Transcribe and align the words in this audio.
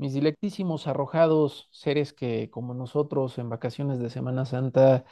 mis 0.00 0.14
dilectísimos 0.14 0.86
arrojados 0.86 1.68
seres 1.72 2.14
que, 2.14 2.48
como 2.50 2.72
nosotros 2.72 3.36
en 3.38 3.50
vacaciones 3.50 3.98
de 3.98 4.08
Semana 4.08 4.46
Santa, 4.46 5.04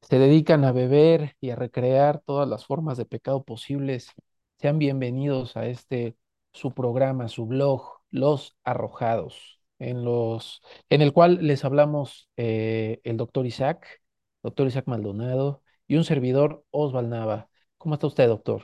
se 0.00 0.18
dedican 0.18 0.64
a 0.64 0.72
beber 0.72 1.36
y 1.40 1.50
a 1.50 1.56
recrear 1.56 2.22
todas 2.24 2.48
las 2.48 2.64
formas 2.66 2.96
de 2.96 3.04
pecado 3.04 3.44
posibles. 3.44 4.12
Sean 4.58 4.78
bienvenidos 4.78 5.58
a 5.58 5.66
este 5.66 6.16
su 6.54 6.72
programa, 6.72 7.28
su 7.28 7.44
blog, 7.46 8.00
Los 8.10 8.56
Arrojados, 8.64 9.60
en 9.78 10.02
los, 10.02 10.62
en 10.88 11.02
el 11.02 11.12
cual 11.12 11.46
les 11.46 11.66
hablamos 11.66 12.30
eh, 12.38 13.00
el 13.04 13.18
doctor 13.18 13.44
Isaac, 13.46 14.02
doctor 14.42 14.66
Isaac 14.66 14.86
Maldonado 14.86 15.62
y 15.86 15.96
un 15.96 16.04
servidor, 16.04 16.64
Osval 16.70 17.10
Nava. 17.10 17.50
¿Cómo 17.76 17.96
está 17.96 18.06
usted, 18.06 18.28
doctor? 18.28 18.62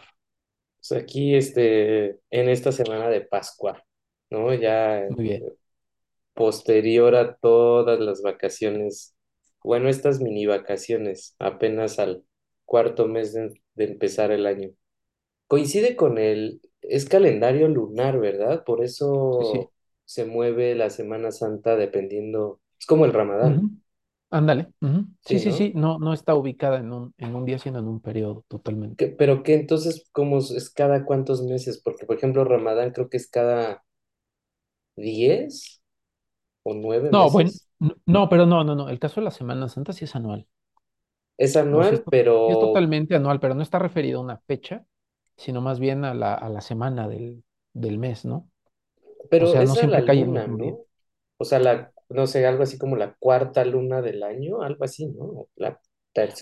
Pues 0.78 0.92
aquí, 0.92 1.34
este, 1.34 2.20
en 2.30 2.48
esta 2.48 2.72
semana 2.72 3.10
de 3.10 3.20
Pascua, 3.20 3.84
¿no? 4.32 4.54
Ya 4.54 5.04
Muy 5.08 5.24
bien. 5.24 5.48
posterior 6.34 7.14
a 7.14 7.36
todas 7.36 8.00
las 8.00 8.22
vacaciones, 8.22 9.14
bueno, 9.62 9.88
estas 9.88 10.20
mini 10.20 10.46
vacaciones, 10.46 11.34
apenas 11.38 11.98
al 11.98 12.24
cuarto 12.64 13.06
mes 13.08 13.32
de, 13.34 13.60
de 13.74 13.84
empezar 13.84 14.30
el 14.32 14.46
año. 14.46 14.70
Coincide 15.48 15.96
con 15.96 16.18
el, 16.18 16.62
es 16.82 17.06
calendario 17.08 17.68
lunar, 17.68 18.20
¿verdad? 18.20 18.64
Por 18.64 18.84
Sí, 19.30 19.44
sí. 19.44 19.66
eso 19.66 19.72
se 20.06 20.24
mueve 20.26 20.74
la 20.76 20.90
Semana 20.90 21.32
Santa 21.32 21.76
dependiendo, 21.76 22.60
es 22.80 22.86
como 22.86 23.06
el 23.06 23.12
Ramadán. 23.14 23.66
Ándale. 24.30 24.72
Sí, 25.20 25.38
¿sí, 25.38 25.52
sí, 25.52 25.52
sí. 25.52 25.72
no? 25.74 25.98
No, 25.98 26.12
está 26.12 26.34
ubicada 26.34 26.78
en 26.80 26.92
un, 26.92 27.14
en 27.18 27.34
un 27.34 27.44
día, 27.44 27.58
sino 27.58 27.78
en 27.78 27.86
un 27.88 28.00
periodo 28.00 28.44
totalmente. 28.48 29.14
Pero 29.18 29.42
que 29.42 29.54
entonces, 29.54 30.08
¿cómo 30.12 30.38
es 30.38 30.50
es 30.50 30.70
cada 30.70 31.04
cuántos 31.04 31.42
meses? 31.42 31.80
Porque, 31.82 32.06
por 32.06 32.16
ejemplo, 32.16 32.44
Ramadán 32.44 32.92
creo 32.92 33.08
que 33.08 33.16
es 33.16 33.28
cada 33.28 33.84
10 34.96 35.82
o 36.64 36.74
nueve 36.74 37.12
No, 37.12 37.30
bueno, 37.30 37.52
meses. 37.52 37.68
n- 37.80 37.94
no, 38.06 38.28
pero 38.28 38.44
no, 38.46 38.64
no, 38.64 38.74
no. 38.74 38.88
El 38.88 38.98
caso 38.98 39.20
de 39.20 39.24
la 39.26 39.30
Semana 39.30 39.68
Santa 39.68 39.92
sí 39.92 40.04
es 40.04 40.16
anual. 40.16 40.46
Es 41.36 41.56
O 41.70 41.82
sea, 41.82 41.92
es, 41.92 41.92
anual, 41.92 42.04
to- 42.04 42.14
sí 42.44 42.52
es 42.52 42.58
pero, 42.58 42.58
totalmente 42.58 43.14
anual, 43.16 43.40
pero 43.40 43.54
no 43.54 43.62
está 43.62 43.78
referido 43.78 44.18
a 44.20 44.22
una 44.22 44.38
fecha, 44.38 44.84
sino 45.36 45.60
más 45.60 45.80
bien 45.80 46.04
a 46.04 46.14
la, 46.14 46.34
a 46.34 46.48
la 46.48 46.60
semana 46.60 47.08
del, 47.08 47.44
del 47.72 47.98
mes, 47.98 48.24
¿no? 48.24 48.50
O 49.36 49.46
pero 49.46 49.46
sea, 49.46 49.62
no 49.62 49.76
es 49.76 49.84
a 49.84 49.86
la 49.86 50.04
siempre 50.04 50.04
cae 50.04 50.22
el 50.22 50.30
luna, 50.30 50.46
mismo 50.46 50.58
día. 50.58 50.74
¿no? 50.74 50.86
O 51.38 51.44
sea, 51.44 51.58
la, 51.58 51.92
no 52.10 52.26
sé, 52.26 52.46
algo 52.46 52.62
así 52.64 52.78
como 52.78 52.96
la 52.96 53.14
cuarta 53.16 53.64
luna 53.64 54.02
del 54.02 54.22
año, 54.22 54.62
algo 54.62 54.84
así, 54.84 55.06
¿no? 55.08 55.48
La 55.56 55.80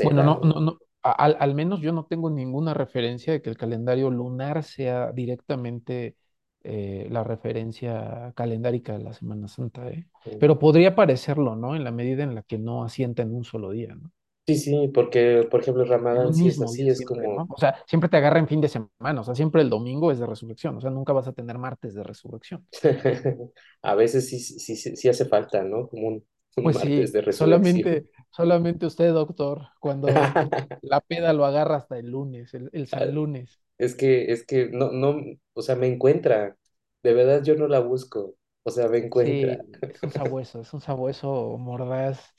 Bueno, 0.01 0.23
tercera, 0.23 0.23
no, 0.23 0.41
¿no? 0.41 0.43
no, 0.43 0.61
no. 0.61 0.79
a- 1.03 1.13
Al, 1.13 1.37
al 1.41 1.55
menos 1.55 1.81
yo 1.81 1.93
no 1.93 2.07
tengo 2.07 2.31
ninguna 2.31 2.75
referencia 2.75 3.33
de 3.33 3.43
que 3.43 3.51
el 3.51 3.57
calendario 3.59 4.11
lunar 4.11 4.63
sea 4.65 5.13
directamente 5.13 6.17
eh, 6.63 7.09
la 7.11 7.25
referencia 7.25 8.33
calendárica 8.37 8.97
de 8.99 9.05
la 9.05 9.13
Semana 9.15 9.49
Santa, 9.49 9.89
¿eh? 9.89 10.07
Pero 10.39 10.59
podría 10.59 10.95
parecerlo, 10.95 11.57
¿no? 11.57 11.77
En 11.77 11.85
la 11.85 11.93
medida 11.93 12.23
en 12.25 12.35
la 12.35 12.43
que 12.43 12.59
no 12.59 12.85
asienta 12.85 13.23
en 13.23 13.35
un 13.35 13.45
solo 13.45 13.71
día, 13.71 13.95
¿no? 13.95 14.11
Sí, 14.47 14.57
sí, 14.59 14.89
porque, 14.93 15.47
por 15.51 15.61
ejemplo, 15.61 15.85
Ramadán 15.85 16.35
sí 16.35 16.49
es 16.49 16.61
así, 16.61 16.89
es 16.89 17.01
siempre, 17.01 17.29
como, 17.29 17.29
¿no? 17.29 17.47
O 17.51 17.59
sea, 17.59 17.83
siempre 17.87 18.09
te 18.09 18.17
agarra 18.17 18.39
en 18.41 18.49
fin 18.49 18.61
de 18.61 18.69
semana, 18.69 19.21
o 19.21 19.25
sea, 19.25 19.35
siempre 19.35 19.63
el 19.63 19.71
domingo 19.71 20.11
es 20.13 20.19
de 20.19 20.27
resurrección, 20.27 20.77
o 20.77 20.81
sea, 20.81 20.91
nunca 20.91 21.13
vas 21.13 21.29
a 21.29 21.33
tener 21.33 21.59
martes 21.59 21.95
de 21.95 22.03
resurrección. 22.03 22.67
a 23.83 23.95
veces 23.95 24.29
sí, 24.29 24.39
sí, 24.41 24.77
sí, 24.77 24.97
sí 24.97 25.09
hace 25.09 25.25
falta, 25.27 25.63
¿no? 25.65 25.89
Como 25.89 26.09
un, 26.09 26.27
un 26.57 26.65
Pues 26.65 26.73
martes 26.73 27.13
sí, 27.13 27.13
de 27.13 27.23
resurrección. 27.23 27.95
solamente, 27.95 28.11
solamente 28.31 28.87
usted, 28.87 29.13
doctor, 29.13 29.69
cuando 29.81 30.09
la 30.83 31.01
peda 31.01 31.33
lo 31.33 31.45
agarra 31.47 31.77
hasta 31.77 31.99
el 31.99 32.11
lunes, 32.11 32.53
el, 32.55 32.69
el 32.73 32.87
San 32.87 33.15
Lunes. 33.15 33.63
Es 33.81 33.97
que, 33.97 34.33
es 34.33 34.47
que 34.47 34.69
no, 34.71 34.93
no, 34.93 35.21
o 35.55 35.63
sea, 35.63 35.77
me 35.77 35.89
encuentra. 35.89 36.57
De 37.03 37.15
verdad 37.15 37.43
yo 37.45 37.57
no 37.57 37.69
la 37.69 37.81
busco. 37.81 38.37
O 38.65 38.71
sea, 38.71 38.89
me 38.89 38.99
Sí, 39.23 39.25
encuentra. 39.25 39.65
es 39.83 40.03
un 40.03 40.11
sabueso, 40.13 40.61
es 40.61 40.73
un 40.73 40.81
sabueso 40.81 41.57
mordaz 41.59 42.35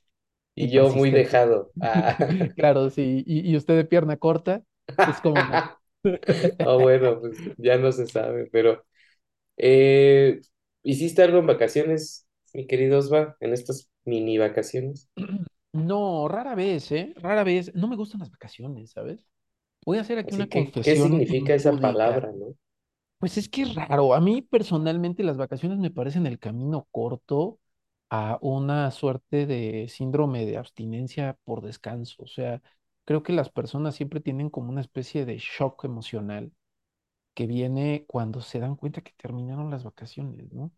y 0.55 0.69
Y 0.69 0.71
yo 0.71 0.89
muy 0.91 1.11
dejado. 1.11 1.73
Ah. 1.81 2.17
Claro, 2.55 2.89
sí, 2.89 3.23
y, 3.25 3.49
y 3.51 3.57
usted 3.57 3.75
de 3.77 3.85
pierna 3.85 4.17
corta, 4.17 4.63
cómo 5.23 5.43
no. 5.43 5.71
Oh, 6.61 6.79
bueno, 6.79 7.19
pues 7.19 7.37
ya 7.57 7.77
no 7.77 7.91
se 7.91 8.07
sabe, 8.07 8.47
pero 8.51 8.85
eh, 9.57 10.41
¿hiciste 10.83 11.23
algo 11.23 11.39
en 11.39 11.47
vacaciones, 11.47 12.27
mi 12.53 12.67
querido 12.67 12.99
Osva, 12.99 13.37
en 13.41 13.53
estas 13.53 13.89
mini 14.05 14.37
vacaciones? 14.39 15.09
No, 15.73 16.27
rara 16.29 16.55
vez, 16.55 16.91
¿eh? 16.91 17.13
Rara 17.17 17.43
vez. 17.43 17.73
No 17.75 17.87
me 17.87 17.95
gustan 17.95 18.19
las 18.21 18.31
vacaciones, 18.31 18.91
¿sabes? 18.91 19.25
Voy 19.85 19.97
a 19.97 20.01
hacer 20.01 20.17
aquí 20.19 20.33
Así 20.33 20.35
una 20.35 20.47
que, 20.47 20.73
¿qué 20.81 20.95
confesión 20.95 20.95
significa 20.95 21.53
esa 21.53 21.79
palabra, 21.79 22.31
no? 22.31 22.55
Pues 23.19 23.37
es 23.37 23.49
que 23.49 23.61
es 23.63 23.75
raro. 23.75 24.13
A 24.15 24.19
mí 24.21 24.41
personalmente 24.41 25.23
las 25.23 25.37
vacaciones 25.37 25.77
me 25.79 25.91
parecen 25.91 26.25
el 26.25 26.39
camino 26.39 26.87
corto 26.91 27.59
a 28.09 28.39
una 28.41 28.89
suerte 28.91 29.45
de 29.45 29.87
síndrome 29.89 30.45
de 30.45 30.57
abstinencia 30.57 31.37
por 31.43 31.61
descanso. 31.61 32.23
O 32.23 32.27
sea, 32.27 32.61
creo 33.05 33.21
que 33.23 33.33
las 33.33 33.49
personas 33.51 33.95
siempre 33.95 34.21
tienen 34.21 34.49
como 34.49 34.69
una 34.71 34.81
especie 34.81 35.25
de 35.25 35.37
shock 35.37 35.85
emocional 35.85 36.51
que 37.35 37.47
viene 37.47 38.05
cuando 38.07 38.41
se 38.41 38.59
dan 38.59 38.75
cuenta 38.77 39.01
que 39.01 39.13
terminaron 39.17 39.71
las 39.71 39.83
vacaciones, 39.85 40.51
¿no? 40.53 40.71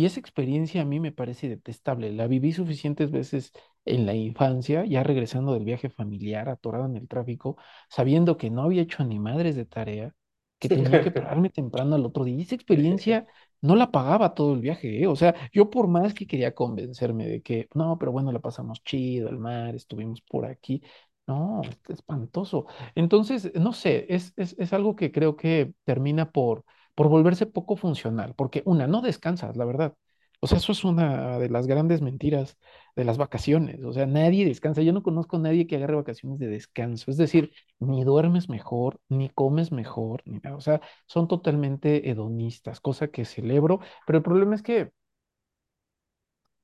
Y 0.00 0.06
esa 0.06 0.18
experiencia 0.18 0.80
a 0.80 0.86
mí 0.86 0.98
me 0.98 1.12
parece 1.12 1.46
detestable. 1.50 2.10
La 2.10 2.26
viví 2.26 2.52
suficientes 2.54 3.10
veces 3.10 3.52
en 3.84 4.06
la 4.06 4.14
infancia, 4.14 4.86
ya 4.86 5.02
regresando 5.02 5.52
del 5.52 5.64
viaje 5.64 5.90
familiar, 5.90 6.48
atorado 6.48 6.86
en 6.86 6.96
el 6.96 7.06
tráfico, 7.06 7.58
sabiendo 7.90 8.38
que 8.38 8.48
no 8.48 8.62
había 8.62 8.80
hecho 8.80 9.04
ni 9.04 9.18
madres 9.18 9.56
de 9.56 9.66
tarea, 9.66 10.14
que 10.58 10.70
tenía 10.70 11.02
que 11.02 11.10
pararme 11.10 11.50
temprano 11.50 11.96
al 11.96 12.06
otro 12.06 12.24
día. 12.24 12.34
Y 12.36 12.42
esa 12.42 12.54
experiencia 12.56 13.26
no 13.60 13.76
la 13.76 13.90
pagaba 13.90 14.32
todo 14.34 14.54
el 14.54 14.60
viaje, 14.60 15.02
¿eh? 15.02 15.06
O 15.06 15.16
sea, 15.16 15.34
yo 15.52 15.68
por 15.68 15.86
más 15.86 16.14
que 16.14 16.26
quería 16.26 16.54
convencerme 16.54 17.26
de 17.28 17.42
que, 17.42 17.68
no, 17.74 17.98
pero 17.98 18.10
bueno, 18.10 18.32
la 18.32 18.38
pasamos 18.40 18.82
chido, 18.82 19.28
el 19.28 19.36
mar, 19.38 19.74
estuvimos 19.74 20.22
por 20.22 20.46
aquí. 20.46 20.82
No, 21.26 21.60
es 21.62 21.78
espantoso. 21.90 22.66
Entonces, 22.94 23.52
no 23.54 23.74
sé, 23.74 24.06
es, 24.08 24.32
es, 24.38 24.56
es 24.58 24.72
algo 24.72 24.96
que 24.96 25.12
creo 25.12 25.36
que 25.36 25.74
termina 25.84 26.30
por, 26.32 26.64
por 27.00 27.08
volverse 27.08 27.46
poco 27.46 27.76
funcional, 27.76 28.34
porque 28.36 28.62
una, 28.66 28.86
no 28.86 29.00
descansas, 29.00 29.56
la 29.56 29.64
verdad. 29.64 29.94
O 30.40 30.46
sea, 30.46 30.58
eso 30.58 30.72
es 30.72 30.84
una 30.84 31.38
de 31.38 31.48
las 31.48 31.66
grandes 31.66 32.02
mentiras 32.02 32.58
de 32.94 33.04
las 33.06 33.16
vacaciones. 33.16 33.82
O 33.84 33.92
sea, 33.94 34.04
nadie 34.04 34.44
descansa. 34.44 34.82
Yo 34.82 34.92
no 34.92 35.02
conozco 35.02 35.36
a 35.36 35.40
nadie 35.40 35.66
que 35.66 35.76
agarre 35.76 35.96
vacaciones 35.96 36.38
de 36.38 36.48
descanso. 36.48 37.10
Es 37.10 37.16
decir, 37.16 37.52
ni 37.78 38.04
duermes 38.04 38.50
mejor, 38.50 39.00
ni 39.08 39.30
comes 39.30 39.72
mejor, 39.72 40.22
ni 40.26 40.40
nada. 40.40 40.56
O 40.56 40.60
sea, 40.60 40.82
son 41.06 41.26
totalmente 41.26 42.10
hedonistas, 42.10 42.80
cosa 42.80 43.08
que 43.08 43.24
celebro. 43.24 43.80
Pero 44.06 44.18
el 44.18 44.22
problema 44.22 44.54
es 44.54 44.62
que 44.62 44.90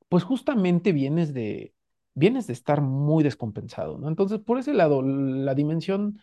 pues 0.08 0.24
justamente 0.24 0.92
vienes 0.92 1.34
de, 1.34 1.74
vienes 2.14 2.46
de 2.46 2.52
estar 2.52 2.80
muy 2.80 3.24
descompensado, 3.24 3.98
¿no? 3.98 4.08
Entonces, 4.08 4.40
por 4.40 4.58
ese 4.58 4.72
lado, 4.74 5.02
la 5.02 5.54
dimensión, 5.54 6.20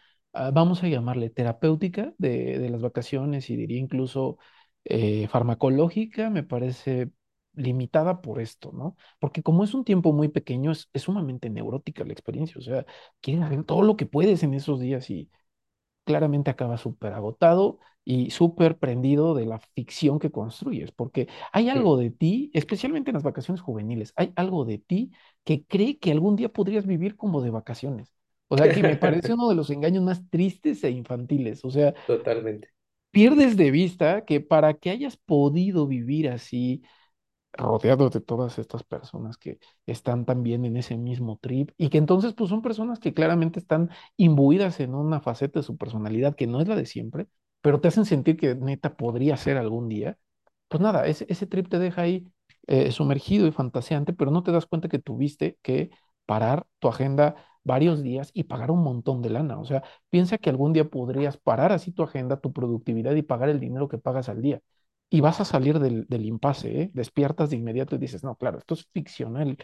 vamos 0.54 0.84
a 0.84 0.88
llamarle 0.88 1.30
terapéutica 1.30 2.14
de, 2.18 2.60
de 2.60 2.70
las 2.70 2.82
vacaciones 2.82 3.50
y 3.50 3.56
diría 3.56 3.78
incluso 3.80 4.38
eh, 4.86 5.28
farmacológica, 5.28 6.30
me 6.30 6.44
parece 6.44 7.12
limitada 7.56 8.22
por 8.22 8.42
esto, 8.42 8.72
¿no? 8.74 8.96
Porque 9.20 9.44
como 9.44 9.64
es 9.64 9.74
un 9.76 9.84
tiempo 9.86 10.12
muy 10.14 10.28
pequeño, 10.30 10.72
es, 10.72 10.90
es 10.94 11.04
sumamente 11.04 11.50
neurótica 11.50 12.04
la 12.04 12.14
experiencia, 12.14 12.58
o 12.60 12.62
sea, 12.62 12.86
quieres 13.22 13.44
hacer 13.44 13.64
todo 13.64 13.84
lo 13.84 13.96
que 13.96 14.06
puedes 14.08 14.42
en 14.44 14.54
esos 14.56 14.80
días 14.80 15.10
y 15.12 15.30
claramente 16.06 16.50
acaba 16.52 16.78
súper 16.78 17.14
agotado 17.14 17.80
y 18.06 18.32
súper 18.32 18.78
prendido 18.80 19.34
de 19.36 19.46
la 19.46 19.60
ficción 19.60 20.20
que 20.20 20.32
construyes, 20.32 20.92
porque 20.92 21.30
hay 21.54 21.70
algo 21.70 21.98
de 21.98 22.12
ti, 22.12 22.52
especialmente 22.54 23.12
en 23.12 23.16
las 23.16 23.24
vacaciones 23.24 23.62
juveniles, 23.62 24.14
hay 24.18 24.34
algo 24.36 24.66
de 24.66 24.78
ti 24.80 25.12
que 25.46 25.66
cree 25.66 26.00
que 26.00 26.12
algún 26.12 26.36
día 26.36 26.50
podrías 26.52 26.86
vivir 26.86 27.16
como 27.16 27.42
de 27.42 27.52
vacaciones. 27.52 28.12
O 28.54 28.58
sea, 28.58 28.72
que 28.72 28.84
me 28.84 28.96
parece 28.98 29.34
uno 29.34 29.50
de 29.50 29.56
los 29.56 29.70
engaños 29.72 30.04
más 30.04 30.30
tristes 30.30 30.84
e 30.84 30.92
infantiles. 30.92 31.66
O 31.66 31.72
sea, 31.72 31.94
Totalmente. 32.06 32.70
pierdes 33.12 33.58
de 33.58 33.72
vista 33.72 34.26
que 34.26 34.42
para 34.42 34.74
que 34.76 34.90
hayas 34.90 35.18
podido 35.18 35.88
vivir 35.88 36.30
así 36.30 36.84
rodeado 37.54 38.10
de 38.10 38.22
todas 38.22 38.60
estas 38.60 38.84
personas 38.84 39.38
que 39.38 39.60
están 39.88 40.26
también 40.26 40.66
en 40.66 40.78
ese 40.78 40.98
mismo 40.98 41.38
trip 41.42 41.72
y 41.78 41.90
que 41.90 42.00
entonces 42.00 42.34
pues 42.36 42.50
son 42.50 42.62
personas 42.64 43.00
que 43.00 43.14
claramente 43.14 43.60
están 43.60 43.90
imbuidas 44.18 44.80
en 44.82 44.96
una 44.96 45.22
faceta 45.22 45.60
de 45.60 45.64
su 45.66 45.78
personalidad 45.78 46.36
que 46.36 46.48
no 46.48 46.62
es 46.62 46.68
la 46.70 46.76
de 46.78 46.86
siempre, 46.88 47.28
pero 47.62 47.82
te 47.82 47.90
hacen 47.90 48.06
sentir 48.06 48.38
que 48.38 48.56
neta 48.56 48.96
podría 48.98 49.38
ser 49.38 49.58
algún 49.58 49.90
día. 49.90 50.18
Pues 50.70 50.82
nada, 50.82 51.08
ese, 51.08 51.26
ese 51.30 51.48
trip 51.48 51.70
te 51.70 51.80
deja 51.80 52.04
ahí 52.04 52.28
eh, 52.68 52.92
sumergido 52.92 53.48
y 53.48 53.52
fantaseante, 53.52 54.14
pero 54.14 54.32
no 54.32 54.44
te 54.44 54.52
das 54.52 54.66
cuenta 54.68 54.90
que 54.90 55.00
tuviste 55.00 55.58
que 55.62 55.92
parar 56.26 56.66
tu 56.80 56.88
agenda 56.90 57.36
varios 57.64 58.04
días 58.04 58.32
y 58.34 58.44
pagar 58.44 58.72
un 58.72 58.84
montón 58.84 59.22
de 59.22 59.30
lana. 59.30 59.60
O 59.60 59.66
sea, 59.66 59.84
piensa 60.10 60.38
que 60.38 60.50
algún 60.50 60.74
día 60.74 60.86
podrías 60.90 61.38
parar 61.38 61.72
así 61.72 61.92
tu 61.92 62.04
agenda, 62.04 62.40
tu 62.40 62.54
productividad 62.54 63.14
y 63.16 63.22
pagar 63.24 63.50
el 63.50 63.60
dinero 63.60 63.88
que 63.88 63.98
pagas 63.98 64.30
al 64.30 64.42
día 64.42 64.62
y 65.10 65.22
vas 65.22 65.40
a 65.40 65.46
salir 65.46 65.80
del, 65.80 66.06
del 66.08 66.26
impasse, 66.26 66.82
¿eh? 66.82 66.92
Despiertas 66.94 67.50
de 67.50 67.58
inmediato 67.58 67.96
y 67.96 68.00
dices, 68.00 68.24
no, 68.24 68.36
claro, 68.36 68.58
esto 68.60 68.74
es 68.74 68.88
ficcional 68.94 69.58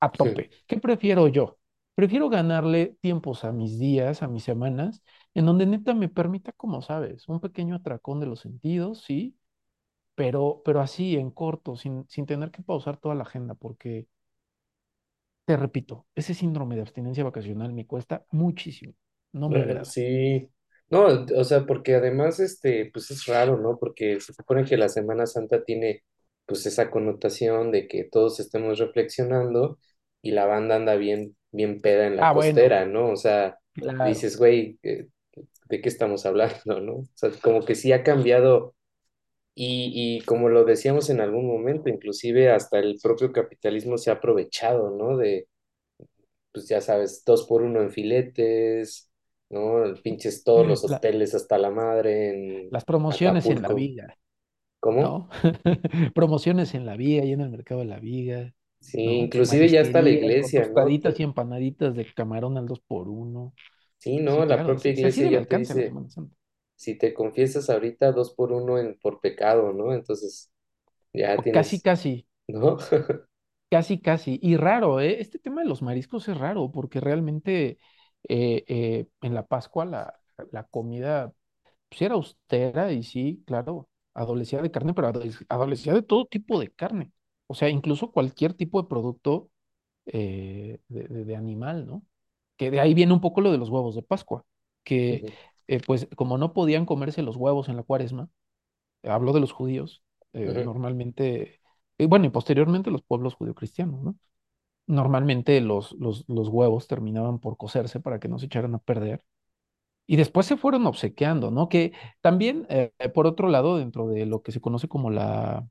a 0.00 0.16
tope. 0.16 0.50
¿Qué 0.66 0.78
prefiero 0.78 1.28
yo? 1.28 1.58
Prefiero 1.94 2.28
ganarle 2.28 2.96
tiempos 3.00 3.44
a 3.44 3.52
mis 3.52 3.78
días, 3.78 4.22
a 4.22 4.28
mis 4.28 4.42
semanas, 4.44 5.02
en 5.34 5.46
donde 5.46 5.64
neta 5.66 5.94
me 5.94 6.08
permita, 6.08 6.52
como 6.52 6.82
sabes, 6.82 7.28
un 7.28 7.40
pequeño 7.40 7.76
atracón 7.76 8.20
de 8.20 8.26
los 8.26 8.40
sentidos, 8.40 9.02
sí, 9.02 9.36
pero, 10.14 10.62
pero 10.64 10.80
así 10.80 11.16
en 11.16 11.30
corto, 11.30 11.76
sin, 11.76 12.06
sin 12.08 12.26
tener 12.26 12.50
que 12.50 12.62
pausar 12.62 12.96
toda 12.98 13.14
la 13.14 13.22
agenda, 13.24 13.54
porque 13.54 14.08
te 15.46 15.56
repito, 15.58 16.06
ese 16.16 16.34
síndrome 16.34 16.76
de 16.76 16.82
abstinencia 16.82 17.24
vacacional 17.24 17.72
me 17.74 17.86
cuesta 17.86 18.26
muchísimo, 18.32 18.94
no 19.32 19.50
me 19.50 19.62
agrada. 19.62 19.94
Sí, 19.94 20.50
no, 20.90 21.06
o 21.36 21.44
sea, 21.44 21.66
porque 21.66 21.94
además, 21.94 22.40
este, 22.40 22.90
pues 22.92 23.10
es 23.10 23.26
raro, 23.26 23.58
¿no? 23.58 23.78
Porque 23.78 24.20
se 24.20 24.32
supone 24.34 24.64
que 24.64 24.76
la 24.76 24.88
Semana 24.88 25.26
Santa 25.26 25.64
tiene, 25.64 26.04
pues, 26.46 26.66
esa 26.66 26.90
connotación 26.90 27.70
de 27.72 27.88
que 27.88 28.04
todos 28.04 28.40
estemos 28.40 28.78
reflexionando 28.78 29.78
y 30.22 30.32
la 30.32 30.46
banda 30.46 30.76
anda 30.76 30.96
bien, 30.96 31.36
bien 31.52 31.80
peda 31.80 32.06
en 32.06 32.16
la 32.16 32.28
Ah, 32.28 32.32
bueno, 32.32 32.62
costera, 32.62 32.86
¿no? 32.86 33.10
O 33.10 33.16
sea, 33.16 33.58
claro. 33.72 34.04
dices, 34.04 34.36
güey, 34.36 34.78
eh, 34.82 35.08
¿de 35.70 35.82
qué 35.82 35.90
estamos 35.90 36.26
hablando, 36.26 36.80
no? 36.82 36.94
O 36.98 37.08
sea, 37.14 37.32
como 37.42 37.64
que 37.66 37.76
sí 37.76 37.92
ha 37.92 38.04
cambiado 38.04 38.75
y, 39.56 40.18
y 40.18 40.22
como 40.26 40.50
lo 40.50 40.64
decíamos 40.64 41.10
en 41.10 41.20
algún 41.22 41.48
momento, 41.48 41.90
inclusive 41.90 42.50
hasta 42.52 42.78
el 42.80 43.00
propio 43.02 43.32
capitalismo 43.32 43.98
se 43.98 44.10
ha 44.10 44.14
aprovechado, 44.14 44.92
¿no? 44.96 45.18
De 45.18 45.48
pues 46.52 46.68
ya 46.68 46.80
sabes, 46.80 47.24
dos 47.24 47.44
por 47.46 47.62
uno 47.62 47.82
en 47.82 47.90
filetes, 47.90 49.10
¿no? 49.50 49.84
Pinches 50.02 50.42
todos 50.44 50.66
los 50.66 50.84
La- 50.86 51.00
hoteles 51.00 51.34
hasta 51.34 51.58
la 51.58 51.70
madre 51.70 52.30
en 52.64 52.70
las 52.70 52.84
promociones 52.84 53.50
en 53.50 53.62
la 53.62 53.72
viga, 53.72 54.18
¿Cómo? 54.80 55.18
¿no? 55.18 55.28
Promociones 56.14 56.74
en 56.74 56.86
la 56.86 56.96
viga 56.96 57.24
y 57.24 57.32
en 57.32 57.40
el 57.42 57.50
mercado 57.50 57.80
de 57.82 57.86
la 57.88 58.00
viga, 58.00 58.54
Sí, 58.80 59.00
¿no? 59.00 59.18
inclusive 59.18 59.68
ya 59.68 59.80
está 59.82 60.00
la 60.02 60.10
iglesia, 60.10 60.66
¿no? 60.68 60.96
tostaditas 60.96 61.02
Te- 61.02 61.20
y 61.20 61.22
empanaditas 61.24 61.94
de 61.96 62.12
camarón 62.14 62.56
al 62.58 62.66
dos 62.66 62.80
por 62.80 63.08
uno. 63.08 63.54
Sí, 63.98 64.20
Sí, 64.26 64.42
¿no? 64.42 64.44
La 64.46 64.62
claro, 64.62 64.64
propia 64.64 64.92
iglesia 64.92 65.26
ya 65.26 65.44
te 65.46 65.56
dice. 65.56 65.98
Si 66.76 66.96
te 66.98 67.14
confiesas 67.14 67.70
ahorita, 67.70 68.12
dos 68.12 68.34
por 68.34 68.52
uno 68.52 68.78
en, 68.78 68.98
por 69.00 69.20
pecado, 69.20 69.72
¿no? 69.74 69.94
Entonces 69.94 70.52
ya 71.14 71.40
O 71.40 71.42
casi, 71.54 71.76
tienes, 71.76 71.86
casi, 71.86 72.26
¿no? 72.48 72.78
casi, 73.70 74.00
casi. 74.00 74.38
Y 74.42 74.56
raro, 74.56 75.00
¿eh? 75.00 75.20
Este 75.20 75.38
tema 75.38 75.62
de 75.62 75.68
los 75.68 75.82
mariscos 75.82 76.28
es 76.28 76.36
raro 76.38 76.70
porque 76.70 77.00
realmente 77.00 77.78
eh, 78.28 78.64
eh, 78.68 79.06
en 79.22 79.34
la 79.34 79.46
Pascua 79.46 79.84
la, 79.84 80.14
la 80.52 80.64
comida 80.64 81.32
pues, 81.88 82.02
era 82.02 82.14
austera 82.14 82.92
y 82.92 83.02
sí, 83.02 83.42
claro, 83.46 83.88
adolecía 84.14 84.62
de 84.62 84.70
carne, 84.70 84.94
pero 84.94 85.08
ado- 85.08 85.22
adolecía 85.48 85.94
de 85.94 86.02
todo 86.02 86.26
tipo 86.26 86.60
de 86.60 86.70
carne. 86.72 87.12
O 87.46 87.54
sea, 87.54 87.68
incluso 87.70 88.12
cualquier 88.12 88.54
tipo 88.54 88.82
de 88.82 88.88
producto 88.88 89.50
eh, 90.06 90.80
de, 90.88 91.08
de- 91.08 91.24
de 91.24 91.36
animal, 91.36 91.86
¿no? 91.86 92.04
Que 92.56 92.70
de 92.70 92.80
ahí 92.80 92.94
viene 92.94 93.12
un 93.12 93.20
poco 93.20 93.40
lo 93.40 93.52
de 93.52 93.58
los 93.58 93.70
huevos 93.70 93.94
de 93.96 94.02
Pascua, 94.02 94.44
que 94.84 95.26
eh, 95.68 95.80
pues 95.84 96.08
como 96.16 96.38
no 96.38 96.52
podían 96.52 96.86
comerse 96.86 97.22
los 97.22 97.36
huevos 97.36 97.68
en 97.68 97.76
la 97.76 97.82
cuaresma, 97.82 98.28
hablo 99.04 99.32
de 99.32 99.40
los 99.40 99.52
judíos, 99.52 100.04
eh, 100.32 100.58
normalmente, 100.60 101.60
y 101.98 102.06
bueno, 102.06 102.26
y 102.26 102.30
posteriormente 102.30 102.90
los 102.90 103.02
pueblos 103.02 103.34
judio-cristianos, 103.34 104.02
¿no? 104.02 104.16
Normalmente 104.88 105.60
los, 105.62 105.92
los, 105.94 106.24
los 106.28 106.48
huevos 106.48 106.88
terminaban 106.88 107.40
por 107.40 107.56
cocerse 107.58 108.00
para 108.00 108.20
que 108.20 108.28
no 108.28 108.38
se 108.38 108.46
echaran 108.46 108.74
a 108.74 108.78
perder. 108.80 109.24
Y 110.06 110.16
después 110.16 110.46
se 110.46 110.56
fueron 110.56 110.86
obsequiando, 110.86 111.50
¿no? 111.50 111.68
Que 111.68 111.92
también, 112.20 112.66
eh, 112.70 112.92
por 113.14 113.26
otro 113.26 113.48
lado, 113.48 113.78
dentro 113.78 114.08
de 114.08 114.26
lo 114.26 114.42
que 114.42 114.52
se 114.52 114.60
conoce 114.60 114.88
como 114.88 115.10
la, 115.10 115.68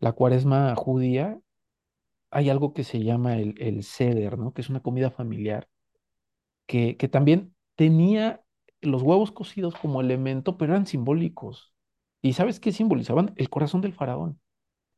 la 0.00 0.12
cuaresma 0.12 0.74
judía, 0.76 1.40
hay 2.32 2.50
algo 2.50 2.74
que 2.74 2.84
se 2.84 3.02
llama 3.04 3.38
el, 3.38 3.56
el 3.60 3.84
seder, 3.84 4.38
¿no? 4.38 4.54
Que 4.54 4.62
es 4.62 4.70
una 4.70 4.82
comida 4.82 5.10
familiar 5.12 5.68
que, 6.66 6.96
que 6.96 7.08
también 7.08 7.54
tenía 7.76 8.43
los 8.84 9.02
huevos 9.02 9.32
cocidos 9.32 9.74
como 9.74 10.00
elemento, 10.00 10.56
pero 10.58 10.72
eran 10.74 10.86
simbólicos. 10.86 11.74
¿Y 12.22 12.34
sabes 12.34 12.60
qué 12.60 12.72
simbolizaban? 12.72 13.32
El 13.36 13.50
corazón 13.50 13.80
del 13.80 13.92
faraón. 13.94 14.40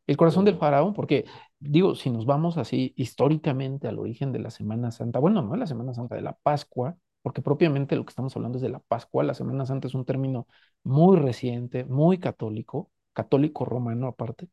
El 0.07 0.17
corazón 0.17 0.45
del 0.45 0.57
faraón, 0.57 0.95
porque 0.95 1.25
digo, 1.59 1.95
si 1.97 2.11
nos 2.11 2.27
vamos 2.27 2.59
así 2.59 2.95
históricamente 2.97 3.89
al 3.89 3.99
origen 3.99 4.33
de 4.33 4.39
la 4.39 4.51
Semana 4.51 4.91
Santa, 4.93 5.19
bueno, 5.19 5.43
no 5.43 5.53
de 5.53 5.59
la 5.59 5.67
Semana 5.67 5.95
Santa, 5.95 6.15
de 6.15 6.23
la 6.23 6.35
Pascua, 6.35 6.97
porque 7.23 7.43
propiamente 7.43 7.97
lo 7.97 8.05
que 8.05 8.11
estamos 8.11 8.37
hablando 8.37 8.59
es 8.59 8.63
de 8.63 8.69
la 8.69 8.79
Pascua, 8.81 9.25
la 9.25 9.35
Semana 9.35 9.67
Santa 9.67 9.89
es 9.89 9.95
un 9.95 10.05
término 10.05 10.47
muy 10.85 11.17
reciente, 11.17 11.85
muy 11.85 12.19
católico, 12.19 12.91
católico 13.13 13.65
romano 13.65 14.07
aparte, 14.07 14.49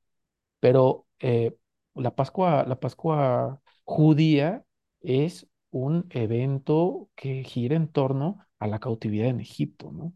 pero 0.59 1.05
eh, 1.19 1.55
la 1.95 2.15
Pascua, 2.15 2.65
la 2.67 2.79
Pascua 2.79 3.61
judía 3.83 4.65
es 5.01 5.47
un 5.71 6.07
evento 6.11 7.09
que 7.15 7.43
gira 7.43 7.75
en 7.75 7.87
torno 7.89 8.39
a 8.63 8.67
la 8.67 8.79
cautividad 8.79 9.27
en 9.29 9.39
Egipto, 9.41 9.91
¿no? 9.91 10.13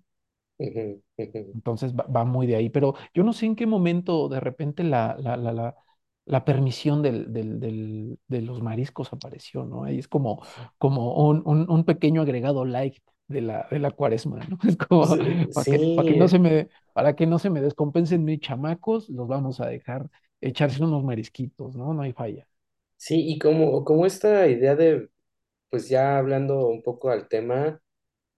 Entonces 1.54 1.96
va, 1.96 2.06
va 2.08 2.26
muy 2.26 2.46
de 2.48 2.56
ahí, 2.56 2.70
pero 2.70 2.94
yo 3.14 3.24
no 3.24 3.34
sé 3.34 3.46
en 3.46 3.56
qué 3.56 3.66
momento 3.66 4.30
de 4.30 4.40
repente 4.40 4.84
la, 4.84 5.16
la, 5.20 5.38
la, 5.38 5.52
la, 5.54 5.76
la 6.26 6.46
permisión 6.46 7.02
del, 7.02 7.34
del, 7.34 7.60
del- 7.60 8.20
de 8.28 8.42
los 8.42 8.62
mariscos 8.62 9.12
apareció, 9.14 9.66
¿no? 9.66 9.84
Ahí 9.84 9.98
es 10.00 10.08
como, 10.08 10.44
como 10.78 11.16
un, 11.28 11.42
un, 11.46 11.70
un 11.70 11.84
pequeño 11.86 12.22
agregado 12.22 12.64
light 12.66 12.98
de 13.28 13.42
la, 13.42 13.68
de 13.72 13.80
la 13.80 13.92
cuaresma, 13.92 14.40
¿no? 14.48 14.58
Es 14.68 14.78
como 14.78 15.18
Sí, 15.50 15.54
para 15.54 15.66
que, 15.68 15.80
para 15.94 16.06
que 16.06 16.14
no 16.16 16.28
se 16.28 16.40
me, 16.40 16.70
para 16.94 17.16
que 17.16 17.26
no 17.28 17.40
se 17.40 17.50
me 17.50 17.62
descompensen 17.62 18.24
mis 18.24 18.40
chamacos, 18.40 19.10
los 19.10 19.28
vamos 19.28 19.60
a 19.60 19.68
dejar 19.68 20.10
echarse 20.42 20.84
unos 20.84 21.04
marisquitos, 21.04 21.76
¿no? 21.76 21.94
No 21.94 22.02
hay 22.04 22.14
falla. 22.14 22.48
sí, 22.98 23.28
y 23.30 23.40
como, 23.40 23.84
como 23.86 24.06
esta 24.06 24.48
idea 24.48 24.76
de, 24.76 25.10
pues 25.70 25.90
ya 25.90 26.18
hablando 26.18 26.68
un 26.68 26.84
poco 26.84 27.10
al 27.12 27.28
tema, 27.28 27.82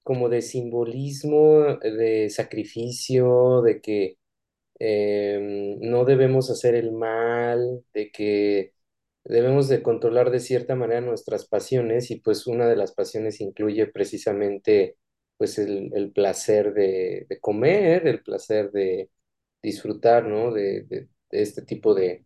como 0.10 0.28
de 0.28 0.42
simbolismo, 0.42 1.78
de 1.84 2.32
sacrificio, 2.32 3.62
de 3.62 3.80
que 3.80 4.18
eh, 4.80 5.78
no 5.82 6.04
debemos 6.06 6.50
hacer 6.50 6.74
el 6.74 6.94
mal, 6.94 7.86
de 7.94 8.12
que 8.12 8.74
debemos 9.24 9.68
de 9.70 9.84
controlar 9.84 10.32
de 10.32 10.40
cierta 10.40 10.76
manera 10.76 11.02
nuestras 11.02 11.48
pasiones 11.48 12.10
y 12.10 12.22
pues 12.22 12.48
una 12.48 12.68
de 12.68 12.76
las 12.76 12.94
pasiones 12.94 13.40
incluye 13.40 13.86
precisamente 13.88 14.98
pues 15.38 15.60
el, 15.60 16.12
placer 16.12 16.74
de, 16.74 17.28
comer, 17.42 18.08
el 18.08 18.24
placer 18.24 18.72
de 18.72 19.12
disfrutar, 19.62 20.26
¿no? 20.26 20.52
De, 20.52 21.08
este 21.32 21.62
tipo 21.64 21.94
de, 21.94 22.26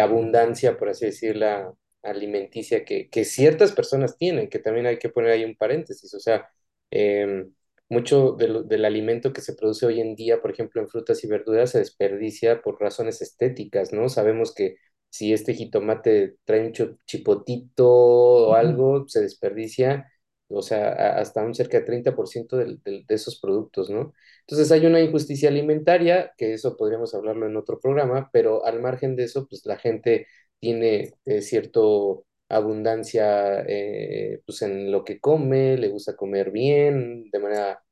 abundancia, 0.00 0.78
por 0.78 0.90
así 0.90 1.06
decirla, 1.06 1.74
alimenticia 2.02 2.84
que 2.84 3.24
ciertas 3.24 3.72
personas 3.72 4.16
tienen, 4.16 4.48
que 4.48 4.60
también 4.60 4.86
hay 4.86 4.98
que 4.98 5.08
poner 5.08 5.32
ahí 5.32 5.44
un 5.44 5.56
paréntesis, 5.56 6.14
o 6.14 6.20
sea, 6.20 6.48
em, 6.90 7.52
mucho 7.88 8.32
de 8.32 8.48
lo- 8.48 8.62
del 8.62 8.84
alimento 8.84 9.32
que 9.32 9.40
se 9.40 9.54
produce 9.54 9.86
hoy 9.86 10.00
en 10.00 10.14
día, 10.16 10.40
por 10.42 10.50
ejemplo, 10.50 10.80
en 10.80 10.88
frutas 10.88 11.22
y 11.24 11.28
verduras, 11.28 11.70
se 11.70 11.78
desperdicia 11.78 12.60
por 12.62 12.80
razones 12.80 13.22
estéticas, 13.22 13.92
¿no? 13.92 14.08
Sabemos 14.08 14.54
que 14.54 14.76
si 15.10 15.32
este 15.32 15.54
jitomate 15.54 16.36
trae 16.44 16.66
un 16.66 16.72
chipotito 17.06 17.86
o 17.88 18.54
algo, 18.54 19.06
se 19.08 19.20
desperdicia, 19.22 20.10
o 20.48 20.62
sea, 20.62 20.88
a- 20.92 21.18
hasta 21.20 21.42
un 21.44 21.54
cerca 21.54 21.78
de 21.78 21.84
30% 21.84 22.56
del- 22.56 22.80
del- 22.82 23.04
de 23.06 23.14
esos 23.14 23.40
productos, 23.40 23.90
¿no? 23.90 24.12
Entonces 24.40 24.70
hay 24.72 24.86
una 24.86 25.00
injusticia 25.00 25.48
alimentaria, 25.48 26.32
que 26.36 26.52
eso 26.54 26.76
podríamos 26.76 27.14
hablarlo 27.14 27.46
en 27.46 27.56
otro 27.56 27.80
programa, 27.80 28.30
pero 28.32 28.64
al 28.64 28.80
margen 28.80 29.16
de 29.16 29.24
eso, 29.24 29.46
pues 29.48 29.64
la 29.66 29.76
gente 29.78 30.26
tiene 30.60 31.12
eh, 31.24 31.42
cierto 31.42 32.24
abundancia 32.48 33.62
eh, 33.68 34.40
pues 34.46 34.62
en 34.62 34.90
lo 34.92 35.04
que 35.04 35.20
come, 35.20 35.76
le 35.78 35.88
gusta 35.88 36.16
comer 36.16 36.50
bien, 36.52 37.30
de 37.30 37.38
manera 37.40 37.82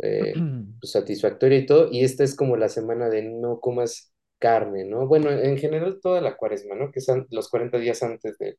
eh, 0.00 0.34
pues, 0.80 0.92
satisfactoria 0.92 1.58
y 1.58 1.66
todo, 1.66 1.88
y 1.92 2.04
esta 2.04 2.24
es 2.24 2.36
como 2.36 2.56
la 2.56 2.68
semana 2.68 3.08
de 3.08 3.22
no 3.22 3.60
comas 3.60 4.12
carne, 4.38 4.84
¿no? 4.84 5.06
Bueno, 5.06 5.30
en 5.30 5.58
general 5.58 6.00
toda 6.02 6.20
la 6.20 6.36
cuaresma, 6.36 6.74
¿no? 6.74 6.90
Que 6.92 7.00
son 7.00 7.26
los 7.30 7.48
40 7.48 7.78
días 7.78 8.02
antes 8.02 8.38
de, 8.38 8.58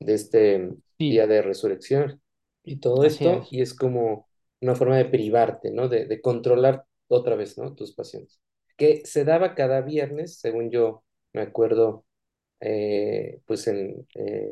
de 0.00 0.14
este 0.14 0.70
Sí, 0.98 1.08
día 1.08 1.26
de 1.26 1.42
resurrección 1.42 2.20
y 2.64 2.76
todo 2.80 3.04
así 3.04 3.06
esto, 3.06 3.46
es. 3.46 3.48
y 3.50 3.62
es 3.62 3.74
como 3.74 4.28
una 4.60 4.74
forma 4.76 4.96
de 4.96 5.06
privarte, 5.06 5.70
¿no? 5.72 5.88
De, 5.88 6.06
de 6.06 6.20
controlar 6.20 6.84
otra 7.08 7.36
vez, 7.36 7.58
¿no? 7.58 7.74
Tus 7.74 7.94
pasiones. 7.94 8.40
Que 8.76 9.02
se 9.04 9.24
daba 9.24 9.54
cada 9.54 9.80
viernes, 9.82 10.38
según 10.40 10.70
yo 10.70 11.04
me 11.32 11.42
acuerdo, 11.42 12.04
eh, 12.60 13.40
pues 13.46 13.66
en, 13.68 14.06
eh, 14.16 14.50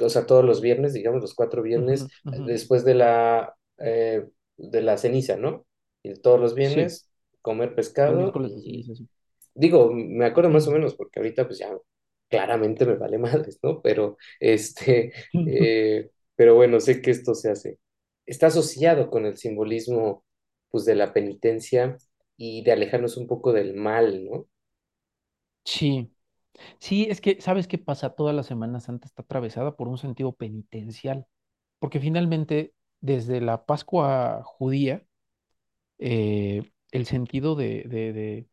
o 0.00 0.08
sea, 0.08 0.26
todos 0.26 0.44
los 0.44 0.60
viernes, 0.60 0.92
digamos, 0.94 1.20
los 1.22 1.34
cuatro 1.34 1.62
viernes, 1.62 2.08
después 2.30 2.84
de 2.84 2.94
la, 2.94 3.54
eh, 3.78 4.26
de 4.56 4.82
la 4.82 4.98
ceniza, 4.98 5.36
¿no? 5.36 5.66
Y 6.02 6.14
todos 6.14 6.40
los 6.40 6.54
Sí, 6.62 6.86
viernes 6.86 7.08
comer 7.42 7.74
pescado 7.74 8.40
sí. 8.94 9.08
digo, 9.54 9.92
me 9.92 10.24
acuerdo 10.26 10.50
más 10.50 10.66
o 10.68 10.70
menos, 10.72 10.94
porque 10.94 11.20
ahorita 11.20 11.46
pues 11.46 11.58
ya 11.58 11.70
claramente 12.28 12.86
me 12.86 12.94
vale 12.96 13.18
madres, 13.18 13.58
¿no? 13.62 13.80
Pero, 13.82 14.16
este, 14.40 15.12
eh, 15.44 16.10
pero 16.36 16.54
bueno, 16.54 16.80
sé 16.80 17.00
que 17.02 17.10
esto 17.10 17.34
se 17.34 17.50
hace. 17.50 17.78
Está 18.26 18.46
asociado 18.48 19.10
con 19.10 19.26
el 19.26 19.36
simbolismo, 19.36 20.24
pues, 20.70 20.84
de 20.84 20.94
la 20.94 21.12
penitencia 21.12 21.96
y 22.36 22.62
de 22.64 22.72
alejarnos 22.72 23.16
un 23.16 23.26
poco 23.26 23.52
del 23.52 23.74
mal, 23.74 24.24
¿no? 24.24 24.46
Sí, 25.64 26.10
Sí, 26.78 27.06
es 27.10 27.20
que, 27.20 27.40
¿sabes 27.40 27.68
qué 27.68 27.78
pasa? 27.78 28.10
Toda 28.14 28.32
la 28.32 28.42
Semana 28.42 28.80
Santa 28.80 29.06
está 29.06 29.22
atravesada 29.22 29.76
por 29.76 29.88
un 29.88 29.98
sentido 29.98 30.32
penitencial, 30.32 31.26
porque 31.78 32.00
finalmente, 32.00 32.74
desde 33.00 33.40
la 33.40 33.64
Pascua 33.66 34.42
judía, 34.44 35.04
eh, 35.98 36.70
el 36.92 37.06
sentido 37.06 37.54
de, 37.56 37.84
de, 37.84 38.12
de, 38.12 38.48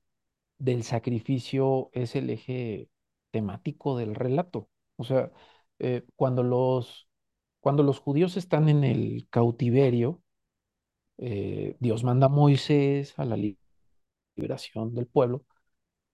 del 0.60 0.84
sacrificio 0.84 1.90
es 1.94 2.16
el 2.16 2.30
eje 2.30 2.90
temático 3.32 3.98
del 3.98 4.16
relato. 4.16 4.70
O 4.98 5.04
sea, 5.06 5.32
eh, 5.80 6.06
cuando 6.16 6.44
los, 6.44 7.10
cuando 7.62 7.84
los 7.84 8.00
judíos 8.00 8.38
están 8.38 8.70
en 8.70 8.84
el 8.86 9.28
cautiverio, 9.32 10.24
eh, 11.18 11.76
Dios 11.80 12.04
manda 12.04 12.28
a 12.28 12.30
Moisés 12.30 13.14
a 13.18 13.26
la 13.26 13.38
li- 13.38 13.58
liberación 14.36 14.94
del 14.96 15.08
pueblo 15.08 15.46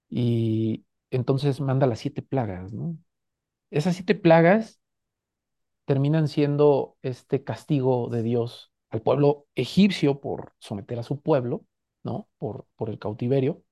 y 0.09 0.85
entonces 1.15 1.62
manda 1.62 1.88
las 1.88 2.00
siete 2.00 2.22
plagas, 2.22 2.74
¿no? 2.74 2.98
Esas 3.72 3.96
siete 3.96 4.15
plagas 4.15 4.82
terminan 5.86 6.27
siendo 6.27 6.98
este 7.01 7.43
castigo 7.43 8.10
de 8.10 8.24
Dios 8.24 8.72
al 8.89 9.01
pueblo 9.01 9.48
egipcio 9.55 10.22
por 10.22 10.53
someter 10.60 11.00
a 11.00 11.03
su 11.03 11.20
pueblo, 11.22 11.65
¿no? 12.03 12.29
Por, 12.38 12.67
por 12.75 12.89
el 12.89 13.00
cautiverio. 13.00 13.63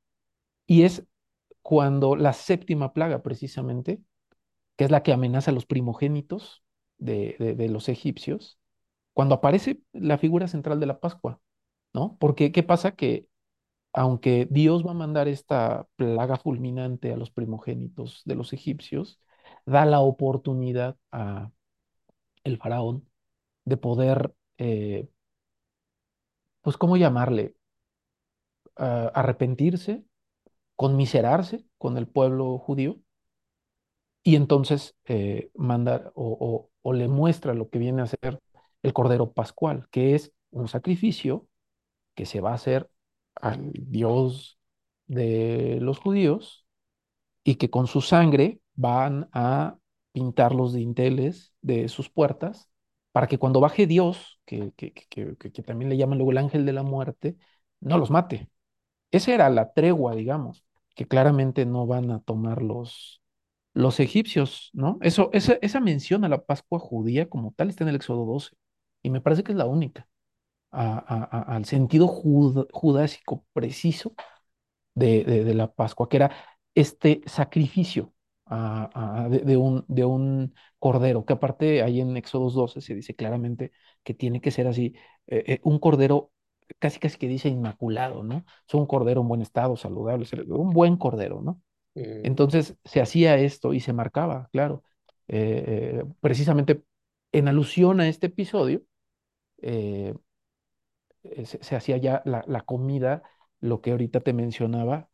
Y 0.68 0.84
es 0.84 1.06
cuando 1.62 2.16
la 2.16 2.34
séptima 2.34 2.94
plaga, 2.94 3.24
precisamente, 3.24 4.02
que 4.78 4.86
es 4.86 4.92
la 4.92 5.04
que 5.04 5.14
amenaza 5.14 5.52
a 5.52 5.54
los 5.54 5.66
primogénitos 5.66 6.64
de, 6.98 7.36
de, 7.40 7.56
de 7.56 7.70
los 7.70 7.90
egipcios, 7.90 8.60
cuando 9.14 9.36
aparece 9.36 9.82
la 9.94 10.18
figura 10.18 10.48
central 10.48 10.80
de 10.80 10.88
la 10.88 11.00
Pascua, 11.02 11.42
¿no? 11.94 12.18
Porque, 12.20 12.52
¿qué 12.52 12.64
pasa? 12.64 12.94
Que 12.96 13.28
aunque 13.94 14.48
Dios 14.52 14.86
va 14.86 14.92
a 14.92 14.94
mandar 14.94 15.28
esta 15.28 15.88
plaga 15.96 16.38
fulminante 16.38 17.14
a 17.14 17.18
los 17.18 17.32
primogénitos 17.32 18.22
de 18.26 18.36
los 18.36 18.54
egipcios, 18.54 19.20
da 19.66 19.86
la 19.86 20.02
oportunidad 20.02 20.98
a 21.12 21.52
el 22.44 22.58
faraón 22.58 23.08
de 23.66 23.78
poder, 23.78 24.34
eh, 24.60 25.10
pues, 26.62 26.78
¿cómo 26.78 26.98
llamarle? 26.98 27.56
Ah, 28.76 29.12
arrepentirse, 29.16 30.04
conmiserarse 30.78 31.66
con 31.80 31.98
el 31.98 32.08
pueblo 32.08 32.58
judío 32.60 33.00
y 34.24 34.36
entonces 34.36 34.96
eh, 35.06 35.50
manda 35.56 36.12
o, 36.16 36.38
o- 36.40 36.70
o 36.84 36.94
le 36.94 37.08
muestra 37.08 37.54
lo 37.54 37.70
que 37.70 37.80
viene 37.80 38.02
a 38.02 38.08
ser 38.08 38.40
el 38.84 38.94
Cordero 38.94 39.34
Pascual, 39.34 39.88
que 39.92 40.16
es 40.16 40.34
un 40.52 40.68
sacrificio 40.68 41.48
que 42.16 42.28
se 42.28 42.42
va 42.42 42.52
a 42.54 42.56
hacer 42.56 42.91
al 43.36 43.72
Dios 43.74 44.60
de 45.08 45.80
los 45.82 46.00
judíos 46.00 46.66
y 47.44 47.56
que 47.56 47.70
con 47.70 47.88
su 47.88 48.02
sangre 48.02 48.62
van 48.76 49.30
a 49.34 49.78
pintar 50.12 50.54
los 50.54 50.74
dinteles 50.74 51.54
de 51.62 51.88
sus 51.90 52.10
puertas 52.10 52.70
para 53.12 53.28
que 53.28 53.38
cuando 53.40 53.60
baje 53.62 53.88
Dios, 53.88 54.40
que, 54.46 54.72
que, 54.76 54.94
que, 54.94 55.36
que- 55.38 55.64
también 55.64 55.90
le 55.90 55.98
llaman 55.98 56.18
luego 56.18 56.32
el 56.32 56.38
ángel 56.40 56.66
de 56.66 56.74
la 56.74 56.84
muerte, 56.84 57.38
no 57.82 57.98
los 57.98 58.10
mate. 58.12 58.50
Esa 59.12 59.34
era 59.34 59.50
la 59.50 59.74
tregua, 59.74 60.16
digamos, 60.16 60.66
que 60.96 61.08
claramente 61.08 61.66
no 61.66 61.88
van 61.88 62.12
a 62.12 62.22
tomar 62.22 62.62
los, 62.62 63.22
los 63.74 64.00
egipcios, 64.00 64.72
¿no? 64.74 65.00
Eso, 65.02 65.30
esa, 65.34 65.56
esa 65.62 65.80
mención 65.82 66.26
a 66.26 66.30
la 66.30 66.46
Pascua 66.46 66.80
judía 66.80 67.30
como 67.30 67.54
tal 67.54 67.70
está 67.70 67.84
en 67.86 67.90
el 67.90 67.96
Éxodo 67.98 68.26
12 68.26 68.56
y 69.04 69.12
me 69.12 69.22
parece 69.22 69.44
que 69.44 69.54
es 69.54 69.58
la 69.58 69.66
única, 69.68 70.10
a- 70.72 70.98
a- 71.00 71.24
a- 71.54 71.56
al 71.56 71.66
sentido 71.66 72.08
jud- 72.08 72.68
judásico 72.72 73.46
preciso 73.54 74.14
de, 74.96 75.24
de- 75.24 75.44
de 75.44 75.54
la 75.54 75.72
Pascua, 75.74 76.10
que 76.10 76.18
era 76.18 76.32
este 76.76 77.22
sacrificio 77.26 78.14
a- 78.48 79.28
de, 79.30 79.58
un, 79.58 79.86
de 79.88 80.06
un 80.06 80.54
cordero, 80.80 81.26
que 81.26 81.34
aparte 81.34 81.82
ahí 81.84 82.02
en 82.02 82.18
Éxodos 82.18 82.54
12 82.54 82.82
se 82.82 82.96
dice 82.96 83.16
claramente 83.16 83.72
que 84.04 84.14
tiene 84.14 84.42
que 84.42 84.52
ser 84.52 84.68
así, 84.68 84.94
eh, 85.28 85.44
eh, 85.48 85.60
un 85.64 85.80
cordero 85.80 86.32
casi 86.80 87.00
casi 87.00 87.18
que 87.18 87.28
dice 87.28 87.50
inmaculado, 87.50 88.24
¿no? 88.24 88.46
Es 88.68 88.74
un 88.74 88.86
cordero 88.88 89.22
en 89.22 89.28
buen 89.30 89.42
estado, 89.42 89.76
saludable, 89.78 90.26
un 90.50 90.72
buen 90.72 90.98
cordero, 90.98 91.42
¿no? 91.42 91.62
Mm, 91.96 92.02
Entonces 92.24 92.78
se 92.86 93.02
hacía 93.02 93.38
esto 93.38 93.74
y 93.74 93.80
se 93.82 93.94
marcaba, 93.94 94.50
claro, 94.52 94.84
eh, 95.28 96.04
precisamente 96.22 96.84
en 97.32 97.48
alusión 97.48 98.00
a 98.02 98.08
este 98.10 98.28
episodio. 98.28 98.84
eh, 99.62 100.14
se, 101.46 101.64
se 101.64 101.76
hacía 101.76 101.98
ya 101.98 102.22
la, 102.26 102.44
la 102.48 102.62
comida, 102.62 103.24
lo 103.60 103.82
que 103.82 103.92
ahorita 103.92 104.22
te 104.22 104.34
mencionaba, 104.34 105.10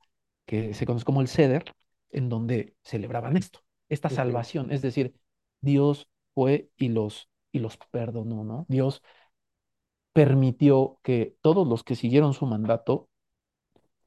que 0.45 0.73
se 0.73 0.85
conoce 0.85 1.05
como 1.05 1.21
el 1.21 1.27
Seder, 1.27 1.65
en 2.11 2.29
donde 2.29 2.75
celebraban 2.83 3.37
esto, 3.37 3.59
esta 3.89 4.09
salvación. 4.09 4.71
Es 4.71 4.81
decir, 4.81 5.15
Dios 5.61 6.09
fue 6.33 6.69
y 6.77 6.89
los, 6.89 7.29
y 7.51 7.59
los 7.59 7.77
perdonó, 7.91 8.43
¿no? 8.43 8.65
Dios 8.69 9.01
permitió 10.13 10.99
que 11.03 11.35
todos 11.41 11.67
los 11.67 11.83
que 11.83 11.95
siguieron 11.95 12.33
su 12.33 12.45
mandato 12.45 13.09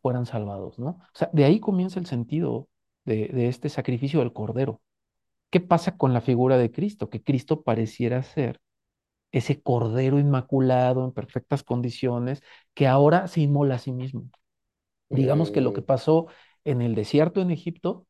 fueran 0.02 0.26
salvados, 0.26 0.78
¿no? 0.78 0.88
O 0.90 0.98
sea, 1.14 1.30
de 1.32 1.44
ahí 1.44 1.60
comienza 1.60 2.00
el 2.00 2.06
sentido 2.06 2.68
de, 3.04 3.28
de 3.28 3.48
este 3.48 3.68
sacrificio 3.68 4.20
del 4.20 4.32
Cordero. 4.32 4.80
¿Qué 5.50 5.60
pasa 5.60 5.96
con 5.96 6.12
la 6.14 6.20
figura 6.20 6.58
de 6.58 6.72
Cristo? 6.72 7.10
Que 7.10 7.22
Cristo 7.22 7.62
pareciera 7.62 8.22
ser 8.22 8.60
ese 9.32 9.62
Cordero 9.62 10.18
inmaculado 10.18 11.04
en 11.04 11.12
perfectas 11.12 11.62
condiciones 11.62 12.42
que 12.74 12.86
ahora 12.88 13.28
se 13.28 13.40
inmola 13.42 13.76
a 13.76 13.78
sí 13.78 13.92
mismo. 13.92 14.30
Digamos 15.10 15.50
que 15.50 15.60
lo 15.60 15.72
que 15.72 15.82
pasó 15.82 16.28
en 16.64 16.82
el 16.82 16.94
desierto 16.94 17.40
en 17.42 17.50
Egipto 17.50 18.06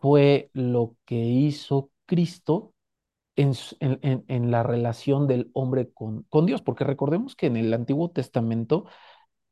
fue 0.00 0.50
lo 0.54 0.96
que 1.04 1.16
hizo 1.16 1.90
Cristo 2.06 2.74
en- 3.80 3.98
en- 4.02 4.24
en 4.28 4.50
la 4.50 4.62
relación 4.62 5.26
del 5.28 5.50
hombre 5.54 5.90
con, 5.92 6.24
con 6.24 6.46
Dios, 6.46 6.62
porque 6.62 6.84
recordemos 6.84 7.36
que 7.36 7.46
en 7.46 7.56
el 7.56 7.72
Antiguo 7.74 8.10
Testamento 8.10 8.86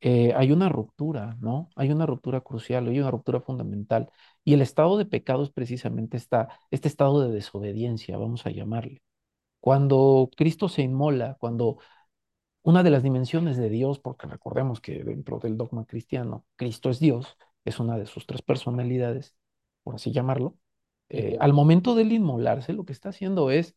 eh, 0.01 0.35
hay 0.37 0.53
una 0.53 0.69
ruptura, 0.71 1.37
¿no? 1.41 1.71
Hay 1.77 1.91
una 1.93 2.07
ruptura 2.07 2.41
crucial, 2.43 2.89
hay 2.89 3.01
una 3.01 3.11
ruptura 3.13 3.41
fundamental, 3.41 4.11
y 4.45 4.55
el 4.55 4.63
estado 4.63 4.99
de 4.99 5.07
pecado 5.07 5.43
es 5.45 5.51
precisamente 5.51 6.17
esta, 6.19 6.49
este 6.71 6.89
estado 6.89 7.23
de 7.23 7.33
desobediencia, 7.35 8.19
vamos 8.19 8.47
a 8.47 8.51
llamarle. 8.51 9.03
Cuando 9.67 10.31
Cristo 10.37 10.69
se 10.69 10.83
inmola, 10.83 11.37
cuando 11.41 11.79
una 12.63 12.83
de 12.83 12.91
las 12.91 13.03
dimensiones 13.03 13.57
de 13.57 13.69
Dios, 13.71 14.01
porque 14.01 14.27
recordemos 14.27 14.81
que 14.81 15.05
dentro 15.05 15.39
del 15.39 15.57
dogma 15.57 15.87
cristiano, 15.87 16.45
Cristo 16.57 16.91
es 16.91 17.01
Dios, 17.01 17.37
es 17.65 17.81
una 17.81 17.99
de 17.99 18.07
sus 18.07 18.27
tres 18.27 18.43
personalidades, 18.43 19.37
por 19.83 19.95
así 19.97 20.13
llamarlo. 20.13 20.57
eh, 21.11 21.37
al 21.41 21.53
momento 21.53 21.95
del 21.95 22.13
inmolarse, 22.13 22.73
lo 22.73 22.85
que 22.85 22.93
está 22.93 23.11
haciendo 23.11 23.51
es 23.51 23.77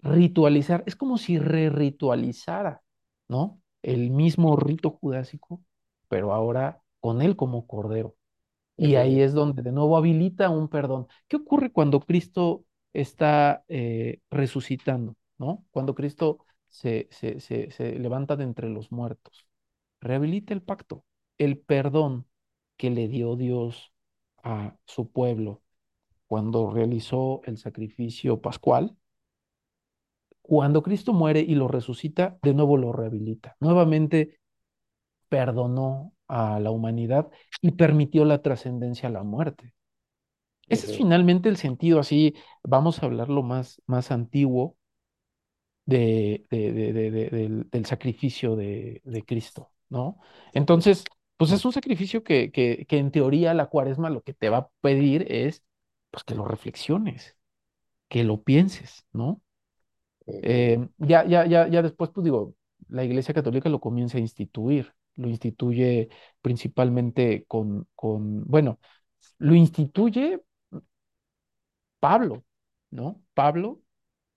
ritualizar, 0.00 0.84
es 0.86 0.96
como 0.96 1.18
si 1.18 1.38
re-ritualizara, 1.38 2.82
¿no? 3.28 3.60
El 3.82 4.10
mismo 4.10 4.56
rito 4.56 4.90
judásico, 4.92 5.62
pero 6.08 6.34
ahora 6.34 6.82
con 7.00 7.22
él 7.22 7.36
como 7.36 7.66
cordero. 7.66 8.16
Y 8.76 8.94
ahí 8.96 9.20
es 9.20 9.34
donde 9.34 9.62
de 9.62 9.72
nuevo 9.72 9.96
habilita 9.96 10.50
un 10.50 10.68
perdón. 10.68 11.08
¿Qué 11.28 11.36
ocurre 11.36 11.72
cuando 11.72 12.00
Cristo 12.00 12.64
está 12.92 13.64
eh, 13.68 14.20
resucitando, 14.30 15.16
¿no? 15.38 15.64
Cuando 15.70 15.94
Cristo 15.94 16.44
se, 16.68 17.08
se, 17.10 17.40
se, 17.40 17.70
se 17.70 17.98
levanta 17.98 18.36
de 18.36 18.44
entre 18.44 18.68
los 18.68 18.92
muertos. 18.92 19.46
Rehabilita 20.00 20.54
el 20.54 20.62
pacto, 20.62 21.04
el 21.38 21.58
perdón 21.58 22.26
que 22.76 22.90
le 22.90 23.08
dio 23.08 23.36
Dios 23.36 23.92
a 24.42 24.76
su 24.84 25.10
pueblo 25.10 25.62
cuando 26.26 26.70
realizó 26.70 27.42
el 27.44 27.58
sacrificio 27.58 28.40
pascual. 28.40 28.96
Cuando 30.42 30.82
Cristo 30.82 31.12
muere 31.12 31.40
y 31.40 31.54
lo 31.54 31.68
resucita, 31.68 32.38
de 32.42 32.54
nuevo 32.54 32.76
lo 32.76 32.92
rehabilita. 32.92 33.56
Nuevamente 33.60 34.38
perdonó 35.28 36.12
a 36.28 36.60
la 36.60 36.70
humanidad 36.70 37.28
y 37.62 37.72
permitió 37.72 38.24
la 38.24 38.42
trascendencia 38.42 39.08
a 39.08 39.12
la 39.12 39.22
muerte. 39.22 39.74
Ese 40.68 40.86
es 40.86 40.96
finalmente 40.96 41.48
el 41.48 41.56
sentido, 41.56 42.00
así 42.00 42.34
vamos 42.62 43.02
a 43.02 43.06
hablar 43.06 43.28
lo 43.28 43.42
más, 43.42 43.82
más 43.86 44.10
antiguo 44.10 44.76
de, 45.86 46.46
de- 46.50 46.72
de- 46.72 46.92
de- 46.92 47.10
de- 47.10 47.30
del, 47.30 47.70
del 47.70 47.86
sacrificio 47.86 48.56
de, 48.56 49.00
Cristo, 49.26 49.72
¿no? 49.88 50.18
Entonces, 50.52 51.04
pues 51.36 51.52
es 51.52 51.64
un 51.64 51.72
sacrificio 51.72 52.22
que, 52.22 52.50
que, 52.52 52.84
que 52.88 52.98
en 52.98 53.10
teoría 53.10 53.54
la 53.54 53.66
cuaresma 53.66 54.10
lo 54.10 54.22
que 54.22 54.34
te 54.34 54.50
va 54.50 54.58
a 54.58 54.70
pedir 54.80 55.26
es, 55.32 55.62
pues 56.10 56.24
que 56.24 56.34
lo 56.34 56.44
reflexiones, 56.44 57.36
que 58.08 58.24
lo 58.24 58.42
pienses, 58.42 59.06
¿no? 59.12 59.42
Eh, 60.26 60.88
ya, 60.98 61.26
ya, 61.26 61.46
ya, 61.46 61.68
ya 61.68 61.82
después, 61.82 62.10
pues 62.12 62.24
digo, 62.24 62.54
la 62.88 63.04
Iglesia 63.04 63.34
Católica 63.34 63.68
lo 63.68 63.80
comienza 63.80 64.18
a 64.18 64.20
instituir, 64.20 64.94
lo 65.16 65.28
instituye 65.28 66.08
principalmente 66.42 67.44
con, 67.46 67.88
con, 67.94 68.44
bueno, 68.46 68.78
lo 69.38 69.54
instituye 69.54 70.40
Pablo, 72.00 72.44
¿no? 72.90 73.22
Pablo 73.34 73.80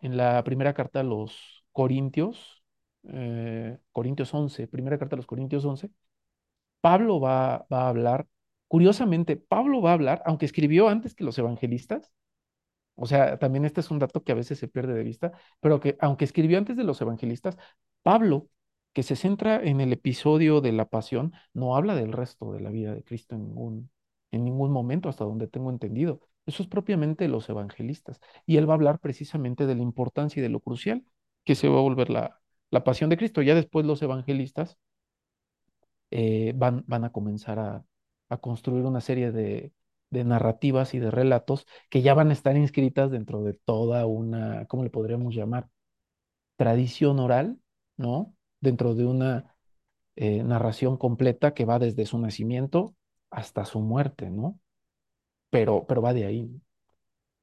en 0.02 0.18
la 0.18 0.44
primera 0.44 0.74
carta 0.74 1.02
a 1.02 1.04
los 1.04 1.66
Corintios, 1.72 2.64
eh, 3.06 3.80
Corintios 3.92 4.34
11, 4.34 4.68
primera 4.68 4.98
carta 5.00 5.16
a 5.16 5.18
los 5.18 5.28
Corintios 5.28 5.66
11, 5.66 5.92
Pablo 6.82 7.20
va, 7.20 7.66
va 7.72 7.84
a 7.84 7.90
hablar, 7.90 8.28
curiosamente, 8.68 9.38
Pablo 9.38 9.82
va 9.82 9.92
a 9.92 9.94
hablar, 9.94 10.24
aunque 10.26 10.46
escribió 10.46 10.90
antes 10.90 11.16
que 11.16 11.24
los 11.24 11.38
evangelistas, 11.38 12.14
o 12.96 13.06
sea, 13.06 13.38
también 13.40 13.66
este 13.66 13.82
es 13.82 13.92
un 13.92 14.00
dato 14.00 14.24
que 14.24 14.32
a 14.32 14.36
veces 14.36 14.60
se 14.60 14.68
pierde 14.68 14.94
de 14.94 15.04
vista, 15.04 15.32
pero 15.60 15.80
que 15.80 15.98
aunque 16.00 16.26
escribió 16.26 16.58
antes 16.58 16.78
de 16.78 16.84
los 16.84 17.02
evangelistas, 17.02 17.58
Pablo, 18.04 18.48
que 18.94 19.04
se 19.04 19.16
centra 19.16 19.64
en 19.64 19.82
el 19.82 19.94
episodio 19.94 20.62
de 20.62 20.72
la 20.74 20.86
pasión, 20.90 21.34
no 21.54 21.76
habla 21.76 21.96
del 21.96 22.12
resto 22.12 22.52
de 22.54 22.60
la 22.62 22.70
vida 22.70 22.94
de 22.94 23.04
Cristo 23.04 23.36
en 23.36 23.44
ningún, 23.46 23.92
en 24.32 24.44
ningún 24.46 24.72
momento, 24.72 25.10
hasta 25.10 25.24
donde 25.26 25.48
tengo 25.48 25.70
entendido. 25.72 26.22
Eso 26.46 26.64
es 26.64 26.70
propiamente 26.70 27.28
los 27.28 27.50
evangelistas. 27.50 28.20
Y 28.46 28.58
él 28.58 28.68
va 28.70 28.74
a 28.74 28.76
hablar 28.76 29.00
precisamente 29.00 29.66
de 29.66 29.76
la 29.76 29.84
importancia 29.84 30.40
y 30.40 30.44
de 30.44 30.50
lo 30.50 30.60
crucial 30.60 31.04
que 31.44 31.56
se 31.56 31.70
va 31.70 31.78
a 31.80 31.82
volver 31.82 32.10
la, 32.10 32.40
la 32.72 32.84
pasión 32.84 33.10
de 33.10 33.18
Cristo. 33.18 33.42
Ya 33.42 33.56
después 33.56 33.86
los 33.86 34.02
evangelistas 34.02 34.78
eh, 36.12 36.54
van, 36.56 36.84
van 36.88 37.04
a 37.06 37.12
comenzar 37.12 37.60
a, 37.60 37.86
a 38.30 38.38
construir 38.38 38.86
una 38.86 39.02
serie 39.02 39.32
de, 39.32 39.74
de 40.10 40.24
narrativas 40.24 40.94
y 40.94 41.00
de 41.00 41.12
relatos 41.12 41.66
que 41.90 42.02
ya 42.02 42.14
van 42.14 42.30
a 42.30 42.34
estar 42.34 42.58
inscritas 42.58 43.12
dentro 43.12 43.44
de 43.44 43.54
toda 43.54 44.06
una, 44.06 44.66
¿cómo 44.68 44.84
le 44.84 44.90
podríamos 44.90 45.34
llamar? 45.36 45.68
Tradición 46.58 47.20
oral, 47.20 47.60
¿no? 47.98 48.36
Dentro 48.62 48.96
de 48.96 49.06
una 49.06 49.56
eh, 50.16 50.44
narración 50.44 50.98
completa 50.98 51.54
que 51.54 51.66
va 51.66 51.80
desde 51.80 52.06
su 52.06 52.20
nacimiento 52.20 52.96
hasta 53.32 53.66
su 53.66 53.82
muerte, 53.82 54.30
¿no? 54.32 54.60
Pero, 55.54 55.86
pero 55.88 56.02
va 56.02 56.14
de 56.14 56.26
ahí. 56.26 56.42
¿no? 56.44 56.62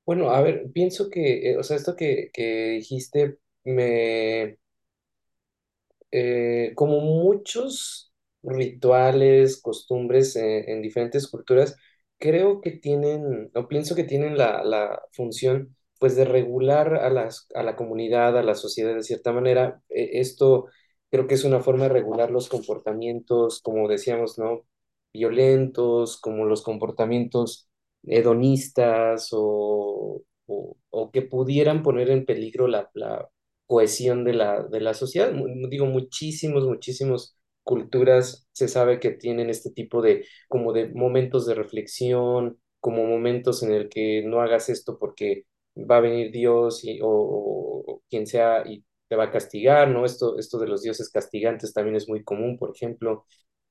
Bueno, 0.04 0.30
a 0.30 0.40
ver, 0.40 0.70
pienso 0.72 1.10
que, 1.10 1.50
eh, 1.52 1.58
o 1.58 1.62
sea, 1.62 1.76
esto 1.76 1.94
que, 1.96 2.30
que 2.32 2.70
dijiste 2.70 3.38
me, 3.64 4.58
eh, 6.10 6.72
como 6.76 7.00
muchos 7.00 8.12
rituales, 8.42 9.60
costumbres 9.60 10.36
en, 10.36 10.68
en 10.68 10.82
diferentes 10.82 11.28
culturas, 11.28 11.76
creo 12.18 12.60
que 12.60 12.72
tienen, 12.72 13.50
o 13.54 13.68
pienso 13.68 13.94
que 13.94 14.04
tienen 14.04 14.38
la, 14.38 14.62
la 14.64 15.02
función, 15.12 15.76
pues, 15.98 16.16
de 16.16 16.24
regular 16.24 16.94
a 16.96 17.10
las, 17.10 17.46
a 17.54 17.62
la 17.62 17.76
comunidad, 17.76 18.38
a 18.38 18.42
la 18.42 18.54
sociedad 18.54 18.94
de 18.94 19.02
cierta 19.02 19.32
manera. 19.32 19.82
Eh, 19.90 20.10
esto 20.20 20.66
creo 21.10 21.26
que 21.26 21.34
es 21.34 21.44
una 21.44 21.60
forma 21.60 21.84
de 21.84 21.90
regular 21.90 22.30
los 22.30 22.48
comportamientos, 22.48 23.60
como 23.62 23.88
decíamos, 23.88 24.38
¿no? 24.38 24.64
Violentos, 25.12 26.18
como 26.20 26.44
los 26.44 26.62
comportamientos 26.62 27.67
hedonistas 28.04 29.28
o, 29.32 30.22
o, 30.46 30.76
o 30.90 31.10
que 31.10 31.22
pudieran 31.22 31.82
poner 31.82 32.10
en 32.10 32.24
peligro 32.26 32.68
la, 32.68 32.90
la 32.94 33.28
cohesión 33.66 34.24
de 34.24 34.34
la, 34.34 34.62
de 34.64 34.80
la 34.80 34.94
sociedad. 34.94 35.32
Digo, 35.70 35.86
muchísimos, 35.86 36.64
muchísimos 36.66 37.36
culturas 37.62 38.48
se 38.52 38.68
sabe 38.68 38.98
que 39.00 39.10
tienen 39.10 39.50
este 39.50 39.70
tipo 39.70 40.00
de, 40.02 40.24
como 40.48 40.72
de 40.72 40.88
momentos 40.88 41.46
de 41.46 41.54
reflexión, 41.54 42.58
como 42.80 43.04
momentos 43.04 43.62
en 43.62 43.72
el 43.72 43.88
que 43.88 44.22
no 44.24 44.40
hagas 44.40 44.68
esto 44.70 44.98
porque 44.98 45.44
va 45.76 45.98
a 45.98 46.00
venir 46.00 46.30
Dios 46.32 46.84
y, 46.84 46.98
o, 47.02 48.02
quien 48.08 48.26
sea 48.26 48.62
y 48.66 48.84
te 49.08 49.16
va 49.16 49.24
a 49.24 49.30
castigar, 49.30 49.88
¿no? 49.88 50.04
Esto, 50.04 50.38
esto 50.38 50.58
de 50.58 50.68
los 50.68 50.82
dioses 50.82 51.10
castigantes 51.10 51.72
también 51.72 51.96
es 51.96 52.08
muy 52.08 52.22
común, 52.24 52.58
por 52.58 52.70
ejemplo. 52.74 53.24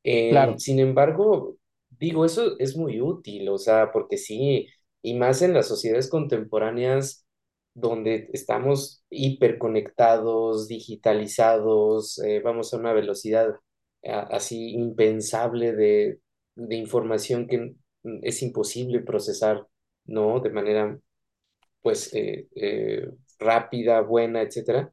Em, 0.04 0.58
Claro. 0.58 0.58
sin 0.58 0.80
embargo, 0.80 1.58
digo, 2.00 2.26
eso 2.26 2.58
es 2.60 2.76
muy 2.78 3.02
útil, 3.02 3.50
o 3.50 3.58
sea, 3.58 3.92
porque 3.92 4.18
sí, 4.18 4.68
y 5.02 5.16
más 5.16 5.42
en 5.42 5.54
las 5.54 5.68
sociedades 5.68 6.10
contemporáneas 6.10 7.26
donde 7.74 8.30
estamos 8.34 9.04
hiperconectados, 9.10 10.68
digitalizados, 10.68 12.20
eh, 12.20 12.42
vamos 12.44 12.74
a 12.74 12.78
una 12.78 12.94
velocidad 12.94 13.56
a- 14.06 14.22
así 14.36 14.72
impensable 14.72 15.74
de, 15.74 16.20
de 16.56 16.76
información 16.76 17.48
que 17.48 17.76
es 18.24 18.42
imposible 18.42 19.02
procesar, 19.02 19.68
¿no? 20.06 20.40
De 20.40 20.50
manera, 20.50 21.00
pues, 21.82 22.14
eh, 22.14 22.48
eh, 22.56 23.08
rápida, 23.40 24.02
buena, 24.02 24.42
etcétera. 24.42 24.92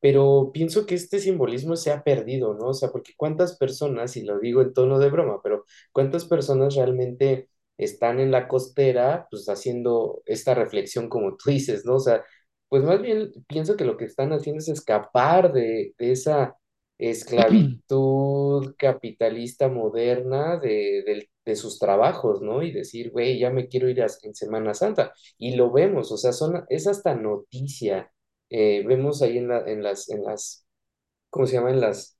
Pero 0.00 0.50
pienso 0.52 0.86
que 0.86 0.94
este 0.94 1.18
simbolismo 1.20 1.76
se 1.76 1.90
ha 1.92 2.02
perdido, 2.04 2.54
¿no? 2.54 2.68
O 2.68 2.74
sea, 2.74 2.90
porque 2.90 3.12
cuántas 3.16 3.56
personas, 3.58 4.16
y 4.16 4.22
lo 4.24 4.38
digo 4.38 4.62
en 4.62 4.72
tono 4.72 4.98
de 4.98 5.10
broma, 5.10 5.40
pero 5.42 5.64
cuántas 5.92 6.24
personas 6.26 6.74
realmente 6.76 7.48
están 7.76 8.20
en 8.20 8.30
la 8.30 8.48
costera, 8.48 9.26
pues 9.30 9.48
haciendo 9.48 10.22
esta 10.26 10.54
reflexión 10.54 11.08
como 11.08 11.36
tú 11.36 11.50
dices, 11.50 11.84
¿no? 11.84 11.96
O 11.96 12.00
sea, 12.00 12.24
pues 12.68 12.82
más 12.84 13.00
bien 13.02 13.32
pienso 13.48 13.76
que 13.76 13.84
lo 13.84 13.96
que 13.96 14.04
están 14.04 14.32
haciendo 14.32 14.60
es 14.60 14.68
escapar 14.68 15.52
de, 15.52 15.94
de 15.98 16.12
esa 16.12 16.56
esclavitud 17.92 18.74
capitalista 18.78 19.68
moderna 19.68 20.58
de 21.44 21.56
sus 21.56 21.78
trabajos, 21.78 22.42
¿no? 22.42 22.62
Y 22.62 22.72
decir, 22.72 23.10
güey, 23.10 23.38
ya 23.38 23.50
me 23.50 23.68
quiero 23.68 23.88
ir 23.88 24.02
a- 24.02 24.06
en 24.22 24.34
Semana 24.34 24.74
Santa. 24.74 25.12
Y 25.38 25.56
lo 25.56 25.72
vemos, 25.72 26.12
o 26.12 26.16
sea, 26.18 26.32
son, 26.32 26.64
es 26.68 26.86
hasta 26.86 27.14
noticia 27.14 28.12
eh, 28.50 28.84
vemos 28.86 29.22
ahí 29.22 29.38
en, 29.38 29.48
la- 29.48 29.64
en 29.70 29.82
las, 29.82 30.08
en 30.10 30.24
las, 30.24 30.66
¿cómo 31.30 31.46
se 31.46 31.54
llama? 31.54 31.70
En 31.70 31.80
las, 31.80 32.18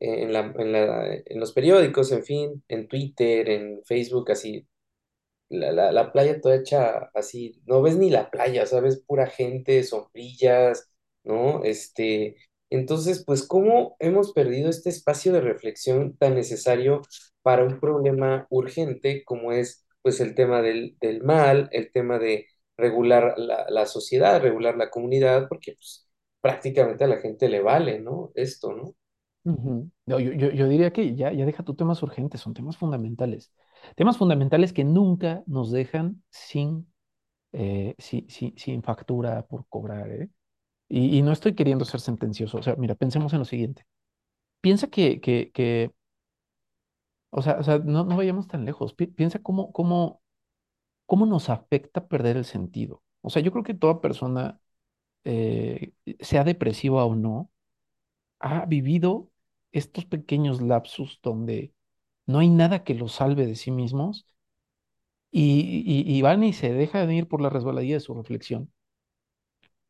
eh, 0.00 0.24
en 0.24 0.32
la, 0.32 0.40
en 0.58 0.72
la, 0.72 1.14
en 1.14 1.40
los 1.40 1.52
periódicos, 1.52 2.12
en 2.12 2.24
fin, 2.24 2.64
en 2.68 2.88
Twitter, 2.88 3.48
en 3.50 3.82
Facebook, 3.84 4.30
así, 4.32 4.66
la, 5.48 5.72
la, 5.72 5.92
la 5.92 6.12
playa 6.12 6.40
toda 6.40 6.56
hecha 6.56 7.10
así, 7.14 7.60
no 7.66 7.82
ves 7.82 7.96
ni 7.96 8.10
la 8.10 8.30
playa, 8.30 8.66
sabes, 8.66 9.02
pura 9.06 9.26
gente, 9.26 9.82
sombrillas, 9.84 10.90
¿no? 11.24 11.62
Este, 11.64 12.36
entonces, 12.70 13.24
pues, 13.24 13.46
¿cómo 13.46 13.96
hemos 13.98 14.32
perdido 14.32 14.68
este 14.70 14.90
espacio 14.90 15.32
de 15.32 15.40
reflexión 15.40 16.16
tan 16.16 16.34
necesario 16.34 17.02
para 17.42 17.64
un 17.64 17.80
problema 17.80 18.46
urgente 18.50 19.24
como 19.24 19.52
es, 19.52 19.86
pues, 20.02 20.20
el 20.20 20.34
tema 20.34 20.60
del, 20.62 20.96
del 21.00 21.22
mal, 21.22 21.68
el 21.72 21.90
tema 21.92 22.18
de 22.18 22.46
regular 22.78 23.34
la, 23.38 23.66
la 23.70 23.86
sociedad, 23.86 24.42
regular 24.42 24.76
la 24.78 24.90
comunidad, 24.90 25.48
porque, 25.48 25.74
pues, 25.74 26.08
prácticamente 26.40 27.04
a 27.04 27.08
la 27.08 27.18
gente 27.18 27.48
le 27.50 27.60
vale, 27.62 28.00
¿no? 28.00 28.32
Esto, 28.36 28.72
¿no? 28.74 28.94
No, 30.06 30.18
yo, 30.20 30.32
yo, 30.32 30.50
yo 30.50 30.68
diría 30.68 30.92
que 30.92 31.14
ya, 31.14 31.32
ya 31.32 31.46
deja 31.46 31.62
tus 31.62 31.76
temas 31.76 32.02
urgentes, 32.02 32.40
son 32.40 32.54
temas 32.54 32.76
fundamentales. 32.76 33.52
Temas 33.96 34.16
fundamentales 34.18 34.72
que 34.72 34.84
nunca 34.84 35.42
nos 35.46 35.70
dejan 35.70 36.22
sin, 36.30 36.92
eh, 37.52 37.94
si- 37.98 38.26
si- 38.30 38.54
sin 38.58 38.82
factura 38.82 39.46
por 39.46 39.66
cobrar, 39.68 40.10
¿eh? 40.12 40.30
Y, 40.88 41.18
y 41.18 41.22
no 41.22 41.32
estoy 41.32 41.54
queriendo 41.54 41.84
ser 41.86 42.00
sentencioso. 42.00 42.58
O 42.58 42.62
sea, 42.62 42.76
mira, 42.76 42.94
pensemos 42.96 43.32
en 43.34 43.40
lo 43.40 43.44
siguiente. 43.46 43.86
Piensa 44.62 44.88
que, 44.88 45.20
que, 45.20 45.50
que 45.52 45.92
o 47.30 47.42
sea, 47.42 47.58
o 47.58 47.62
sea, 47.62 47.78
no, 47.78 48.04
no 48.04 48.16
vayamos 48.16 48.48
tan 48.48 48.64
lejos. 48.64 48.94
Pi- 48.94 49.06
piensa 49.08 49.38
cómo, 49.40 49.72
cómo, 49.72 50.22
cómo 51.08 51.26
nos 51.26 51.50
afecta 51.50 52.08
perder 52.08 52.36
el 52.36 52.44
sentido. 52.44 53.02
O 53.22 53.30
sea, 53.30 53.42
yo 53.42 53.52
creo 53.52 53.64
que 53.64 53.74
toda 53.74 54.02
persona, 54.02 54.60
eh, 55.24 55.92
sea 56.20 56.44
depresiva 56.44 57.04
o 57.06 57.16
no, 57.16 57.50
ha 58.40 58.66
vivido 58.66 59.30
estos 59.72 60.06
pequeños 60.06 60.62
lapsus 60.62 61.20
donde 61.22 61.74
no 62.26 62.40
hay 62.40 62.50
nada 62.50 62.84
que 62.84 62.94
los 62.94 63.12
salve 63.14 63.46
de 63.46 63.56
sí 63.56 63.70
mismos 63.72 64.26
y, 65.30 66.20
van 66.22 66.44
y 66.44 66.52
se 66.52 66.72
dejan 66.72 67.10
ir 67.12 67.28
por 67.28 67.40
la 67.40 67.50
resbaladilla 67.50 67.94
de 67.96 68.00
su 68.00 68.14
reflexión 68.14 68.72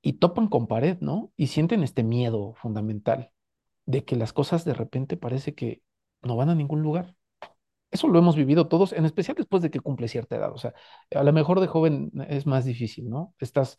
y 0.02 0.14
topan 0.14 0.48
con 0.48 0.66
pared, 0.66 0.98
¿no? 1.00 1.32
Y 1.36 1.48
sienten 1.48 1.82
este 1.82 2.02
miedo 2.02 2.54
fundamental 2.54 3.30
de 3.86 4.04
que 4.04 4.16
las 4.16 4.32
cosas 4.32 4.64
de 4.64 4.74
repente 4.74 5.16
parece 5.16 5.54
que 5.54 5.82
no 6.22 6.36
van 6.36 6.50
a 6.50 6.54
ningún 6.54 6.82
lugar. 6.82 7.16
Eso 7.90 8.08
lo 8.08 8.18
hemos 8.18 8.36
vivido 8.36 8.68
todos, 8.68 8.92
en 8.92 9.04
especial 9.06 9.36
después 9.36 9.62
de 9.62 9.70
que 9.70 9.80
cumple 9.80 10.08
cierta 10.08 10.36
edad. 10.36 10.52
O 10.52 10.58
sea, 10.58 10.74
a 11.14 11.22
lo 11.22 11.32
mejor 11.32 11.60
de 11.60 11.66
joven 11.68 12.10
es 12.28 12.46
más 12.46 12.64
difícil, 12.64 13.08
¿no? 13.08 13.34
Estás 13.40 13.78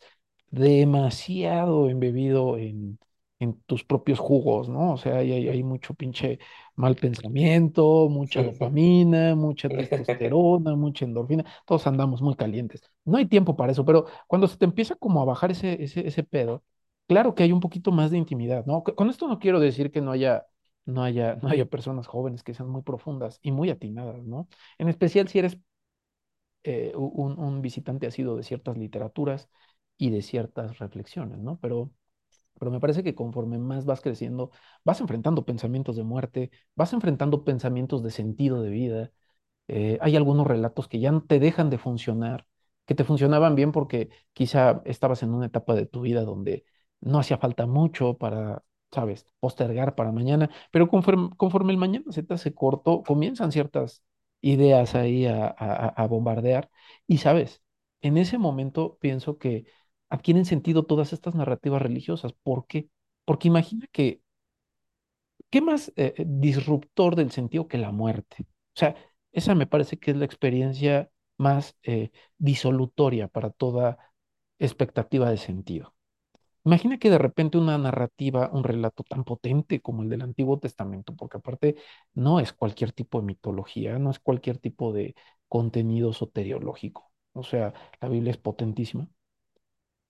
demasiado 0.50 1.88
embebido 1.88 2.58
en, 2.58 2.98
en 3.38 3.60
tus 3.62 3.84
propios 3.84 4.18
jugos, 4.18 4.68
¿no? 4.68 4.92
O 4.94 4.96
sea, 4.98 5.18
hay, 5.18 5.32
hay, 5.32 5.48
hay 5.48 5.62
mucho 5.62 5.94
pinche 5.94 6.38
mal 6.74 6.96
pensamiento, 6.96 8.08
mucha 8.08 8.42
dopamina, 8.42 9.34
mucha 9.36 9.70
testosterona, 9.74 10.74
mucha 10.76 11.04
endorfina. 11.04 11.44
Todos 11.64 11.86
andamos 11.86 12.20
muy 12.20 12.34
calientes. 12.34 12.82
No 13.04 13.16
hay 13.18 13.26
tiempo 13.26 13.56
para 13.56 13.72
eso, 13.72 13.84
pero 13.84 14.06
cuando 14.26 14.48
se 14.48 14.56
te 14.58 14.64
empieza 14.64 14.96
como 14.96 15.22
a 15.22 15.24
bajar 15.24 15.50
ese, 15.52 15.82
ese, 15.82 16.06
ese 16.06 16.24
pedo, 16.24 16.64
claro 17.06 17.34
que 17.34 17.42
hay 17.44 17.52
un 17.52 17.60
poquito 17.60 17.92
más 17.92 18.10
de 18.10 18.18
intimidad, 18.18 18.66
¿no? 18.66 18.82
Con 18.82 19.08
esto 19.10 19.28
no 19.28 19.38
quiero 19.38 19.60
decir 19.60 19.90
que 19.92 20.00
no 20.00 20.10
haya 20.12 20.46
no 20.90 21.02
haya, 21.02 21.36
no 21.42 21.48
haya 21.48 21.66
personas 21.66 22.06
jóvenes 22.06 22.42
que 22.42 22.54
sean 22.54 22.68
muy 22.70 22.82
profundas 22.82 23.38
y 23.42 23.52
muy 23.52 23.70
atinadas, 23.70 24.22
¿no? 24.24 24.48
En 24.78 24.88
especial 24.88 25.28
si 25.28 25.38
eres 25.40 25.58
eh, 26.64 26.92
un, 26.94 27.62
visitante 27.62 28.06
asiduo 28.06 28.36
de 28.36 28.42
ciertas 28.42 28.76
literaturas 28.76 29.48
y 29.96 30.10
de 30.10 30.22
ciertas 30.22 30.78
reflexiones, 30.78 31.38
¿no? 31.38 31.58
Pero, 31.60 31.90
pero 32.58 32.70
me 32.70 32.80
parece 32.80 33.02
que 33.04 33.14
conforme 33.14 33.58
más 33.58 33.86
vas 33.86 34.00
creciendo, 34.02 34.50
vas 34.84 35.00
enfrentando 35.00 35.44
pensamientos 35.46 35.96
de 35.96 36.04
muerte, 36.04 36.50
vas 36.76 36.92
enfrentando 36.92 37.44
pensamientos 37.44 38.02
de 38.02 38.10
sentido 38.10 38.62
de 38.62 38.70
vida, 38.70 39.12
eh, 39.68 39.98
hay 40.02 40.16
algunos 40.16 40.46
relatos 40.46 40.88
que 40.88 41.00
ya 41.00 41.12
no 41.12 41.24
te 41.24 41.40
dejan 41.40 41.70
de 41.70 41.78
funcionar, 41.78 42.46
que 42.86 42.94
te 42.94 43.04
funcionaban 43.04 43.54
bien 43.56 43.72
porque 43.72 44.10
quizá 44.34 44.82
estabas 44.86 45.22
en 45.22 45.34
una 45.34 45.46
etapa 45.46 45.74
de 45.74 45.86
tu 45.86 46.02
vida 46.02 46.22
donde 46.24 46.64
no 47.00 47.20
hacía 47.20 47.38
falta 47.38 47.66
mucho 47.66 48.18
para, 48.18 48.64
sabes, 48.92 49.26
postergar 49.40 49.94
para 49.94 50.12
mañana, 50.12 50.50
pero 50.72 50.88
conforme, 50.88 51.30
conforme 51.36 51.72
el 51.72 51.78
mañana 51.78 52.04
se 52.10 52.22
te 52.22 52.34
hace 52.34 52.54
corto, 52.54 53.02
comienzan 53.02 53.52
ciertas 53.52 54.02
ideas 54.40 54.94
ahí 54.94 55.26
a, 55.26 55.46
a, 55.46 55.88
a 55.88 56.06
bombardear 56.06 56.70
y, 57.06 57.18
sabes, 57.18 57.62
en 58.00 58.16
ese 58.16 58.38
momento 58.38 58.98
pienso 59.00 59.38
que 59.38 59.66
adquieren 60.08 60.44
sentido 60.44 60.84
todas 60.86 61.12
estas 61.12 61.34
narrativas 61.34 61.82
religiosas. 61.82 62.32
¿Por 62.42 62.66
qué? 62.66 62.88
Porque 63.24 63.48
imagina 63.48 63.86
que 63.92 64.22
¿Qué 65.50 65.60
más 65.60 65.88
eh, 65.96 66.14
eh, 66.16 66.24
disruptor 66.26 67.16
del 67.16 67.30
sentido 67.32 67.68
que 67.68 67.78
la 67.78 67.90
muerte? 67.92 68.36
O 68.74 68.78
sea, 68.78 68.94
esa 69.32 69.54
me 69.54 69.66
parece 69.66 69.98
que 69.98 70.10
es 70.12 70.16
la 70.16 70.24
experiencia, 70.24 71.10
más 71.38 71.76
eh, 71.82 72.10
disolutoria 72.38 73.28
para 73.28 73.50
toda 73.50 73.98
expectativa 74.58 75.30
de 75.30 75.38
sentido. 75.38 75.94
Imagina 76.64 76.98
que 76.98 77.10
de 77.10 77.18
repente 77.18 77.58
una 77.58 77.78
narrativa, 77.78 78.50
un 78.52 78.64
relato 78.64 79.02
tan 79.04 79.24
potente 79.24 79.80
como 79.80 80.02
el 80.02 80.08
del 80.10 80.22
Antiguo 80.22 80.58
Testamento, 80.58 81.14
porque 81.16 81.38
aparte 81.38 81.76
no 82.14 82.38
es 82.40 82.52
cualquier 82.52 82.92
tipo 82.92 83.20
de 83.20 83.26
mitología, 83.26 83.98
no 83.98 84.10
es 84.10 84.18
cualquier 84.20 84.58
tipo 84.58 84.92
de 84.92 85.14
contenido 85.48 86.12
soteriológico, 86.12 87.10
o 87.32 87.42
sea, 87.44 87.72
la 88.00 88.08
Biblia 88.08 88.30
es 88.32 88.38
potentísima. 88.38 89.08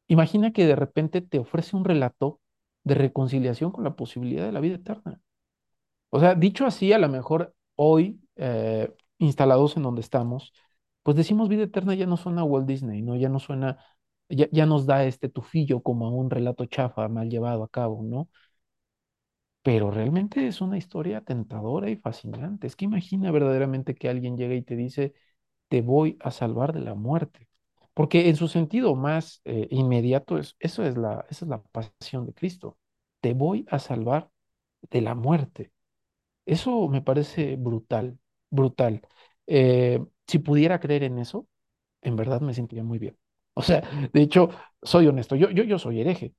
Imagina 0.08 0.52
que 0.52 0.66
de 0.66 0.76
repente 0.76 1.20
te 1.20 1.38
ofrece 1.38 1.76
un 1.76 1.84
relato 1.84 2.40
de 2.84 2.94
reconciliación 2.94 3.70
con 3.72 3.84
la 3.84 3.94
posibilidad 3.96 4.44
de 4.46 4.52
la 4.52 4.60
vida 4.60 4.76
eterna. 4.76 5.20
O 6.10 6.20
sea, 6.20 6.34
dicho 6.34 6.66
así, 6.66 6.92
a 6.92 6.98
lo 6.98 7.08
mejor 7.08 7.54
hoy, 7.76 8.20
eh, 8.36 8.92
instalados 9.18 9.76
en 9.76 9.84
donde 9.84 10.00
estamos, 10.02 10.52
pues 11.02 11.16
decimos 11.16 11.48
vida 11.48 11.64
eterna 11.64 11.94
ya 11.94 12.06
no 12.06 12.16
suena 12.16 12.42
a 12.42 12.44
Walt 12.44 12.66
Disney, 12.68 13.02
¿no? 13.02 13.16
Ya 13.16 13.28
no 13.28 13.40
suena, 13.40 13.78
ya, 14.30 14.48
ya 14.52 14.66
nos 14.66 14.86
da 14.86 15.04
este 15.04 15.28
tufillo 15.28 15.82
como 15.82 16.06
a 16.06 16.10
un 16.10 16.30
relato 16.30 16.66
chafa 16.66 17.08
mal 17.08 17.30
llevado 17.30 17.64
a 17.64 17.68
cabo, 17.70 18.02
¿no? 18.04 18.28
Pero 19.62 19.90
realmente 19.90 20.46
es 20.46 20.60
una 20.62 20.78
historia 20.78 21.20
tentadora 21.22 21.90
y 21.90 21.96
fascinante. 21.96 22.66
Es 22.66 22.76
que 22.76 22.86
imagina 22.86 23.30
verdaderamente 23.30 23.94
que 23.94 24.08
alguien 24.08 24.36
llega 24.38 24.54
y 24.54 24.62
te 24.62 24.74
dice, 24.76 25.12
te 25.68 25.82
voy 25.82 26.18
a 26.20 26.30
salvar 26.30 26.72
de 26.74 26.80
la 26.80 26.94
muerte. 26.94 27.48
Porque 27.94 28.28
en 28.30 28.36
su 28.36 28.48
sentido 28.48 28.94
más 28.96 29.42
eh, 29.44 29.68
inmediato, 29.70 30.38
es, 30.38 30.56
eso 30.60 30.84
es 30.84 30.96
la, 30.96 31.26
esa 31.30 31.44
es 31.46 31.50
la 31.50 31.62
pasión 31.62 32.26
de 32.26 32.34
Cristo. 32.34 32.78
Te 33.20 33.34
voy 33.34 33.66
a 33.70 33.78
salvar 33.80 34.30
de 34.90 35.00
la 35.02 35.14
muerte. 35.14 35.72
Eso 36.46 36.88
me 36.88 37.02
parece 37.02 37.56
brutal, 37.56 38.18
brutal. 38.50 39.02
Eh, 39.48 40.04
si 40.28 40.40
pudiera 40.40 40.80
creer 40.80 41.04
en 41.04 41.18
eso, 41.20 41.48
en 42.02 42.16
verdad 42.16 42.42
me 42.42 42.54
sentiría 42.54 42.84
muy 42.84 42.98
bien. 43.00 43.18
O 43.60 43.62
sea, 43.62 43.82
de 44.12 44.22
hecho, 44.22 44.50
soy 44.82 45.06
honesto, 45.08 45.36
yo, 45.36 45.50
yo, 45.50 45.64
yo 45.64 45.78
soy 45.78 46.00
hereje, 46.00 46.34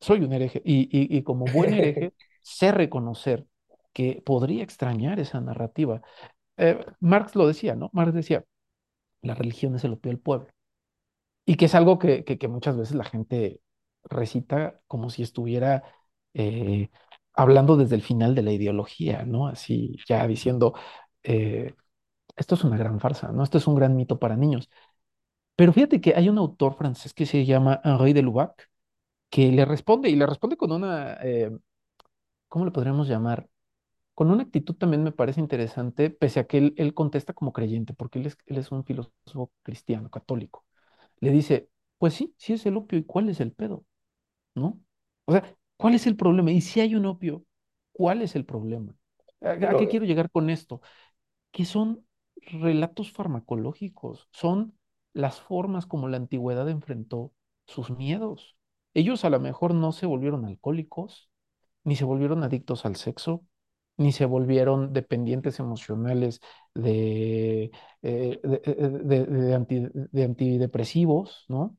soy 0.00 0.20
un 0.22 0.32
hereje 0.32 0.62
y, 0.64 0.82
y, 0.84 1.16
y 1.18 1.22
como 1.22 1.48
buen 1.48 1.74
hereje 1.74 2.14
sé 2.42 2.72
reconocer 2.72 3.46
que 3.92 4.22
podría 4.24 4.62
extrañar 4.64 5.20
esa 5.20 5.40
narrativa. 5.40 6.02
Eh, 6.58 6.84
Marx 7.00 7.36
lo 7.36 7.46
decía, 7.48 7.76
¿no? 7.76 7.90
Marx 7.94 8.14
decía, 8.14 8.44
la 9.22 9.34
religión 9.34 9.74
es 9.76 9.84
el 9.84 9.94
opio 9.94 10.10
del 10.12 10.20
pueblo. 10.20 10.48
Y 11.46 11.56
que 11.56 11.66
es 11.66 11.74
algo 11.74 11.98
que, 11.98 12.24
que, 12.24 12.38
que 12.38 12.48
muchas 12.48 12.76
veces 12.76 12.94
la 12.96 13.04
gente 13.04 13.60
recita 14.04 14.80
como 14.86 15.10
si 15.10 15.22
estuviera 15.22 15.82
eh, 16.34 16.90
hablando 17.34 17.76
desde 17.76 17.96
el 17.96 18.02
final 18.02 18.34
de 18.34 18.42
la 18.42 18.52
ideología, 18.52 19.24
¿no? 19.24 19.48
Así 19.48 19.96
ya 20.08 20.26
diciendo, 20.26 20.74
eh, 21.22 21.74
esto 22.36 22.54
es 22.56 22.64
una 22.64 22.76
gran 22.78 23.00
farsa, 23.00 23.32
¿no? 23.32 23.44
Esto 23.44 23.58
es 23.58 23.66
un 23.66 23.74
gran 23.76 23.96
mito 23.96 24.18
para 24.18 24.36
niños. 24.36 24.70
Pero 25.60 25.74
fíjate 25.74 26.00
que 26.00 26.14
hay 26.16 26.30
un 26.30 26.38
autor 26.38 26.74
francés 26.74 27.12
que 27.12 27.26
se 27.26 27.44
llama 27.44 27.82
Henri 27.84 28.14
de 28.14 28.22
Lubac 28.22 28.70
que 29.30 29.52
le 29.52 29.66
responde 29.66 30.08
y 30.10 30.16
le 30.16 30.26
responde 30.26 30.56
con 30.56 30.72
una, 30.72 31.18
eh, 31.22 31.50
¿cómo 32.48 32.64
le 32.64 32.70
podríamos 32.70 33.08
llamar? 33.08 33.48
Con 34.14 34.30
una 34.30 34.44
actitud 34.44 34.74
también 34.76 35.04
me 35.04 35.12
parece 35.12 35.40
interesante, 35.40 36.10
pese 36.10 36.40
a 36.40 36.46
que 36.46 36.58
él, 36.58 36.74
él 36.78 36.94
contesta 36.94 37.34
como 37.34 37.52
creyente, 37.52 37.94
porque 37.94 38.20
él 38.20 38.26
es, 38.26 38.38
él 38.46 38.58
es 38.58 38.72
un 38.72 38.84
filósofo 38.84 39.52
cristiano, 39.62 40.10
católico. 40.10 40.66
Le 41.20 41.32
dice, 41.32 41.70
pues 41.98 42.14
sí, 42.14 42.34
sí 42.38 42.54
es 42.54 42.66
el 42.66 42.76
opio, 42.78 42.98
¿y 42.98 43.04
cuál 43.04 43.28
es 43.28 43.40
el 43.40 43.52
pedo? 43.52 43.84
¿No? 44.54 44.80
O 45.26 45.32
sea, 45.32 45.56
¿cuál 45.76 45.94
es 45.94 46.06
el 46.06 46.16
problema? 46.16 46.52
Y 46.52 46.62
si 46.62 46.80
hay 46.80 46.94
un 46.96 47.06
opio, 47.06 47.44
¿cuál 47.92 48.22
es 48.22 48.36
el 48.36 48.46
problema? 48.46 48.96
¿A, 49.42 49.52
a 49.52 49.76
qué 49.76 49.88
quiero 49.88 50.06
llegar 50.06 50.30
con 50.30 50.50
esto? 50.50 50.82
Que 51.52 51.64
son 51.66 52.06
relatos 52.36 53.12
farmacológicos, 53.12 54.28
son 54.32 54.74
las 55.12 55.40
formas 55.40 55.86
como 55.86 56.08
la 56.08 56.16
antigüedad 56.18 56.68
enfrentó 56.68 57.32
sus 57.66 57.90
miedos. 57.90 58.56
Ellos 58.94 59.24
a 59.24 59.30
lo 59.30 59.40
mejor 59.40 59.74
no 59.74 59.92
se 59.92 60.06
volvieron 60.06 60.44
alcohólicos, 60.44 61.30
ni 61.84 61.96
se 61.96 62.04
volvieron 62.04 62.42
adictos 62.44 62.84
al 62.86 62.96
sexo, 62.96 63.44
ni 63.96 64.12
se 64.12 64.24
volvieron 64.26 64.92
dependientes 64.92 65.58
emocionales 65.60 66.40
de, 66.74 67.70
eh, 68.02 68.40
de, 68.42 68.62
eh, 68.64 68.74
de- 69.04 69.26
de 69.26 69.54
anti- 69.54 69.88
de 69.92 70.24
antidepresivos, 70.24 71.44
¿no? 71.48 71.76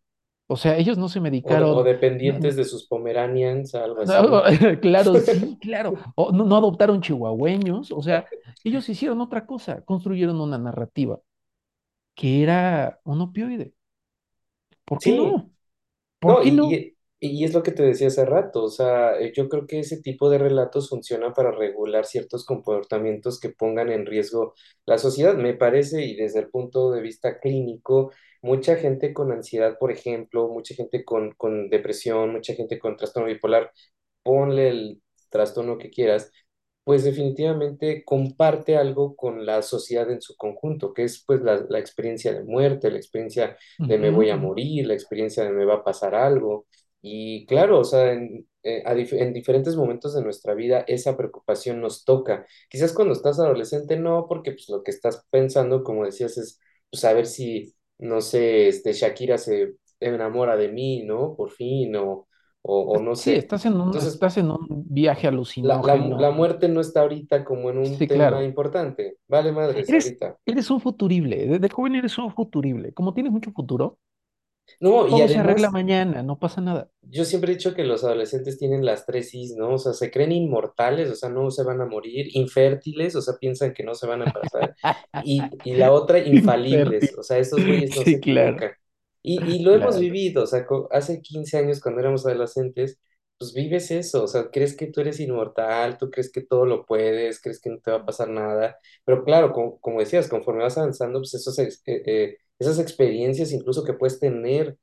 O 0.48 0.58
sea, 0.58 0.78
ellos 0.78 0.98
no 0.98 1.10
se 1.10 1.22
o, 1.44 1.54
o 1.80 1.84
medicaron. 1.84 1.84
no- 2.22 2.40
dependientes 2.40 2.56
de 2.56 2.66
sus 2.66 2.88
Pomeranians, 2.88 3.76
algo 3.76 4.02
no, 4.04 4.04
así. 4.04 4.44
claro, 4.82 5.20
sí, 5.20 5.58
claro. 5.62 5.94
O 6.16 6.32
no, 6.32 6.46
no 6.46 6.58
adoptaron 6.58 7.02
chihuahueños, 7.02 7.92
o 7.92 8.02
sea, 8.02 8.28
ellos 8.64 8.88
hicieron 8.90 9.22
otra 9.22 9.46
cosa, 9.46 9.82
construyeron 9.84 10.40
una 10.42 10.58
narrativa 10.58 11.20
que 12.22 12.44
era 12.44 13.02
un 13.06 13.22
opioide. 13.22 13.74
¿Por 14.86 15.02
qué 15.02 15.12
Sí, 15.12 15.14
no? 15.14 15.52
¿Por 16.20 16.40
No, 16.40 16.42
qué 16.42 16.52
no? 16.52 16.70
y, 16.70 16.98
y 17.20 17.44
es 17.46 17.54
lo 17.54 17.64
que 17.64 17.72
te 17.72 17.84
decía 17.84 18.08
hace 18.08 18.26
rato, 18.26 18.64
o 18.66 18.70
sea, 18.70 19.20
eh, 19.20 19.32
yo 19.36 19.50
creo 19.50 19.66
que 19.68 19.80
ese 19.80 20.02
tipo 20.02 20.30
de 20.30 20.38
relatos 20.38 20.90
funciona 20.90 21.34
para 21.34 21.52
regular 21.52 22.06
ciertos 22.06 22.46
comportamientos 22.46 23.40
que 23.40 23.50
pongan 23.50 23.92
en 23.92 24.06
riesgo 24.06 24.54
la 24.86 24.98
sociedad, 25.00 25.36
me 25.36 25.56
parece, 25.56 26.06
y 26.06 26.16
desde 26.16 26.40
el 26.42 26.50
punto 26.50 26.92
de 26.92 27.02
vista 27.02 27.40
clínico, 27.40 28.12
mucha 28.44 28.76
gente 28.78 29.14
con 29.14 29.32
ansiedad, 29.32 29.78
por 29.80 29.92
ejemplo, 29.92 30.48
mucha 30.50 30.76
gente 30.76 31.04
con, 31.06 31.32
con 31.34 31.70
depresión, 31.70 32.32
mucha 32.34 32.54
gente 32.54 32.80
con 32.80 32.98
trastorno 32.98 33.30
bipolar, 33.30 33.72
ponle 34.24 34.70
el 34.70 35.02
trastorno 35.30 35.78
que 35.78 35.90
quieras, 35.90 36.32
pues 36.84 37.04
definitivamente 37.04 38.04
comparte 38.06 38.78
algo 38.78 39.16
con 39.16 39.46
la 39.46 39.62
sociedad 39.62 40.10
en 40.12 40.22
su 40.22 40.36
conjunto, 40.38 40.94
que 40.94 41.04
es 41.04 41.24
pues 41.26 41.42
la, 41.42 41.66
la 41.70 41.80
experiencia 41.80 42.34
de 42.34 42.44
muerte, 42.44 42.90
la 42.92 42.98
experiencia 42.98 43.58
de 43.88 43.98
me 43.98 44.10
voy 44.12 44.30
a 44.30 44.38
morir, 44.38 44.88
la 44.88 44.94
experiencia 44.96 45.44
de 45.44 45.52
me 45.52 45.66
va 45.66 45.76
a 45.76 45.84
pasar 45.84 46.16
algo. 46.16 46.66
Y 47.02 47.46
claro, 47.48 47.80
o 47.80 47.84
sea, 47.84 48.12
en, 48.14 48.48
eh, 48.64 48.84
dif- 48.86 49.14
en 49.20 49.34
diferentes 49.34 49.76
momentos 49.76 50.14
de 50.16 50.22
nuestra 50.24 50.54
vida 50.54 50.82
esa 50.88 51.18
preocupación 51.18 51.82
nos 51.82 52.04
toca. 52.06 52.46
Quizás 52.70 52.94
cuando 52.94 53.14
estás 53.14 53.40
adolescente 53.40 53.98
no, 53.98 54.28
porque 54.28 54.52
pues 54.52 54.70
lo 54.70 54.84
que 54.84 54.92
estás 54.92 55.26
pensando, 55.32 55.84
como 55.84 56.06
decías, 56.06 56.38
es 56.38 56.60
pues 56.90 57.04
a 57.06 57.14
ver 57.14 57.26
si, 57.26 57.74
no 58.00 58.22
sé, 58.22 58.68
este, 58.68 58.94
Shakira 58.94 59.38
se 59.38 59.76
enamora 60.00 60.58
de 60.58 60.68
mí, 60.70 61.04
¿no? 61.04 61.36
Por 61.36 61.52
fin, 61.52 61.96
o, 61.96 62.28
o, 62.64 62.82
o 62.94 63.00
no 63.00 63.16
Sí, 63.16 63.36
sé. 63.36 63.38
estás 63.38 63.66
en 63.66 63.80
un, 63.80 63.88
Entonces, 63.88 64.14
estás 64.14 64.38
en 64.38 64.52
un 64.52 64.68
viaje 64.90 65.28
la, 65.62 65.82
la, 65.84 65.96
alucinógeno. 65.98 66.18
la 66.18 66.32
muerte 66.32 66.68
no 66.70 66.82
está 66.82 67.02
ahorita 67.02 67.44
como 67.46 67.70
en 67.72 67.78
un 67.80 67.98
Sí, 67.98 68.08
tema 68.08 68.16
claro. 68.16 68.44
importante. 68.44 69.18
Vale 69.28 69.52
madres 69.52 69.88
Eres, 69.88 69.96
ahorita. 69.96 70.38
eres 70.46 70.70
un 70.72 70.82
futurible. 70.82 71.46
De, 71.48 71.60
de 71.60 71.70
joven 71.70 71.96
eres 71.96 72.18
un 72.18 72.32
futurible. 72.34 72.94
Como 72.94 73.14
tienes 73.14 73.32
mucho 73.32 73.52
futuro, 73.52 74.00
No, 74.80 75.08
y 75.08 75.10
todo 75.10 75.28
se 75.28 75.38
arregla 75.40 75.70
mañana, 75.72 76.24
no 76.24 76.40
pasa 76.40 76.62
nada. 76.62 76.90
Yo 77.04 77.26
siempre 77.26 77.52
he 77.52 77.56
dicho 77.56 77.74
que 77.74 77.84
los 77.84 78.04
adolescentes 78.04 78.60
tienen 78.60 78.86
las 78.86 79.06
tres 79.08 79.34
Is, 79.34 79.56
¿no? 79.58 79.74
O 79.74 79.78
sea, 79.80 79.94
se 79.94 80.12
creen 80.12 80.32
inmortales, 80.32 81.10
o 81.10 81.16
sea, 81.16 81.30
no 81.30 81.50
se 81.50 81.64
van 81.64 81.82
a 81.82 81.86
morir, 81.88 82.28
infértiles, 82.38 83.16
o 83.16 83.22
sea, 83.22 83.36
piensan 83.40 83.74
que 83.74 83.84
no 83.84 83.96
se 83.96 84.06
van 84.08 84.22
a 84.22 84.26
embarazar, 84.26 84.76
y, 85.20 85.58
y 85.64 85.74
la 85.76 85.92
otra, 85.92 86.20
infalibles, 86.20 87.14
o 87.18 87.24
sea, 87.24 87.40
esos 87.40 87.66
güeyes 87.66 87.96
no 87.96 88.06
se 88.06 88.16
Sí, 88.16 88.20
claro, 88.20 88.58
equivocan. 88.58 88.72
Y, 89.24 89.40
y 89.56 89.64
lo 89.64 89.74
hemos 89.76 90.00
vivido, 90.00 90.44
o 90.44 90.48
sea, 90.48 90.66
hace 90.92 91.22
15 91.22 91.58
años 91.58 91.80
cuando 91.82 92.02
éramos 92.02 92.26
adolescentes, 92.26 93.00
pues 93.38 93.54
vives 93.54 93.92
eso, 93.92 94.24
o 94.24 94.28
sea, 94.28 94.50
crees 94.52 94.76
que 94.76 94.88
tú 94.88 95.02
eres 95.02 95.20
inmortal, 95.20 95.98
tú 95.98 96.10
crees 96.12 96.32
que 96.32 96.42
todo 96.42 96.66
lo 96.66 96.86
puedes, 96.86 97.42
crees 97.42 97.60
que 97.62 97.70
no 97.70 97.80
te 97.80 97.92
va 97.92 97.98
a 97.98 98.06
pasar 98.06 98.30
nada, 98.30 98.78
pero 99.06 99.24
claro, 99.24 99.54
como, 99.54 99.80
como 99.80 100.00
decías, 100.00 100.28
conforme 100.28 100.64
vas 100.64 100.78
avanzando, 100.78 101.20
pues 101.20 101.34
esos, 101.36 101.58
eh, 101.60 101.70
eh, 101.88 102.38
esas 102.60 102.80
experiencias 102.80 103.52
incluso 103.52 103.84
que 103.84 103.94
puedes 103.94 104.20
tener 104.20 104.78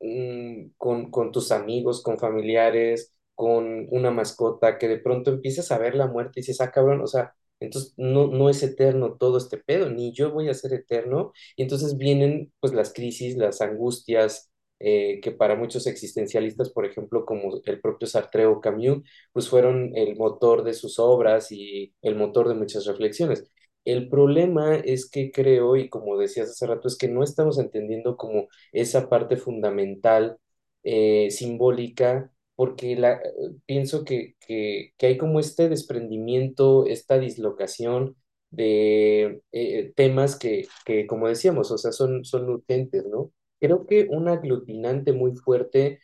mm, 0.00 0.70
con, 0.76 1.10
con 1.10 1.32
tus 1.32 1.52
amigos, 1.52 2.02
con 2.02 2.18
familiares, 2.18 3.14
con 3.34 3.86
una 3.90 4.10
mascota, 4.10 4.78
que 4.78 4.88
de 4.88 4.98
pronto 4.98 5.30
empiezas 5.30 5.70
a 5.72 5.78
ver 5.78 5.94
la 5.94 6.06
muerte 6.06 6.40
y 6.40 6.42
dices, 6.42 6.60
ah, 6.60 6.70
cabrón, 6.70 7.00
o 7.02 7.06
sea, 7.06 7.34
entonces 7.60 7.94
no, 7.96 8.26
no 8.28 8.48
es 8.50 8.62
eterno 8.62 9.16
todo 9.18 9.38
este 9.38 9.58
pedo, 9.58 9.90
ni 9.90 10.12
yo 10.12 10.32
voy 10.32 10.48
a 10.48 10.54
ser 10.54 10.72
eterno. 10.74 11.32
Y 11.56 11.62
entonces 11.62 11.96
vienen 11.98 12.52
pues 12.60 12.72
las 12.74 12.92
crisis, 12.92 13.36
las 13.36 13.60
angustias, 13.60 14.50
eh, 14.78 15.20
que 15.22 15.30
para 15.32 15.56
muchos 15.56 15.86
existencialistas, 15.86 16.70
por 16.70 16.86
ejemplo, 16.86 17.24
como 17.26 17.60
el 17.64 17.80
propio 17.80 18.08
Sartre 18.08 18.46
o 18.46 18.60
Camus, 18.60 19.02
pues 19.32 19.48
fueron 19.48 19.92
el 19.96 20.16
motor 20.16 20.64
de 20.64 20.74
sus 20.74 20.98
obras 20.98 21.52
y 21.52 21.94
el 22.02 22.16
motor 22.16 22.48
de 22.48 22.54
muchas 22.54 22.86
reflexiones. 22.86 23.50
El 23.84 24.08
problema 24.08 24.76
es 24.76 25.08
que 25.10 25.30
creo, 25.32 25.76
y 25.76 25.88
como 25.88 26.18
decías 26.18 26.50
hace 26.50 26.66
rato, 26.66 26.88
es 26.88 26.96
que 26.98 27.08
no 27.08 27.22
estamos 27.22 27.58
entendiendo 27.58 28.16
como 28.16 28.48
esa 28.72 29.08
parte 29.08 29.36
fundamental, 29.36 30.38
eh, 30.82 31.30
simbólica, 31.30 32.32
porque 32.60 32.94
la, 32.94 33.18
pienso 33.64 34.04
que, 34.04 34.36
que, 34.46 34.92
que 34.98 35.06
hay 35.06 35.16
como 35.16 35.40
este 35.40 35.70
desprendimiento, 35.70 36.84
esta 36.86 37.18
dislocación 37.18 38.16
de 38.50 39.40
eh, 39.52 39.94
temas 39.96 40.38
que, 40.38 40.66
que, 40.84 41.06
como 41.06 41.26
decíamos, 41.28 41.70
o 41.70 41.78
sea, 41.78 41.90
son, 41.92 42.22
son 42.26 42.50
urgentes, 42.50 43.06
¿no? 43.06 43.32
Creo 43.60 43.86
que 43.86 44.08
un 44.10 44.28
aglutinante 44.28 45.14
muy 45.14 45.34
fuerte 45.36 46.00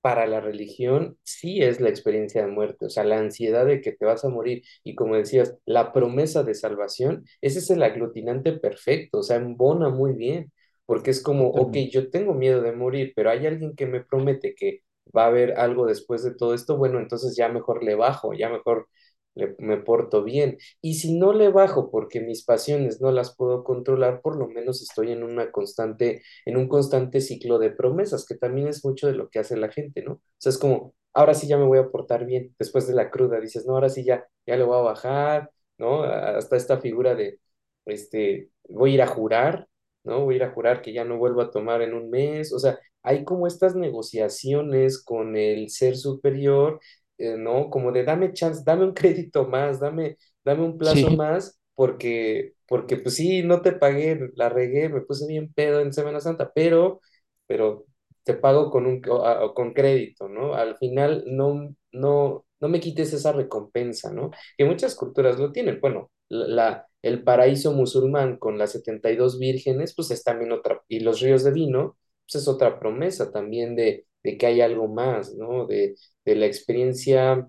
para 0.00 0.26
la 0.26 0.40
religión 0.40 1.16
sí 1.22 1.62
es 1.62 1.80
la 1.80 1.90
experiencia 1.90 2.44
de 2.44 2.50
muerte, 2.50 2.86
o 2.86 2.90
sea, 2.90 3.04
la 3.04 3.18
ansiedad 3.20 3.64
de 3.64 3.80
que 3.80 3.92
te 3.92 4.04
vas 4.04 4.24
a 4.24 4.28
morir 4.30 4.64
y 4.82 4.96
como 4.96 5.14
decías, 5.14 5.58
la 5.64 5.92
promesa 5.92 6.42
de 6.42 6.54
salvación, 6.56 7.24
ese 7.40 7.60
es 7.60 7.70
el 7.70 7.84
aglutinante 7.84 8.52
perfecto, 8.54 9.18
o 9.18 9.22
sea, 9.22 9.36
embona 9.36 9.90
muy 9.90 10.14
bien, 10.14 10.50
porque 10.86 11.12
es 11.12 11.22
como, 11.22 11.50
ok, 11.50 11.76
yo 11.92 12.10
tengo 12.10 12.34
miedo 12.34 12.62
de 12.62 12.72
morir, 12.72 13.12
pero 13.14 13.30
hay 13.30 13.46
alguien 13.46 13.76
que 13.76 13.86
me 13.86 14.02
promete 14.04 14.56
que 14.56 14.80
va 15.16 15.24
a 15.24 15.26
haber 15.28 15.52
algo 15.58 15.86
después 15.86 16.22
de 16.24 16.34
todo 16.34 16.54
esto, 16.54 16.76
bueno, 16.76 16.98
entonces 17.00 17.36
ya 17.36 17.48
mejor 17.48 17.82
le 17.84 17.94
bajo, 17.94 18.32
ya 18.34 18.48
mejor 18.48 18.88
le- 19.34 19.54
me 19.58 19.76
porto 19.78 20.22
bien. 20.24 20.58
Y 20.80 20.94
si 20.94 21.16
no 21.18 21.32
le 21.32 21.48
bajo 21.50 21.90
porque 21.90 22.20
mis 22.20 22.44
pasiones 22.44 23.00
no 23.00 23.12
las 23.12 23.34
puedo 23.36 23.64
controlar, 23.64 24.20
por 24.22 24.36
lo 24.36 24.48
menos 24.48 24.82
estoy 24.82 25.12
en 25.12 25.22
una 25.22 25.50
constante, 25.52 26.22
en 26.44 26.56
un 26.56 26.68
constante 26.68 27.20
ciclo 27.20 27.58
de 27.58 27.70
promesas, 27.70 28.26
que 28.26 28.36
también 28.36 28.68
es 28.68 28.84
mucho 28.84 29.06
de 29.06 29.14
lo 29.14 29.28
que 29.28 29.38
hace 29.38 29.56
la 29.56 29.70
gente, 29.70 30.02
¿no? 30.02 30.14
O 30.14 30.20
sea, 30.38 30.50
es 30.50 30.58
como, 30.58 30.94
ahora 31.14 31.34
sí 31.34 31.46
ya 31.46 31.56
me 31.58 31.64
voy 31.64 31.78
a 31.78 31.88
portar 31.90 32.26
bien, 32.26 32.54
después 32.58 32.86
de 32.88 32.94
la 32.94 33.10
cruda, 33.10 33.40
dices, 33.40 33.66
no, 33.66 33.74
ahora 33.74 33.88
sí 33.88 34.04
ya, 34.04 34.26
ya 34.46 34.56
le 34.56 34.64
voy 34.64 34.78
a 34.78 34.82
bajar, 34.82 35.50
¿no? 35.78 36.02
Hasta 36.04 36.56
esta 36.56 36.78
figura 36.80 37.14
de, 37.14 37.40
este, 37.86 38.50
voy 38.68 38.92
a 38.92 38.94
ir 38.94 39.02
a 39.02 39.06
jurar, 39.06 39.68
¿no? 40.04 40.24
Voy 40.24 40.34
a 40.34 40.36
ir 40.38 40.42
a 40.44 40.50
jurar 40.52 40.82
que 40.82 40.92
ya 40.92 41.04
no 41.04 41.18
vuelvo 41.18 41.40
a 41.42 41.50
tomar 41.50 41.82
en 41.82 41.94
un 41.94 42.10
mes, 42.10 42.52
o 42.52 42.58
sea, 42.58 42.78
hay 43.02 43.24
como 43.24 43.46
estas 43.46 43.74
negociaciones 43.76 45.02
con 45.02 45.36
el 45.36 45.70
ser 45.70 45.96
superior 45.96 46.80
eh, 47.18 47.36
¿no? 47.38 47.70
Como 47.70 47.92
de 47.92 48.04
dame 48.04 48.32
chance, 48.32 48.62
dame 48.64 48.84
un 48.84 48.94
crédito 48.94 49.46
más, 49.46 49.80
dame, 49.80 50.16
dame 50.44 50.64
un 50.64 50.78
plazo 50.78 51.10
Sí, 51.10 51.16
más, 51.16 51.60
porque, 51.74 52.54
porque 52.66 52.96
pues 52.96 53.16
sí, 53.16 53.42
no 53.42 53.62
te 53.62 53.72
pagué, 53.72 54.30
la 54.36 54.48
regué, 54.48 54.88
me 54.88 55.00
puse 55.02 55.26
bien 55.26 55.52
pedo 55.52 55.80
en 55.80 55.92
Semana 55.92 56.20
Santa, 56.20 56.50
pero, 56.54 57.00
pero 57.46 57.86
te 58.24 58.34
pago 58.34 58.70
con 58.70 58.86
un, 58.86 59.02
o- 59.08 59.24
a- 59.26 59.44
o 59.44 59.54
con 59.54 59.72
crédito, 59.72 60.28
¿no? 60.28 60.54
Al 60.54 60.76
final 60.76 61.24
no, 61.26 61.74
no, 61.92 62.44
no 62.60 62.68
me 62.68 62.80
quites 62.80 63.12
esa 63.12 63.32
recompensa, 63.32 64.12
¿no? 64.12 64.30
Que 64.56 64.64
muchas 64.64 64.94
culturas 64.94 65.38
lo 65.38 65.52
tienen. 65.52 65.80
Bueno, 65.80 66.10
la, 66.28 66.46
la- 66.48 66.86
el 67.02 67.22
paraíso 67.24 67.72
musulmán 67.72 68.36
con 68.36 68.58
las 68.58 68.72
72 68.72 69.38
vírgenes, 69.38 69.94
pues 69.96 70.10
es 70.10 70.22
también 70.22 70.52
otra, 70.52 70.82
y 70.88 71.00
los 71.00 71.20
ríos 71.20 71.44
de 71.44 71.50
vino, 71.52 71.96
pues 72.32 72.42
es 72.42 72.48
otra 72.48 72.78
promesa 72.80 73.30
también 73.32 73.74
de, 73.76 74.06
de 74.22 74.38
que 74.38 74.46
hay 74.46 74.60
algo 74.60 74.88
más, 74.88 75.34
¿no? 75.34 75.66
De, 75.66 75.94
de 76.24 76.34
la 76.36 76.46
experiencia, 76.46 77.48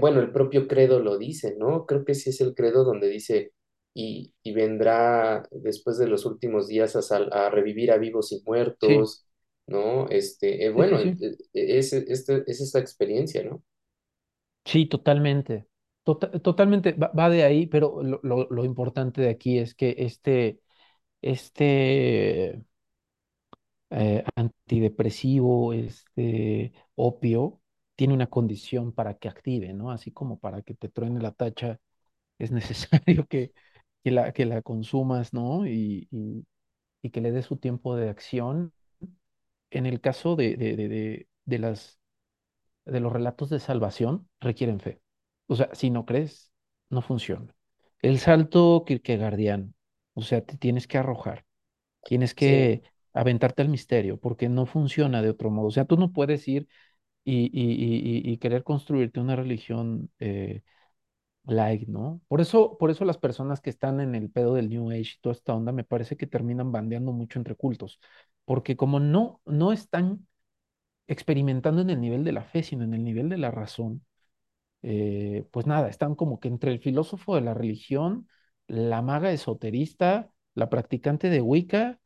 bueno, 0.00 0.20
el 0.20 0.32
propio 0.32 0.68
credo 0.68 1.00
lo 1.00 1.18
dice, 1.18 1.54
¿no? 1.58 1.86
Creo 1.86 2.04
que 2.04 2.14
sí 2.14 2.30
es 2.30 2.40
el 2.40 2.54
credo 2.54 2.84
donde 2.84 3.08
dice, 3.08 3.52
y, 3.94 4.34
y 4.42 4.52
vendrá 4.52 5.46
después 5.50 5.98
de 5.98 6.06
los 6.08 6.24
últimos 6.26 6.68
días 6.68 6.96
a, 6.96 7.02
sal- 7.02 7.30
a 7.32 7.50
revivir 7.50 7.90
a 7.92 7.98
vivos 7.98 8.32
y 8.32 8.42
sí, 8.80 9.04
muertos, 9.06 9.26
¿no? 9.66 10.08
Este, 10.10 10.64
eh, 10.66 10.70
sí, 10.76 10.84
bueno, 10.84 11.00
eh, 11.00 11.14
sí. 11.14 11.20
eh, 11.20 11.36
es, 11.78 11.92
este- 11.92 12.44
es 12.46 12.60
esta 12.60 12.78
experiencia, 12.80 13.42
¿no? 13.44 13.62
Sí, 14.64 14.86
totalmente. 14.86 15.66
Tota- 16.04 16.30
totalmente 16.40 16.92
va, 16.92 17.08
va 17.08 17.30
de 17.30 17.44
ahí, 17.44 17.66
pero 17.66 18.02
lo, 18.02 18.20
lo- 18.22 18.48
lo 18.50 18.64
importante 18.64 19.20
de 19.22 19.30
aquí 19.30 19.58
es 19.58 19.74
que 19.74 19.94
este, 19.98 20.60
este 21.22 22.64
eh, 23.90 24.24
antidepresivo, 24.36 25.72
este 25.72 26.72
opio, 26.94 27.60
tiene 27.96 28.14
una 28.14 28.28
condición 28.28 28.92
para 28.92 29.14
que 29.14 29.28
active, 29.28 29.72
¿no? 29.74 29.90
Así 29.90 30.12
como 30.12 30.38
para 30.38 30.62
que 30.62 30.74
te 30.74 30.88
truene 30.88 31.20
la 31.20 31.32
tacha, 31.32 31.80
es 32.38 32.50
necesario 32.52 33.26
que, 33.28 33.52
que 34.04 34.10
la, 34.12 34.32
que 34.32 34.46
la 34.46 34.62
consumas, 34.62 35.32
¿no? 35.34 35.66
Y, 35.66 36.08
y, 36.10 36.46
y 37.02 37.10
que 37.10 37.20
le 37.22 37.32
des 37.32 37.46
su 37.46 37.56
tiempo 37.58 37.96
de 37.96 38.10
acción. 38.10 38.72
En 39.70 39.86
el 39.86 40.00
caso 40.00 40.36
de, 40.36 40.56
de, 40.56 40.76
de, 40.76 41.28
de, 41.44 41.58
las 41.58 41.98
de 42.86 43.00
los 43.00 43.12
relatos 43.12 43.50
de 43.50 43.60
salvación 43.60 44.28
requieren 44.40 44.80
fe. 44.80 45.02
O 45.48 45.56
sea, 45.56 45.70
si 45.74 45.90
no 45.90 46.06
crees, 46.06 46.52
no 46.90 47.02
funciona. 47.02 47.54
El 48.02 48.18
salto 48.20 48.84
kierkegaardiano, 48.86 49.72
o 50.14 50.22
sea, 50.22 50.44
te 50.44 50.56
tienes 50.58 50.86
que 50.88 50.98
arrojar, 50.98 51.46
tienes 52.04 52.34
Sí, 52.36 52.70
que 52.74 52.82
aventarte 53.18 53.62
al 53.62 53.68
misterio, 53.68 54.18
porque 54.20 54.48
no 54.48 54.66
funciona 54.66 55.22
de 55.22 55.30
otro 55.30 55.50
modo. 55.50 55.68
O 55.68 55.70
sea, 55.70 55.84
tú 55.86 55.96
no 55.96 56.12
puedes 56.12 56.46
ir 56.48 56.68
y, 57.24 57.46
y, 57.52 58.32
y, 58.32 58.38
querer 58.38 58.64
construirte 58.64 59.20
una 59.20 59.36
religión 59.36 60.10
eh, 60.20 60.62
light, 61.46 61.88
¿no? 61.88 62.20
Por 62.28 62.40
eso, 62.40 62.76
por 62.78 62.90
eso 62.90 63.04
las 63.04 63.18
personas 63.18 63.60
que 63.60 63.70
están 63.70 64.00
en 64.00 64.14
el 64.14 64.30
pedo 64.30 64.54
del 64.54 64.68
New 64.68 64.90
Age 64.90 65.00
y 65.00 65.20
toda 65.20 65.34
esta 65.34 65.54
onda, 65.54 65.72
me 65.72 65.84
parece 65.84 66.16
que 66.16 66.26
terminan 66.26 66.72
bandeando 66.72 67.12
mucho 67.12 67.38
entre 67.38 67.54
cultos, 67.56 68.00
porque 68.44 68.76
como 68.76 69.00
no, 69.00 69.40
no 69.46 69.72
están 69.72 70.26
experimentando 71.06 71.82
en 71.82 71.90
el 71.90 72.00
nivel 72.00 72.24
de 72.24 72.32
la 72.32 72.44
fe, 72.44 72.62
sino 72.62 72.84
en 72.84 72.94
el 72.94 73.04
nivel 73.04 73.28
de 73.28 73.38
la 73.38 73.50
razón, 73.50 74.04
eh, 74.82 75.46
pues 75.52 75.66
nada, 75.66 75.88
están 75.88 76.14
como 76.14 76.40
que 76.40 76.48
entre 76.48 76.72
el 76.72 76.80
filósofo 76.80 77.34
de 77.34 77.42
la 77.42 77.54
religión, 77.54 78.28
la 78.68 79.02
maga 79.02 79.32
esoterista, 79.32 80.30
la 80.54 80.70
practicante 80.70 81.30
de 81.30 81.40
Wicca 81.40 82.00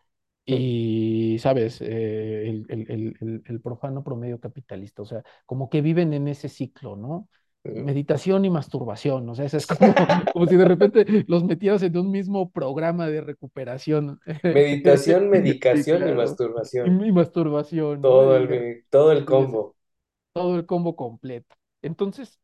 y, 0.44 1.38
¿sabes?, 1.40 1.80
Eh, 1.82 2.48
el, 2.48 2.66
el- 2.68 3.16
el- 3.20 3.42
el- 3.46 3.60
profano 3.60 4.02
promedio 4.04 4.40
capitalista, 4.40 5.02
o 5.02 5.06
sea, 5.06 5.22
como 5.46 5.68
que 5.70 5.80
viven 5.82 6.12
en 6.12 6.28
ese 6.28 6.48
ciclo, 6.48 6.96
¿no? 6.96 7.28
Meditación 7.64 8.44
y 8.44 8.50
masturbación, 8.50 9.28
o 9.28 9.34
sea, 9.34 9.44
eso 9.46 9.56
es 9.56 9.66
como, 9.68 9.94
como 10.32 10.46
si 10.46 10.56
de 10.56 10.64
repente 10.64 11.06
los 11.28 11.44
metieras 11.44 11.82
en 11.82 11.96
un 11.96 12.10
mismo 12.10 12.50
programa 12.50 13.06
de 13.08 13.20
recuperación. 13.22 14.20
meditación, 14.52 15.28
Sí, 15.30 15.30
medicación 15.30 16.06
y 16.06 16.12
claro. 16.12 16.40
Y, 16.84 16.90
masturbación, 16.92 17.04
y 17.08 17.12
masturbación, 17.12 18.04
¿no? 18.06 18.26
todo 18.26 18.36
el, 18.36 18.86
todo 18.90 19.12
el 19.12 19.24
combo. 19.24 19.76
todo 20.32 20.56
el 20.56 20.66
combo 20.66 20.96
completo. 20.96 21.56
Entonces, 21.82 22.40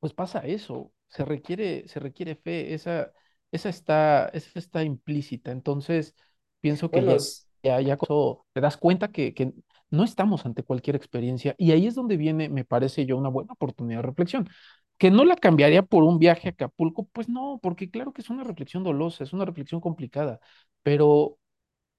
pues 0.00 0.14
pasa 0.14 0.40
eso, 0.40 0.92
se 1.08 1.24
requiere, 1.24 1.88
se 1.88 2.00
requiere 2.00 2.36
fe, 2.36 2.74
esa, 2.74 3.12
esa 3.52 3.68
está, 3.70 4.28
esa 4.34 4.58
está 4.58 4.84
implícita. 4.84 5.52
Entonces, 5.52 6.16
pienso 6.60 6.90
que 6.90 7.02
Bueno, 7.02 7.16
ya, 7.62 7.80
ya, 7.80 7.96
te 8.52 8.60
das 8.60 8.76
cuenta 8.76 9.08
que, 9.10 9.34
que 9.34 9.52
no 9.90 10.04
estamos 10.04 10.46
ante 10.46 10.62
cualquier 10.62 10.96
experiencia. 10.96 11.54
Y 11.58 11.72
ahí 11.72 11.86
es 11.86 11.94
donde 11.94 12.16
viene, 12.16 12.48
me 12.48 12.64
parece 12.64 13.06
yo, 13.06 13.16
una 13.16 13.28
buena 13.30 13.52
oportunidad 13.54 14.00
de 14.00 14.06
reflexión. 14.08 14.48
Que 14.98 15.10
no 15.10 15.24
la 15.24 15.36
cambiaría 15.36 15.82
por 15.82 16.02
un 16.04 16.18
viaje 16.18 16.48
a 16.48 16.50
Acapulco, 16.52 17.08
pues 17.12 17.28
no, 17.28 17.60
porque 17.62 17.90
claro 17.90 18.12
que 18.12 18.20
es 18.22 18.30
una 18.30 18.44
reflexión 18.44 18.82
dolosa, 18.84 19.24
es 19.24 19.32
una 19.32 19.44
reflexión 19.44 19.80
complicada, 19.80 20.40
pero 20.82 21.38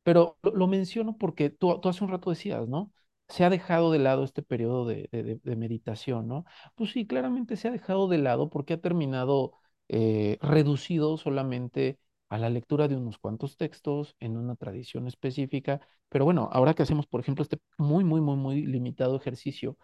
pero 0.03 0.37
lo, 0.43 0.51
lo 0.55 0.67
menciono 0.67 1.17
porque 1.17 1.49
tú, 1.49 1.79
tú 1.81 1.89
hace 1.89 2.03
un 2.03 2.11
rato 2.11 2.29
decías, 2.29 2.67
¿no? 2.67 2.91
Se 3.27 3.43
ha 3.45 3.49
dejado 3.49 3.91
de 3.91 3.99
lado 3.99 4.23
este 4.23 4.41
periodo 4.41 4.85
de- 4.87 5.09
de 5.43 5.55
meditación, 5.55 6.27
¿no? 6.27 6.45
Pues 6.75 6.91
sí, 6.91 7.05
claramente 7.07 7.57
se 7.57 7.67
ha 7.67 7.71
dejado 7.71 8.07
de 8.07 8.17
lado 8.17 8.49
porque 8.49 8.73
ha 8.73 8.81
terminado 8.81 9.53
eh, 9.89 10.37
reducido 10.41 11.17
solamente 11.17 11.99
a 12.29 12.37
la 12.37 12.49
lectura 12.49 12.87
de 12.87 12.95
unos 12.95 13.17
cuantos 13.19 13.57
textos 13.57 14.15
en 14.19 14.37
una 14.37 14.55
tradición 14.55 15.07
específica. 15.07 15.81
Pero 16.09 16.25
bueno, 16.25 16.49
ahora 16.51 16.73
que 16.73 16.83
hacemos, 16.83 17.07
por 17.07 17.21
ejemplo, 17.21 17.43
este 17.43 17.59
muy, 17.77 18.03
muy, 18.03 18.21
muy, 18.21 18.35
muy 18.37 18.65
limitado 18.65 19.15
ejercicio 19.17 19.77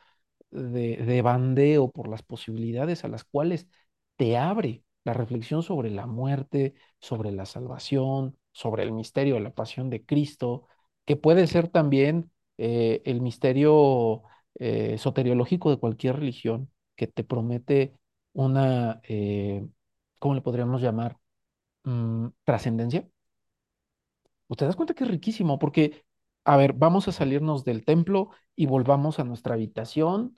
de, 0.51 0.97
de 0.97 1.21
bandeo 1.21 1.91
por 1.91 2.07
las 2.07 2.23
posibilidades 2.23 3.03
a 3.03 3.07
las 3.07 3.23
cuales 3.25 3.67
te 4.17 4.37
abre 4.37 4.83
la 5.03 5.13
reflexión 5.13 5.63
sobre 5.63 5.89
la 5.91 6.07
muerte, 6.07 6.73
sobre 6.99 7.31
la 7.31 7.45
salvación, 7.45 8.37
sobre 8.51 8.83
el 8.83 8.91
misterio 8.91 9.35
de 9.35 9.41
la 9.41 9.53
pasión 9.53 9.89
de 9.89 10.05
Cristo, 10.05 10.67
que 11.05 11.15
puede 11.15 11.47
ser 11.47 11.67
también 11.67 12.31
eh, 12.57 13.01
el 13.05 13.21
misterio 13.21 14.23
eh, 14.59 14.97
soteriológico 14.97 15.69
de 15.69 15.77
cualquier 15.77 16.15
religión 16.17 16.71
que 16.95 17.07
te 17.07 17.23
promete 17.23 17.93
una, 18.33 19.01
eh, 19.03 19.65
¿cómo 20.19 20.35
le 20.35 20.41
podríamos 20.41 20.81
llamar? 20.81 21.17
Mm, 21.85 22.29
trascendencia. 22.43 23.07
Pues 24.47 24.57
te 24.59 24.65
das 24.65 24.75
cuenta 24.75 24.93
que 24.93 25.03
es 25.03 25.09
riquísimo, 25.09 25.57
porque, 25.59 26.05
a 26.43 26.57
ver, 26.57 26.73
vamos 26.73 27.07
a 27.07 27.11
salirnos 27.11 27.63
del 27.65 27.83
templo 27.85 28.29
y 28.55 28.67
volvamos 28.67 29.19
a 29.19 29.23
nuestra 29.23 29.55
habitación 29.55 30.35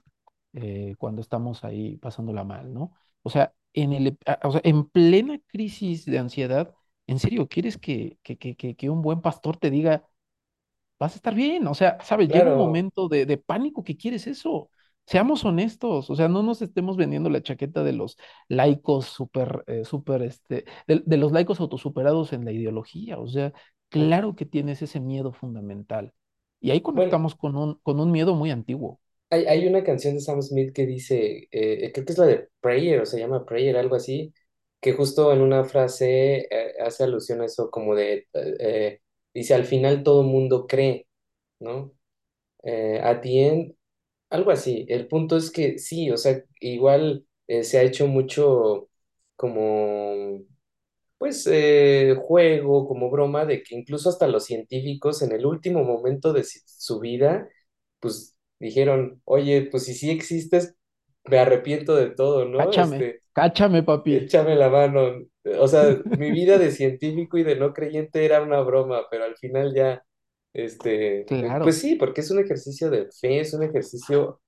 eh, 0.54 0.96
cuando 0.98 1.22
estamos 1.22 1.64
ahí 1.64 1.98
pasándola 1.98 2.44
mal, 2.44 2.74
¿no? 2.74 2.94
O 3.24 3.30
sea, 3.30 3.54
en 3.74 3.94
el, 3.94 4.18
a- 4.26 4.40
o 4.48 4.52
sea, 4.52 4.62
en 4.64 4.86
plena 4.90 5.40
crisis 5.48 6.06
de 6.06 6.20
ansiedad, 6.20 6.74
¿en 7.08 7.20
serio 7.20 7.48
quieres 7.50 7.78
que, 7.78 8.18
que, 8.24 8.38
que, 8.38 8.56
que, 8.76 8.90
un 8.90 9.02
buen 9.02 9.22
pastor 9.22 9.58
te 9.58 9.70
diga, 9.72 10.08
vas 11.00 11.14
a 11.14 11.16
estar 11.18 11.36
bien? 11.36 11.68
O 11.68 11.76
sea, 11.76 11.98
¿sabes? 12.04 12.30
Llega 12.30 12.50
un 12.50 12.56
momento 12.56 13.08
de, 13.10 13.26
de 13.26 13.38
pánico 13.38 13.84
que 13.84 13.98
quieres 13.98 14.28
eso. 14.28 14.72
Seamos 15.08 15.46
honestos, 15.46 16.10
o 16.10 16.16
sea, 16.16 16.28
no 16.28 16.44
nos 16.44 16.62
estemos 16.62 16.98
vendiendo 16.98 17.30
la 17.30 17.42
chaqueta 17.42 17.84
de 17.84 17.94
los 17.94 18.18
laicos 18.50 19.06
súper, 19.06 19.64
eh, 19.68 19.86
súper, 19.86 20.22
este, 20.22 20.66
de, 20.88 21.02
de 21.06 21.18
los 21.18 21.32
laicos 21.32 21.60
autosuperados 21.62 22.34
en 22.34 22.46
la 22.46 22.52
ideología, 22.52 23.18
o 23.18 23.28
sea, 23.28 23.54
claro 23.90 24.36
que 24.36 24.46
tienes 24.46 24.82
ese 24.82 25.00
miedo 25.00 25.32
fundamental. 25.32 26.14
Y 26.60 26.72
ahí 26.72 26.82
bueno. 26.92 27.22
conectamos 27.22 27.36
con 27.36 27.56
un, 27.56 27.76
con 27.84 28.00
un 28.02 28.12
miedo 28.12 28.36
muy 28.36 28.52
antiguo. 28.52 29.00
Hay, 29.30 29.46
hay 29.46 29.68
una 29.68 29.84
canción 29.84 30.16
de 30.16 30.22
Sam 30.22 30.42
Smith 30.42 30.74
que 30.74 30.86
dice, 30.86 31.48
eh, 31.52 31.92
creo 31.94 32.06
que 32.06 32.14
es 32.14 32.18
la 32.18 32.26
de 32.28 32.50
Prayer, 32.62 33.02
o 33.02 33.06
se 33.06 33.20
llama 33.20 33.46
Prayer, 33.46 33.76
algo 33.78 33.96
así, 33.96 34.34
que 34.80 34.94
justo 34.94 35.34
en 35.34 35.42
una 35.42 35.66
frase 35.66 36.48
eh, 36.50 36.74
hace 36.82 37.04
alusión 37.04 37.42
a 37.42 37.46
eso 37.46 37.70
como 37.70 37.94
de, 37.96 38.28
eh, 38.34 39.02
dice, 39.34 39.54
al 39.54 39.66
final 39.66 40.04
todo 40.04 40.24
mundo 40.24 40.66
cree, 40.68 41.08
¿no? 41.60 41.94
At 42.64 43.22
the 43.24 43.48
end, 43.48 43.77
Algo 44.30 44.52
así. 44.52 44.86
El 44.90 45.08
punto 45.08 45.38
es 45.38 45.52
que 45.52 45.80
sí, 45.80 46.12
o 46.12 46.18
sea, 46.18 46.44
igual 46.60 47.26
eh, 47.48 47.64
se 47.64 47.78
ha 47.80 47.84
hecho 47.84 48.08
mucho 48.08 48.90
como, 49.36 50.42
pues, 51.18 51.48
eh, 51.52 52.16
juego, 52.22 52.88
como 52.88 53.10
broma, 53.12 53.46
de 53.46 53.64
que 53.64 53.76
incluso 53.76 54.10
hasta 54.10 54.28
los 54.28 54.46
científicos 54.46 55.22
en 55.24 55.32
el 55.34 55.46
último 55.46 55.84
momento 55.84 56.34
de 56.34 56.44
si- 56.46 56.62
su 56.66 57.00
vida, 57.00 57.50
pues 58.00 58.38
dijeron, 58.60 59.22
oye, 59.26 59.64
pues 59.72 59.86
si 59.86 59.94
sí 59.96 60.12
existes, 60.12 60.76
me 61.26 61.40
arrepiento 61.40 61.96
de 61.96 62.12
todo, 62.12 62.46
¿no? 62.46 62.62
Cáchame, 62.62 63.00
Este, 63.02 63.24
cáchame, 63.34 63.84
papi. 63.84 64.16
échame 64.16 64.56
la 64.56 64.70
mano. 64.70 65.12
O 65.60 65.68
sea, 65.68 65.98
mi 66.14 66.32
vida 66.32 66.58
de 66.58 66.72
científico 66.72 67.38
y 67.38 67.44
de 67.44 67.56
no 67.56 67.74
creyente 67.74 68.26
era 68.26 68.42
una 68.42 68.62
broma, 68.62 69.04
pero 69.12 69.26
al 69.26 69.38
final 69.38 69.74
ya, 69.76 70.04
este, 70.54 71.26
pues 71.62 71.80
sí, 71.80 71.96
porque 71.96 72.22
es 72.22 72.32
un 72.32 72.40
ejercicio 72.40 72.90
de 72.90 73.10
fe, 73.12 73.40
es 73.40 73.54
un 73.54 73.64
ejercicio 73.64 74.42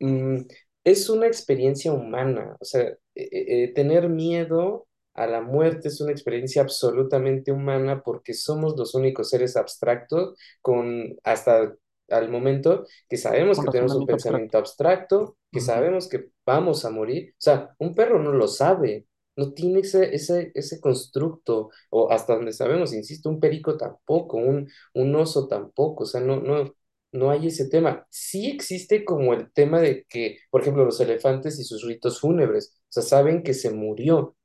mm, 0.00 0.40
es 0.84 1.08
una 1.08 1.26
experiencia 1.26 1.92
humana, 1.92 2.56
o 2.60 2.64
sea, 2.64 2.82
eh, 2.82 2.98
eh, 3.14 3.28
eh, 3.64 3.72
tener 3.74 4.08
miedo 4.08 4.86
a 5.14 5.26
la 5.26 5.42
muerte 5.42 5.88
es 5.88 6.00
una 6.00 6.12
experiencia 6.12 6.62
absolutamente 6.62 7.52
humana 7.52 8.02
porque 8.02 8.32
somos 8.34 8.76
los 8.76 8.94
únicos 8.94 9.28
seres 9.28 9.56
abstractos 9.56 10.38
con 10.62 11.16
hasta 11.22 11.74
al 12.08 12.30
momento 12.30 12.86
que 13.08 13.16
sabemos 13.16 13.60
que 13.60 13.70
tenemos 13.70 13.94
un 13.94 14.06
pensamiento 14.06 14.58
abstracto, 14.58 15.36
que 15.50 15.60
sabemos 15.60 16.08
que 16.08 16.30
vamos 16.44 16.84
a 16.84 16.90
morir, 16.90 17.30
o 17.32 17.40
sea, 17.40 17.74
un 17.78 17.94
perro 17.94 18.18
no 18.18 18.32
lo 18.32 18.48
sabe. 18.48 19.06
No 19.36 19.52
tiene 19.54 19.80
ese, 19.80 20.14
ese, 20.14 20.52
ese 20.54 20.80
constructo, 20.80 21.70
o 21.90 22.10
hasta 22.12 22.34
donde 22.36 22.52
sabemos, 22.52 22.92
insisto, 22.94 23.30
un 23.30 23.40
perico 23.40 23.76
tampoco, 23.78 24.36
un, 24.38 24.68
un 24.94 25.14
oso 25.16 25.48
tampoco, 25.48 26.04
o 26.04 26.06
sea, 26.06 26.20
no, 26.20 26.40
no, 26.40 26.74
no 27.12 27.30
hay 27.30 27.46
ese 27.48 27.68
tema. 27.68 28.06
Sí 28.10 28.48
existe 28.50 29.04
como 29.04 29.34
el 29.34 29.50
tema 29.52 29.80
de 29.80 30.04
que, 30.08 30.38
por 30.50 30.62
ejemplo, 30.62 30.84
los 30.84 31.00
elefantes 31.00 31.58
y 31.60 31.64
sus 31.64 31.84
ritos 31.86 32.20
fúnebres, 32.20 32.74
o 32.90 32.92
sea, 32.92 33.02
saben 33.02 33.42
que 33.42 33.54
se 33.54 33.70
murió, 33.72 34.36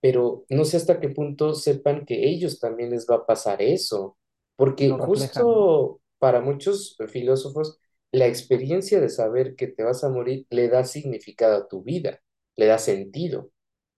pero 0.00 0.44
no 0.50 0.64
sé 0.64 0.76
hasta 0.78 1.00
qué 1.00 1.10
punto 1.10 1.54
sepan 1.54 2.06
que 2.06 2.28
ellos 2.28 2.60
también 2.60 2.90
les 2.90 3.06
va 3.10 3.16
a 3.16 3.26
pasar 3.26 3.62
eso, 3.62 4.18
porque 4.56 4.96
justo 4.98 6.00
para 6.18 6.40
muchos 6.40 6.96
filósofos, 7.10 7.80
la 8.12 8.26
experiencia 8.28 9.00
de 9.00 9.10
saber 9.10 9.56
que 9.56 9.68
te 9.68 9.84
vas 9.84 10.04
a 10.04 10.10
morir 10.10 10.46
le 10.50 10.68
da 10.68 10.84
significado 10.84 11.56
a 11.56 11.68
tu 11.68 11.82
vida, 11.84 12.20
le 12.56 12.66
da 12.66 12.78
sentido. 12.78 13.51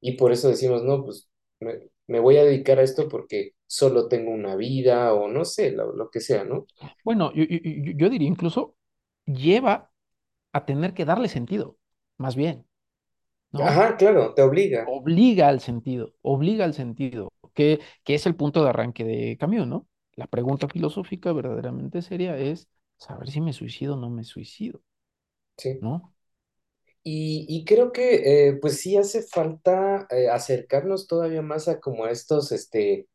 Y 0.04 0.14
por 0.18 0.32
eso 0.32 0.48
decimos, 0.50 0.84
no, 0.84 1.04
pues 1.04 1.30
me, 1.60 1.90
me 2.08 2.20
voy 2.20 2.36
a 2.38 2.44
dedicar 2.44 2.78
a 2.80 2.84
esto 2.84 3.08
porque 3.08 3.52
solo 3.66 4.08
tengo 4.08 4.32
una 4.32 4.56
vida 4.56 5.14
o 5.14 5.28
no 5.28 5.44
sé, 5.46 5.72
lo, 5.72 5.94
lo 5.94 6.10
que 6.10 6.20
sea, 6.20 6.44
¿no? 6.44 6.68
Bueno, 7.02 7.32
yo, 7.34 7.44
yo- 7.44 7.58
yo- 7.62 7.92
yo 7.96 8.10
diría 8.10 8.28
incluso 8.28 8.76
lleva 9.26 9.90
a 10.52 10.66
tener 10.66 10.94
que 10.94 11.04
darle 11.04 11.28
sentido, 11.28 11.78
más 12.18 12.36
bien, 12.36 12.66
¿no? 13.52 13.72
Ajá, 13.72 13.96
claro, 13.96 14.32
te 14.34 14.42
obliga. 14.42 14.94
Obliga 14.94 15.48
al 15.48 15.60
sentido, 15.60 16.14
obliga 16.22 16.64
al 16.64 16.74
sentido, 16.74 17.32
que, 17.54 17.80
que 18.04 18.14
es 18.14 18.26
el 18.26 18.36
punto 18.36 18.62
de 18.62 18.70
arranque 18.70 19.04
de 19.04 19.36
Camus, 19.38 19.66
¿no? 19.66 19.88
La 20.14 20.26
pregunta 20.26 20.68
filosófica 20.68 21.32
verdaderamente 21.32 22.02
seria 22.02 22.36
es 22.38 22.68
saber 22.98 23.30
si 23.30 23.40
me 23.40 23.52
suicido 23.52 23.94
o 23.94 23.96
no 23.96 24.10
me 24.10 24.24
suicido, 24.24 24.82
Sí. 25.58 25.80
¿no? 25.80 26.13
Y, 27.06 27.46
y 27.48 27.64
creo 27.66 27.92
que 27.92 28.48
eh, 28.48 28.54
pues 28.60 28.80
sí 28.80 28.96
hace 28.96 29.22
falta 29.22 30.06
eh, 30.10 30.28
acercarnos 30.30 31.06
todavía 31.06 31.42
más 31.42 31.68
a 31.68 31.78
como 31.80 32.06
estos, 32.06 32.50
este, 32.52 33.08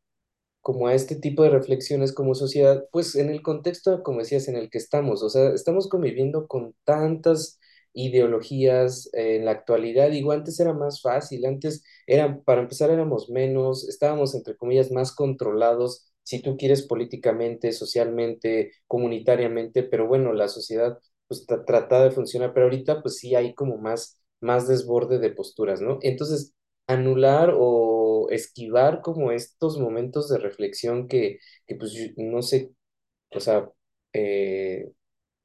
como 0.60 0.88
a 0.88 0.94
este 0.94 1.16
tipo 1.16 1.42
de 1.42 1.50
reflexiones 1.50 2.12
como 2.12 2.34
sociedad, 2.34 2.84
pues 2.92 3.16
en 3.16 3.30
el 3.30 3.42
contexto, 3.42 4.02
como 4.02 4.20
decías, 4.20 4.48
en 4.48 4.56
el 4.56 4.70
que 4.70 4.78
estamos, 4.78 5.22
o 5.22 5.30
sea, 5.30 5.50
estamos 5.54 5.88
conviviendo 5.88 6.46
con 6.48 6.74
tantas 6.84 7.58
ideologías 7.94 9.08
en 9.14 9.44
la 9.46 9.52
actualidad, 9.52 10.10
digo, 10.10 10.32
antes 10.32 10.60
era 10.60 10.72
más 10.74 11.02
fácil, 11.02 11.44
antes 11.46 11.82
era, 12.06 12.40
para 12.42 12.62
empezar 12.62 12.90
éramos 12.90 13.30
menos, 13.30 13.88
estábamos 13.88 14.34
entre 14.34 14.56
comillas 14.56 14.90
más 14.92 15.12
controlados, 15.14 16.06
si 16.22 16.40
tú 16.42 16.56
quieres 16.56 16.82
políticamente, 16.82 17.72
socialmente, 17.72 18.72
comunitariamente, 18.86 19.82
pero 19.82 20.06
bueno, 20.06 20.32
la 20.32 20.48
sociedad 20.48 20.98
pues 21.30 21.46
tra- 21.48 21.64
trata 21.66 22.04
de 22.04 22.12
funcionar, 22.12 22.54
pero 22.54 22.66
ahorita 22.66 23.02
pues 23.02 23.18
sí 23.18 23.36
hay 23.36 23.54
como 23.54 23.78
más, 23.78 24.20
más 24.42 24.68
desborde 24.68 25.20
de 25.20 25.32
posturas, 25.32 25.82
¿no? 25.82 26.00
Entonces, 26.02 26.54
anular 26.88 27.52
o 27.56 28.28
esquivar 28.30 29.02
como 29.02 29.32
estos 29.32 29.78
momentos 29.78 30.28
de 30.30 30.38
reflexión 30.40 31.08
que, 31.08 31.38
que 31.68 31.76
pues 31.76 31.94
no 32.18 32.42
sé, 32.42 32.72
o 33.32 33.40
sea, 33.40 33.70
eh, 34.12 34.92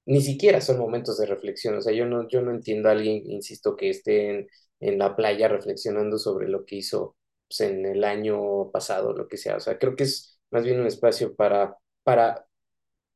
ni 0.06 0.21
siquiera 0.21 0.62
son 0.62 0.78
momentos 0.80 1.17
de 1.17 1.26
reflexión, 1.26 1.76
o 1.76 1.82
sea, 1.82 1.93
yo 1.93 2.06
no, 2.06 2.28
yo 2.28 2.41
no 2.41 2.52
entiendo 2.52 2.89
a 2.89 2.91
alguien, 2.93 3.24
insisto, 3.30 3.76
que 3.76 3.89
esté 3.89 4.30
en, 4.30 4.48
en 4.80 5.00
la 5.00 5.15
playa 5.15 5.48
reflexionando 5.48 6.17
sobre 6.19 6.48
lo 6.48 6.65
que 6.65 6.78
hizo 6.78 7.15
pues, 7.48 7.62
en 7.62 7.86
el 7.86 8.04
año 8.04 8.71
pasado, 8.71 9.13
lo 9.13 9.28
que 9.28 9.38
sea, 9.38 9.58
o 9.58 9.60
sea, 9.60 9.78
creo 9.80 9.95
que 9.95 10.04
es 10.04 10.39
más 10.52 10.63
bien 10.63 10.80
un 10.80 10.88
espacio 10.88 11.36
para, 11.36 11.78
para 12.04 12.45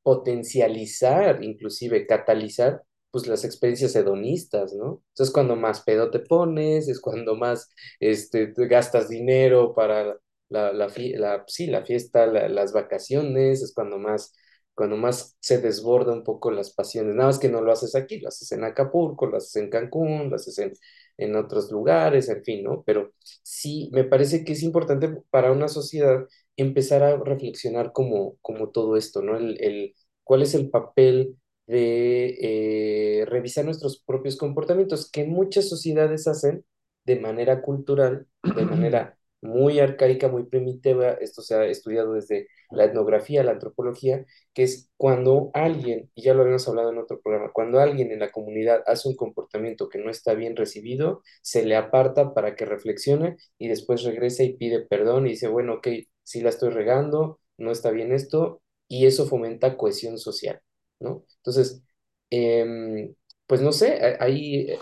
potencializar, 0.09 1.43
inclusive 1.43 2.05
catalizar, 2.07 2.83
pues 3.11 3.27
las 3.27 3.43
experiencias 3.45 3.95
hedonistas, 3.95 4.73
¿no? 4.73 5.03
Entonces 5.09 5.27
es 5.29 5.31
cuando 5.33 5.55
más 5.55 5.81
pedo 5.83 6.11
te 6.11 6.19
pones, 6.19 6.87
es 6.87 6.99
cuando 7.01 7.35
más 7.35 7.69
este, 7.99 8.47
te 8.47 8.67
gastas 8.67 9.09
dinero 9.09 9.73
para 9.75 10.03
la, 10.49 10.73
la, 10.73 10.89
la- 11.17 11.43
sí, 11.47 11.67
la 11.67 11.85
fiesta, 11.85 12.25
la- 12.27 12.49
las 12.49 12.73
vacaciones, 12.73 13.61
es 13.63 13.73
cuando 13.73 13.97
más, 13.99 14.33
cuando 14.75 14.95
más 14.97 15.35
se 15.39 15.59
desborda 15.59 16.13
un 16.13 16.23
poco 16.23 16.51
las 16.51 16.71
pasiones. 16.73 17.15
Nada 17.15 17.27
más 17.29 17.39
que 17.39 17.49
no 17.49 17.61
lo 17.61 17.71
haces 17.71 17.95
aquí, 17.95 18.19
lo 18.19 18.29
haces 18.29 18.51
en 18.53 18.63
Acapulco, 18.63 19.25
lo 19.27 19.37
haces 19.37 19.55
en 19.57 19.69
Cancún, 19.69 20.29
lo 20.29 20.35
haces 20.35 20.57
en, 20.59 20.73
en 21.17 21.35
otros 21.35 21.71
lugares, 21.71 22.29
en 22.29 22.43
fin, 22.43 22.63
¿no? 22.63 22.83
Pero 22.85 23.13
sí, 23.43 23.89
me 23.93 24.03
parece 24.05 24.43
que 24.45 24.53
es 24.53 24.63
importante 24.63 25.09
para 25.29 25.51
una 25.51 25.67
sociedad 25.67 26.25
empezar 26.61 27.03
a 27.03 27.17
reflexionar 27.17 27.91
como, 27.93 28.37
como 28.41 28.69
todo 28.69 28.97
esto, 28.97 29.21
¿no? 29.21 29.37
El, 29.37 29.57
el, 29.63 29.95
cuál 30.23 30.41
es 30.43 30.53
el 30.55 30.69
papel 30.69 31.35
de 31.67 33.21
eh, 33.21 33.25
revisar 33.25 33.65
nuestros 33.65 34.01
propios 34.03 34.37
comportamientos, 34.37 35.09
que 35.11 35.25
muchas 35.25 35.69
sociedades 35.69 36.27
hacen 36.27 36.65
de 37.05 37.19
manera 37.19 37.61
cultural, 37.61 38.27
de 38.55 38.65
manera 38.65 39.17
muy 39.41 39.79
arcaica, 39.79 40.27
muy 40.27 40.43
primitiva, 40.45 41.11
esto 41.13 41.41
se 41.41 41.55
ha 41.55 41.65
estudiado 41.65 42.13
desde 42.13 42.47
la 42.71 42.83
etnografía, 42.85 43.43
la 43.43 43.51
antropología, 43.51 44.25
que 44.53 44.63
es 44.63 44.89
cuando 44.97 45.49
alguien, 45.53 46.11
y 46.13 46.23
ya 46.23 46.33
lo 46.33 46.41
habíamos 46.41 46.67
hablado 46.67 46.91
en 46.91 46.97
otro 46.97 47.21
programa, 47.21 47.51
cuando 47.53 47.79
alguien 47.79 48.11
en 48.11 48.19
la 48.19 48.31
comunidad 48.31 48.83
hace 48.85 49.07
un 49.07 49.15
comportamiento 49.15 49.87
que 49.89 49.99
no 49.99 50.09
está 50.11 50.33
bien 50.33 50.55
recibido, 50.57 51.23
se 51.41 51.65
le 51.65 51.75
aparta 51.77 52.33
para 52.33 52.55
que 52.55 52.65
reflexione 52.65 53.37
y 53.57 53.69
después 53.69 54.03
regresa 54.03 54.43
y 54.43 54.53
pide 54.57 54.81
perdón 54.85 55.25
y 55.27 55.31
dice, 55.31 55.47
bueno, 55.47 55.75
ok, 55.75 55.87
sí 56.29 56.41
la 56.41 56.49
estoy 56.49 56.69
regando, 56.71 57.39
no 57.57 57.71
está 57.71 57.91
bien 57.91 58.11
esto, 58.13 58.61
y 58.87 59.05
eso 59.07 59.27
fomenta 59.27 59.77
cohesión 59.77 60.17
social, 60.19 60.61
¿no? 60.99 61.25
Entonces, 61.37 61.83
em, 62.29 63.15
pues 63.47 63.61
no 63.61 63.71
sé, 63.71 64.17
ahí 64.19 64.71
eh, 64.71 64.79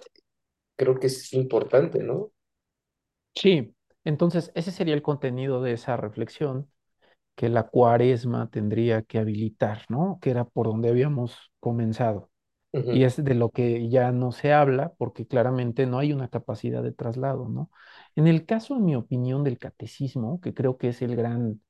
creo 0.77 0.99
que 0.99 1.07
es 1.07 1.33
importante, 1.33 1.99
¿no? 2.03 2.31
Sí, 3.35 3.75
entonces 4.03 4.51
ese 4.55 4.71
sería 4.71 4.93
el 4.95 5.01
contenido 5.03 5.61
de 5.61 5.73
esa 5.73 5.95
reflexión 5.97 6.69
que 7.35 7.49
la 7.49 7.63
cuaresma 7.69 8.49
tendría 8.51 9.03
que 9.03 9.19
habilitar, 9.19 9.85
¿no? 9.89 10.19
Que 10.21 10.31
era 10.31 10.45
por 10.45 10.67
donde 10.67 10.89
habíamos 10.89 11.51
comenzado. 11.59 12.31
Y 12.89 13.03
es 13.03 13.23
de 13.23 13.33
lo 13.35 13.49
que 13.51 13.89
ya 13.89 14.11
no 14.11 14.31
se 14.31 14.53
habla 14.53 14.93
porque 14.97 15.27
claramente 15.27 15.85
no 15.85 15.99
hay 15.99 16.13
una 16.13 16.29
capacidad 16.29 16.83
de 16.83 16.93
traslado, 16.93 17.49
¿no? 17.49 17.69
En 18.15 18.27
el 18.27 18.45
caso, 18.45 18.75
en 18.77 18.85
mi 18.85 18.95
opinión, 18.95 19.43
del 19.43 19.57
catecismo, 19.59 20.39
que 20.41 20.53
creo 20.53 20.77
que 20.77 20.89
es 20.89 21.01
el 21.01 21.15
gran, 21.15 21.61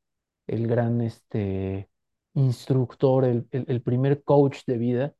el 0.48 0.68
gran 0.68 1.02
este, 1.02 1.90
instructor, 2.36 3.26
el, 3.26 3.48
el- 3.52 3.82
primer 3.84 4.24
coach 4.24 4.60
de 4.68 4.78
vida 4.80 5.16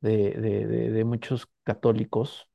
de, 0.00 0.32
de- 0.32 0.66
de- 0.68 0.90
de 0.92 1.04
muchos 1.04 1.48
católicos, 1.64 2.48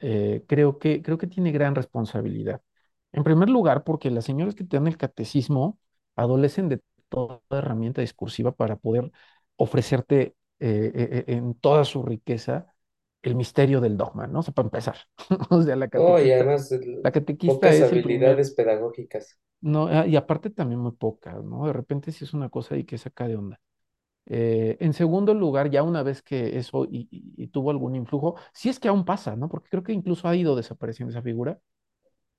eh, 0.00 0.44
creo 0.48 0.78
que, 0.78 1.02
creo 1.02 1.18
que 1.18 1.26
tiene 1.26 1.52
gran 1.52 1.74
responsabilidad. 1.74 2.62
En 3.12 3.24
primer 3.24 3.48
lugar, 3.50 3.84
porque 3.84 4.10
las 4.10 4.24
señoras 4.24 4.54
que 4.54 4.64
te 4.64 4.76
dan 4.76 4.86
el 4.86 4.96
catecismo 4.96 5.78
adolecen 6.16 6.68
de 6.68 6.80
toda 7.08 7.42
herramienta 7.50 8.00
discursiva 8.00 8.52
para 8.52 8.76
poder 8.76 9.12
ofrecerte 9.56 10.34
eh, 10.62 10.92
eh, 10.94 11.24
eh, 11.28 11.34
en 11.36 11.54
toda 11.56 11.84
su 11.84 12.02
riqueza 12.04 12.74
el 13.22 13.36
misterio 13.36 13.80
del 13.80 13.96
dogma, 13.96 14.26
¿no? 14.28 14.40
O 14.40 14.42
sea, 14.42 14.54
para 14.54 14.66
empezar. 14.66 14.96
O 15.50 15.62
sea, 15.62 15.76
la 15.76 15.88
Oh, 15.94 16.20
y 16.20 16.30
catequista, 16.30 16.32
además, 16.32 16.70
el- 16.72 17.02
la 17.02 17.12
catequista 17.12 17.72
pocas 17.72 17.80
es 17.80 17.92
el 17.92 18.02
primer, 18.02 18.40
habilidades 18.40 18.50
pedagógicas. 18.52 19.38
no, 19.60 19.86
ah, 19.88 20.06
y 20.06 20.16
aparte 20.16 20.50
también 20.50 20.80
muy 20.80 20.92
poca, 20.92 21.32
¿no? 21.34 21.66
De 21.66 21.72
repente 21.72 22.12
sí 22.12 22.24
es 22.24 22.34
una 22.34 22.48
cosa 22.48 22.74
ahí 22.74 22.84
que 22.84 22.98
saca 22.98 23.28
de 23.28 23.36
onda. 23.36 23.60
Eh, 24.26 24.76
en 24.80 24.94
segundo 24.94 25.34
lugar, 25.34 25.70
ya 25.70 25.82
una 25.84 26.02
vez 26.02 26.22
que 26.22 26.58
eso 26.58 26.86
y, 26.86 27.08
y- 27.10 27.34
y 27.44 27.48
tuvo 27.48 27.70
algún 27.70 27.96
influjo, 27.96 28.36
si 28.54 28.68
es 28.70 28.80
que 28.80 28.88
aún 28.88 29.04
pasa, 29.04 29.36
¿no? 29.36 29.48
Porque 29.48 29.70
creo 29.70 29.82
que 29.84 29.92
incluso 29.92 30.28
ha 30.28 30.36
ido 30.36 30.56
desapareciendo 30.56 31.10
esa 31.12 31.22
figura, 31.22 31.60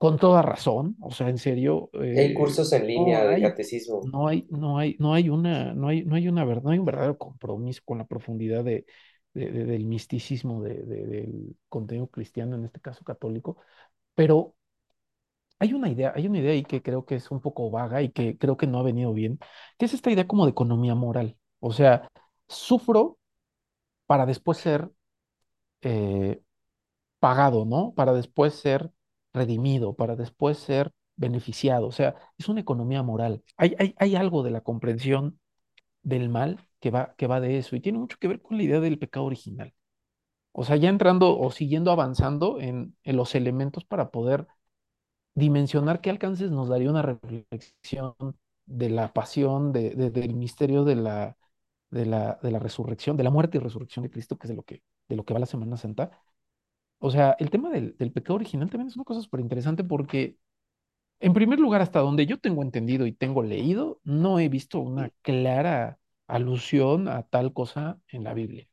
con 0.04 0.18
toda 0.20 0.42
razón, 0.42 0.98
o 1.02 1.12
sea, 1.12 1.30
en 1.30 1.38
serio, 1.38 1.90
hay 2.16 2.34
eh, 2.34 2.34
cursos 2.34 2.74
en 2.74 2.88
no 2.88 2.88
línea 2.88 3.24
de 3.28 3.38
hay, 3.38 3.40
catecismo. 3.40 4.02
no 4.02 4.28
hay, 4.28 4.46
no 4.50 4.78
hay, 4.78 4.98
no 5.00 5.14
hay 5.14 5.30
una, 5.30 5.74
no 5.74 5.88
hay, 5.88 6.04
no 6.06 6.16
hay 6.16 6.28
una 6.28 6.44
verdad, 6.46 6.64
no 6.64 6.72
hay 6.72 6.80
un 6.80 6.86
verdadero 6.86 7.18
compromiso 7.18 7.82
con 7.86 8.00
la 8.00 8.06
profundidad 8.08 8.64
de, 8.66 8.86
de- 9.34 9.52
de- 9.52 9.66
del 9.66 9.86
misticismo 9.86 10.62
de- 10.64 10.84
de- 10.84 11.06
del 11.08 11.58
contenido 11.70 12.08
cristiano, 12.08 12.56
en 12.58 12.66
este 12.66 12.82
caso 12.82 13.04
católico, 13.06 13.58
pero 14.16 14.56
hay 15.60 15.74
una 15.74 15.90
idea, 15.90 16.14
hay 16.16 16.28
una 16.28 16.40
idea 16.40 16.52
ahí 16.54 16.64
que 16.64 16.82
creo 16.82 17.06
que 17.06 17.16
es 17.16 17.32
un 17.32 17.42
poco 17.42 17.70
vaga 17.72 18.02
y 18.02 18.10
que 18.12 18.38
creo 18.38 18.58
que 18.58 18.68
no 18.68 18.80
ha 18.80 18.84
venido 18.84 19.14
bien, 19.14 19.40
que 19.78 19.86
es 19.86 19.94
esta 19.94 20.12
idea 20.12 20.28
como 20.28 20.46
de 20.46 20.52
economía 20.52 20.96
moral. 20.96 21.38
O 21.60 21.72
sea, 21.72 22.10
sufro 22.48 23.18
para 24.08 24.26
después 24.26 24.60
ser 24.60 24.92
eh, 25.82 26.42
pagado, 27.20 27.66
¿no? 27.66 27.94
Para 27.96 28.14
después 28.14 28.56
ser 28.56 28.92
redimido, 29.34 29.96
para 29.96 30.16
después 30.16 30.58
ser 30.60 30.92
beneficiado. 31.16 31.88
O 31.88 31.92
sea, 31.92 32.16
es 32.38 32.50
una 32.50 32.62
economía 32.62 33.04
moral. 33.04 33.44
Hay, 33.58 33.76
hay, 33.80 33.96
hay 33.98 34.16
algo 34.16 34.44
de 34.44 34.52
la 34.52 34.62
comprensión 34.62 35.40
del 36.04 36.30
mal 36.30 36.60
que 36.80 36.92
va, 36.92 37.16
que 37.18 37.28
va 37.28 37.40
de 37.42 37.58
eso 37.60 37.76
y 37.76 37.82
tiene 37.82 38.00
mucho 38.00 38.18
que 38.20 38.28
ver 38.30 38.42
con 38.42 38.58
la 38.58 38.64
idea 38.64 38.80
del 38.82 39.00
pecado 39.00 39.26
original. 39.28 39.74
O 40.52 40.64
sea, 40.66 40.76
ya 40.78 40.90
entrando 40.90 41.40
o 41.40 41.52
siguiendo 41.52 41.92
avanzando 41.92 42.60
en, 42.62 42.96
en 43.04 43.18
los 43.18 43.36
elementos 43.36 43.86
para 43.86 44.12
poder 44.12 44.48
dimensionar 45.36 46.02
qué 46.02 46.10
alcances 46.10 46.52
nos 46.52 46.70
daría 46.70 46.90
una 46.90 47.02
reflexión 47.02 48.16
de 48.66 48.90
la 48.90 49.14
pasión, 49.14 49.72
de, 49.74 49.92
de- 49.92 50.12
del 50.12 50.34
misterio 50.36 50.84
de 50.86 50.96
la, 50.96 51.38
de 51.92 52.06
la, 52.06 52.40
de 52.44 52.52
la 52.52 52.60
resurrección, 52.60 53.18
de 53.18 53.24
la 53.24 53.30
muerte 53.32 53.58
y 53.58 53.62
resurrección 53.62 54.04
de 54.04 54.12
Cristo, 54.12 54.38
que 54.38 54.48
es 54.48 54.50
de 54.50 54.56
lo 54.56 54.64
que, 54.64 54.84
de 55.10 55.16
lo 55.16 55.26
que 55.26 55.34
va 55.34 55.40
la 55.40 55.46
Semana 55.48 55.78
Santa. 55.78 56.12
O 57.06 57.12
sea, 57.12 57.36
el 57.40 57.50
tema 57.50 57.70
del, 57.70 57.96
del 57.98 58.12
pecado 58.14 58.36
original 58.36 58.70
también 58.70 58.88
es 58.90 58.96
una 58.96 59.04
cosa 59.06 59.22
súper 59.22 59.42
interesante 59.42 59.84
porque, 59.84 60.38
en 61.20 61.34
primer 61.34 61.60
lugar, 61.60 61.82
hasta 61.82 62.00
donde 62.00 62.26
yo 62.28 62.40
tengo 62.40 62.64
entendido 62.64 63.08
y 63.08 63.14
tengo 63.14 63.44
leído, 63.44 64.00
no 64.04 64.40
he 64.40 64.50
visto 64.50 64.80
una 64.80 65.12
clara 65.22 66.00
alusión 66.28 67.08
a 67.10 67.24
tal 67.24 67.54
cosa 67.54 68.00
en 68.10 68.24
la 68.26 68.34
Biblia. 68.34 68.68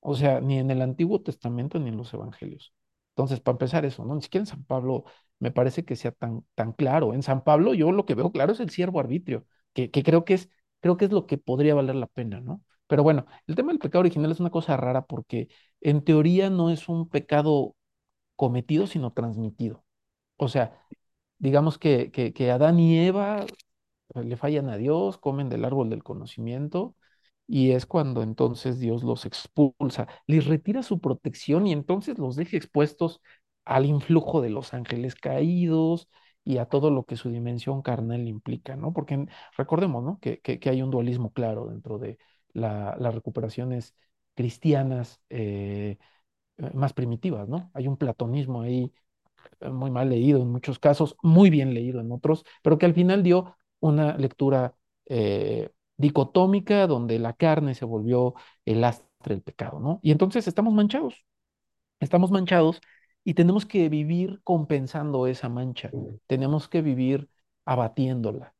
O 0.00 0.14
sea, 0.16 0.40
ni 0.40 0.58
en 0.58 0.70
el 0.70 0.82
Antiguo 0.82 1.22
Testamento 1.22 1.78
ni 1.78 1.88
en 1.90 1.96
los 1.98 2.14
Evangelios. 2.14 2.74
Entonces, 3.10 3.40
para 3.40 3.54
empezar 3.54 3.84
eso, 3.84 4.04
¿no? 4.04 4.14
Ni 4.16 4.22
siquiera 4.22 4.42
en 4.42 4.46
San 4.46 4.64
Pablo 4.64 5.04
me 5.38 5.50
parece 5.50 5.84
que 5.84 5.96
sea 5.96 6.12
tan, 6.12 6.44
tan 6.54 6.72
claro. 6.72 7.14
En 7.14 7.22
San 7.22 7.44
Pablo 7.44 7.74
yo 7.74 7.92
lo 7.92 8.06
que 8.06 8.14
veo 8.14 8.32
claro 8.32 8.52
es 8.52 8.60
el 8.60 8.70
siervo 8.70 9.00
arbitrio, 9.00 9.46
que, 9.74 9.90
que 9.90 10.02
creo 10.02 10.24
que 10.24 10.34
es, 10.34 10.50
creo 10.80 10.96
que 10.96 11.06
es 11.06 11.12
lo 11.12 11.26
que 11.26 11.38
podría 11.38 11.74
valer 11.74 11.96
la 11.96 12.06
pena, 12.06 12.40
¿no? 12.40 12.62
Pero 12.86 13.02
bueno, 13.02 13.26
el 13.46 13.54
tema 13.56 13.72
del 13.72 13.78
pecado 13.80 14.00
original 14.00 14.30
es 14.30 14.40
una 14.40 14.50
cosa 14.50 14.76
rara 14.76 15.02
porque 15.06 15.48
en 15.90 16.02
teoría 16.04 16.50
no 16.50 16.70
es 16.70 16.88
un 16.88 17.08
pecado 17.08 17.76
cometido, 18.36 18.86
sino 18.88 19.12
transmitido. 19.12 19.84
O 20.36 20.48
sea, 20.48 20.80
digamos 21.38 21.78
que, 21.78 22.10
que, 22.12 22.50
Adán 22.52 22.80
y 22.80 22.98
Eva 23.06 23.46
le 24.14 24.36
fallan 24.36 24.68
a 24.68 24.76
Dios, 24.76 25.18
comen 25.18 25.48
del 25.48 25.64
árbol 25.64 25.90
del 25.90 26.02
conocimiento 26.02 26.94
y 27.46 27.72
es 27.72 27.86
cuando 27.86 28.22
entonces 28.22 28.78
Dios 28.80 29.04
los 29.04 29.24
expulsa, 29.26 30.08
les 30.26 30.46
retira 30.46 30.82
su 30.82 31.00
protección 31.00 31.66
y 31.66 31.72
entonces 31.72 32.18
los 32.18 32.36
deja 32.36 32.56
expuestos 32.56 33.20
al 33.64 33.86
influjo 33.86 34.40
de 34.40 34.50
los 34.50 34.74
ángeles 34.74 35.14
caídos 35.16 36.08
y 36.44 36.58
a 36.58 36.66
todo 36.66 36.90
lo 36.90 37.04
que 37.04 37.16
su 37.16 37.30
dimensión 37.30 37.82
carnal 37.82 38.26
implica, 38.28 38.76
¿no? 38.76 38.92
Porque 38.92 39.26
recordemos, 39.56 40.04
¿no? 40.04 40.18
Que, 40.20 40.40
que, 40.40 40.58
que 40.60 40.70
hay 40.70 40.82
un 40.82 40.90
dualismo 40.90 41.32
claro 41.32 41.66
dentro 41.68 41.98
de 41.98 42.18
la- 42.52 42.96
las 42.98 43.14
recuperaciones 43.14 43.94
cristianas 44.36 45.20
eh, 45.30 45.98
más 46.74 46.92
primitivas, 46.94 47.48
¿no? 47.48 47.70
Hay 47.74 47.88
un 47.88 47.96
platonismo 47.96 48.62
ahí 48.62 48.92
eh, 49.60 49.70
muy 49.70 49.90
mal 49.90 50.10
leído 50.10 50.40
en 50.42 50.48
muchos 50.50 50.78
casos, 50.78 51.16
muy 51.22 51.50
bien 51.50 51.74
leído 51.74 52.00
en 52.00 52.12
otros, 52.12 52.44
pero 52.62 52.78
que 52.78 52.86
al 52.86 52.94
final 52.94 53.22
dio 53.22 53.56
una 53.80 54.16
lectura 54.18 54.74
eh, 55.06 55.70
dicotómica 55.98 56.86
donde 56.88 57.18
la 57.18 57.34
carne 57.34 57.74
se 57.74 57.84
volvió 57.86 58.34
el 58.64 58.80
lastre 58.82 59.06
del 59.34 59.42
pecado, 59.42 59.80
¿no? 59.80 60.00
Y 60.02 60.12
entonces 60.12 60.48
estamos 60.48 60.74
manchados, 60.74 61.24
estamos 62.00 62.32
manchados 62.32 62.80
y 63.24 63.34
tenemos 63.34 63.66
que 63.66 63.90
vivir 63.90 64.40
compensando 64.44 65.28
esa 65.28 65.50
mancha, 65.50 65.94
tenemos 66.28 66.68
que 66.68 66.82
vivir 66.82 67.30
abatiéndola. 67.66 68.55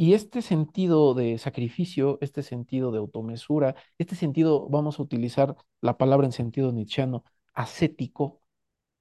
Y 0.00 0.14
este 0.14 0.42
sentido 0.42 1.12
de 1.14 1.38
sacrificio, 1.38 2.18
este 2.20 2.44
sentido 2.44 2.92
de 2.92 2.98
automesura, 2.98 3.74
este 3.98 4.14
sentido, 4.14 4.68
vamos 4.68 5.00
a 5.00 5.02
utilizar 5.02 5.56
la 5.80 5.98
palabra 5.98 6.24
en 6.26 6.32
sentido 6.32 6.70
nietzscheano, 6.72 7.24
ascético, 7.52 8.40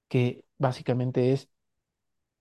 que 0.09 0.45
básicamente 0.59 1.33
es 1.33 1.49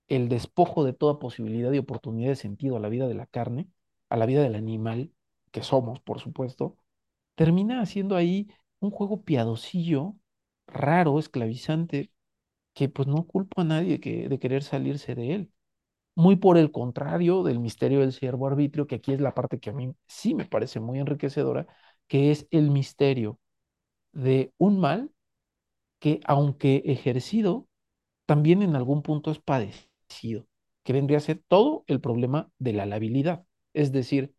el 0.08 0.28
despojo 0.28 0.84
de 0.84 0.92
toda 0.92 1.18
posibilidad 1.18 1.72
y 1.72 1.78
oportunidad 1.78 2.30
de 2.30 2.36
sentido 2.36 2.76
a 2.76 2.80
la 2.80 2.88
vida 2.88 3.08
de 3.08 3.14
la 3.14 3.26
carne, 3.26 3.68
a 4.08 4.16
la 4.16 4.26
vida 4.26 4.42
del 4.42 4.54
animal, 4.54 5.12
que 5.50 5.62
somos, 5.62 6.00
por 6.00 6.20
supuesto, 6.20 6.76
termina 7.36 7.82
haciendo 7.82 8.16
ahí 8.16 8.48
un 8.80 8.90
juego 8.92 9.24
piadosillo, 9.24 10.16
raro, 10.68 11.18
esclavizante, 11.18 12.12
que 12.74 12.88
pues 12.90 13.08
no 13.08 13.26
culpo 13.26 13.62
a 13.62 13.64
nadie 13.64 14.00
que, 14.00 14.28
de 14.28 14.38
querer 14.40 14.62
salirse 14.64 15.14
de 15.14 15.34
él. 15.34 15.52
Muy 16.16 16.36
por 16.36 16.58
el 16.58 16.72
contrario 16.72 17.44
del 17.44 17.60
misterio 17.60 18.00
del 18.00 18.12
siervo 18.14 18.48
arbitrio, 18.48 18.88
que 18.88 18.96
aquí 18.96 19.12
es 19.14 19.20
la 19.20 19.34
parte 19.34 19.60
que 19.60 19.70
a 19.70 19.74
mí 19.74 19.94
sí 20.08 20.34
me 20.34 20.46
parece 20.46 20.80
muy 20.80 20.98
enriquecedora, 21.00 21.68
que 22.08 22.30
es 22.32 22.48
el 22.52 22.70
misterio 22.70 23.40
de 24.12 24.52
un 24.58 24.80
mal 24.80 25.12
que, 26.00 26.20
aunque 26.26 26.82
ejercido, 26.86 27.68
también 28.26 28.62
en 28.62 28.76
algún 28.76 29.02
punto 29.02 29.30
es 29.32 29.40
padecido, 29.40 30.46
que 30.84 30.92
vendría 30.94 31.18
a 31.18 31.20
ser 31.22 31.42
todo 31.48 31.84
el 31.88 32.00
problema 32.00 32.50
de 32.58 32.72
la 32.74 32.86
labilidad, 32.86 33.46
es 33.74 33.92
decir, 33.92 34.34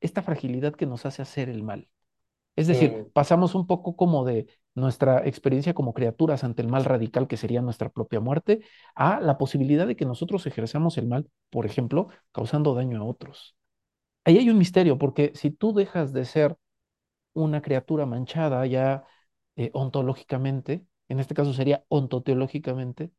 esta 0.00 0.22
fragilidad 0.22 0.74
que 0.74 0.86
nos 0.86 1.06
hace 1.06 1.22
hacer 1.22 1.48
el 1.50 1.62
mal. 1.64 1.88
Es 2.56 2.66
decir, 2.66 3.00
Mm, 3.00 3.10
pasamos 3.12 3.54
un 3.54 3.66
poco 3.66 3.96
como 3.96 4.24
de 4.24 4.46
nuestra 4.74 5.26
experiencia 5.26 5.74
como 5.74 5.94
criaturas 5.94 6.44
ante 6.44 6.62
el 6.62 6.68
mal 6.68 6.84
radical 6.84 7.26
que 7.28 7.36
sería 7.36 7.62
nuestra 7.62 7.88
propia 7.90 8.20
muerte, 8.20 8.60
a 8.94 9.20
la 9.20 9.38
posibilidad 9.38 9.86
de 9.86 9.96
que 9.96 10.04
nosotros 10.06 10.46
ejerzamos 10.46 10.98
el 10.98 11.06
mal, 11.08 11.28
por 11.50 11.66
ejemplo, 11.66 12.08
causando 12.32 12.74
daño 12.74 13.00
a 13.00 13.04
otros. 13.04 13.56
Ahí 14.24 14.38
hay 14.38 14.50
un 14.50 14.58
misterio, 14.58 14.98
porque 14.98 15.32
si 15.34 15.50
tú 15.50 15.74
dejas 15.74 16.12
de 16.12 16.24
ser 16.26 16.56
una 17.34 17.62
criatura 17.62 18.06
manchada 18.06 18.66
ya 18.66 19.04
eh, 19.56 19.70
ontológicamente, 19.74 20.86
en 21.08 21.20
este 21.20 21.34
caso 21.34 21.52
sería 21.54 21.84
ontoteológicamente, 21.88 23.12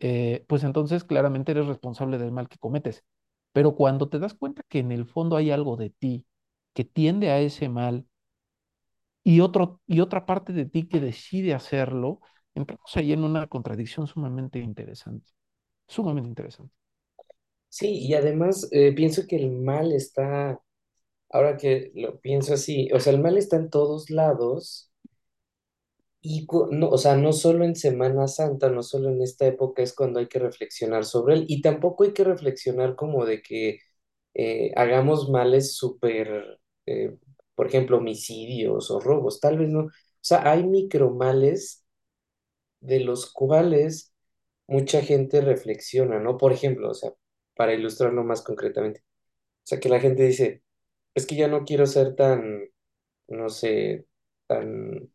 eh, 0.00 0.44
pues 0.48 0.64
entonces 0.64 1.04
claramente 1.04 1.52
eres 1.52 1.66
responsable 1.66 2.18
del 2.18 2.32
mal 2.32 2.48
que 2.48 2.58
cometes. 2.58 3.04
Pero 3.52 3.74
cuando 3.76 4.08
te 4.08 4.18
das 4.18 4.34
cuenta 4.34 4.62
que 4.68 4.80
en 4.80 4.92
el 4.92 5.06
fondo 5.06 5.36
hay 5.36 5.50
algo 5.50 5.76
de 5.76 5.90
ti 5.90 6.26
que 6.74 6.84
tiende 6.84 7.30
a 7.30 7.40
ese 7.40 7.68
mal 7.68 8.06
y, 9.24 9.40
otro, 9.40 9.82
y 9.86 10.00
otra 10.00 10.26
parte 10.26 10.52
de 10.54 10.66
ti 10.66 10.88
que 10.88 11.00
decide 11.00 11.54
hacerlo, 11.54 12.20
entramos 12.54 12.96
ahí 12.96 13.12
en 13.12 13.24
una 13.24 13.48
contradicción 13.48 14.06
sumamente 14.08 14.60
interesante, 14.60 15.32
sumamente 15.88 16.28
interesante. 16.30 16.74
Sí, 17.68 17.98
y 18.06 18.14
además 18.14 18.68
eh, 18.72 18.92
pienso 18.94 19.26
que 19.26 19.36
el 19.36 19.50
mal 19.50 19.92
está, 19.92 20.60
ahora 21.30 21.56
que 21.58 21.92
lo 21.94 22.20
pienso 22.20 22.54
así, 22.54 22.90
o 22.92 23.00
sea, 23.00 23.12
el 23.14 23.20
mal 23.22 23.38
está 23.38 23.56
en 23.56 23.70
todos 23.70 24.10
lados 24.10 24.92
y, 26.20 26.46
no, 26.70 26.88
o 26.88 26.98
sea, 26.98 27.16
no 27.16 27.32
solo 27.32 27.64
en 27.64 27.76
Semana 27.76 28.28
Santa, 28.28 28.70
no 28.70 28.82
solo 28.82 29.10
en 29.10 29.20
esta 29.22 29.46
época 29.46 29.82
es 29.82 29.92
cuando 29.94 30.20
hay 30.20 30.28
que 30.28 30.38
reflexionar 30.38 31.04
sobre 31.04 31.34
él 31.34 31.44
y 31.48 31.60
tampoco 31.62 32.04
hay 32.04 32.12
que 32.14 32.24
reflexionar 32.24 32.96
como 32.96 33.26
de 33.26 33.42
que 33.42 33.80
eh, 34.34 34.72
hagamos 34.76 35.28
males 35.30 35.76
súper, 35.76 36.60
eh, 36.86 37.16
por 37.54 37.66
ejemplo, 37.68 37.98
homicidios 37.98 38.90
o 38.90 39.00
robos, 39.00 39.40
tal 39.40 39.58
vez 39.58 39.68
no. 39.70 39.80
O 39.86 39.90
sea, 40.20 40.50
hay 40.50 40.64
micromales 40.64 41.84
de 42.80 43.00
los 43.00 43.32
cuales 43.32 44.14
mucha 44.66 45.02
gente 45.02 45.40
reflexiona, 45.40 46.20
¿no? 46.20 46.36
Por 46.38 46.52
ejemplo, 46.52 46.90
o 46.90 46.94
sea, 46.94 47.12
para 47.56 47.74
ilustrarlo 47.74 48.24
más 48.24 48.42
concretamente, 48.42 49.00
o 49.00 49.66
sea, 49.66 49.80
que 49.80 49.88
la 49.88 50.00
gente 50.00 50.24
dice, 50.24 50.62
es 51.14 51.26
que 51.26 51.36
ya 51.36 51.48
no 51.48 51.64
quiero 51.64 51.86
ser 51.86 52.16
tan, 52.16 52.64
no 53.28 53.48
sé, 53.50 54.06
tan, 54.46 55.10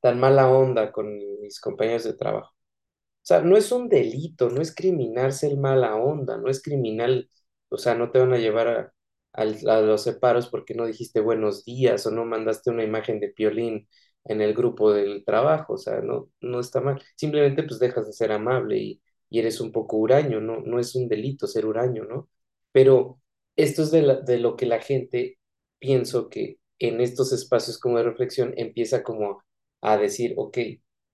tan 0.00 0.20
mala 0.20 0.50
onda 0.50 0.92
con 0.92 1.18
mis 1.40 1.60
compañeros 1.60 2.04
de 2.04 2.14
trabajo. 2.14 2.52
O 3.22 3.26
sea, 3.28 3.42
no 3.42 3.56
es 3.56 3.72
un 3.72 3.88
delito, 3.88 4.50
no 4.50 4.62
es 4.62 4.74
criminal 4.74 5.32
ser 5.32 5.56
mala 5.58 5.96
onda, 5.96 6.38
no 6.38 6.48
es 6.50 6.62
criminal, 6.62 7.30
o 7.70 7.78
sea, 7.78 7.94
no 7.94 8.10
te 8.10 8.18
van 8.20 8.32
a 8.34 8.38
llevar 8.38 8.68
a, 8.68 8.94
al- 9.32 9.68
a 9.68 9.80
los 9.80 10.02
separos 10.02 10.48
porque 10.48 10.74
no 10.74 10.86
dijiste 10.86 11.20
buenos 11.20 11.64
días 11.64 12.06
o 12.06 12.10
no 12.10 12.24
mandaste 12.24 12.70
una 12.70 12.84
imagen 12.84 13.20
de 13.20 13.28
Piolín 13.30 13.88
en 14.24 14.40
el 14.42 14.54
grupo 14.54 14.92
del 14.92 15.24
trabajo, 15.24 15.74
o 15.74 15.78
sea, 15.78 16.00
no, 16.00 16.30
no 16.40 16.60
está 16.60 16.80
mal. 16.80 17.02
Simplemente 17.16 17.62
pues 17.62 17.78
dejas 17.80 18.06
de 18.06 18.12
ser 18.12 18.32
amable 18.32 18.78
y, 18.78 19.02
y 19.30 19.38
eres 19.38 19.60
un 19.60 19.72
poco 19.72 19.96
huraño, 19.96 20.40
no, 20.40 20.60
no 20.60 20.78
es 20.78 20.94
un 20.94 21.08
delito 21.08 21.46
ser 21.46 21.66
huraño, 21.66 22.04
¿no? 22.04 22.28
Pero 22.72 23.20
esto 23.56 23.82
es 23.82 23.90
de, 23.90 24.02
la- 24.02 24.16
de 24.20 24.38
lo 24.38 24.56
que 24.56 24.66
la 24.66 24.80
gente, 24.80 25.38
pienso 25.78 26.28
que 26.28 26.58
en 26.78 27.00
estos 27.00 27.32
espacios 27.32 27.78
como 27.78 27.98
de 27.98 28.04
reflexión 28.04 28.54
empieza 28.56 29.02
como 29.02 29.42
a 29.80 29.96
decir, 29.96 30.34
ok, 30.36 30.58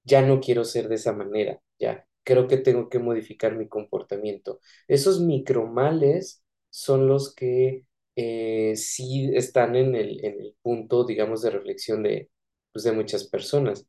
ya 0.04 0.22
no 0.22 0.40
quiero 0.40 0.64
ser 0.64 0.88
de 0.88 0.96
esa 0.96 1.12
manera, 1.12 1.60
ya, 1.78 2.06
creo 2.24 2.46
que 2.48 2.58
tengo 2.58 2.88
que 2.88 2.98
modificar 2.98 3.56
mi 3.56 3.68
comportamiento. 3.68 4.60
Esos 4.88 5.20
micromales 5.20 6.42
son 6.70 7.06
los 7.08 7.34
que 7.34 7.84
eh, 8.16 8.74
sí 8.76 9.30
están 9.34 9.76
en 9.76 9.94
el, 9.94 10.24
en 10.24 10.40
el 10.40 10.56
punto, 10.62 11.04
digamos, 11.04 11.42
de 11.42 11.50
reflexión 11.50 12.02
de, 12.02 12.30
pues, 12.72 12.84
de 12.84 12.92
muchas 12.92 13.24
personas. 13.28 13.86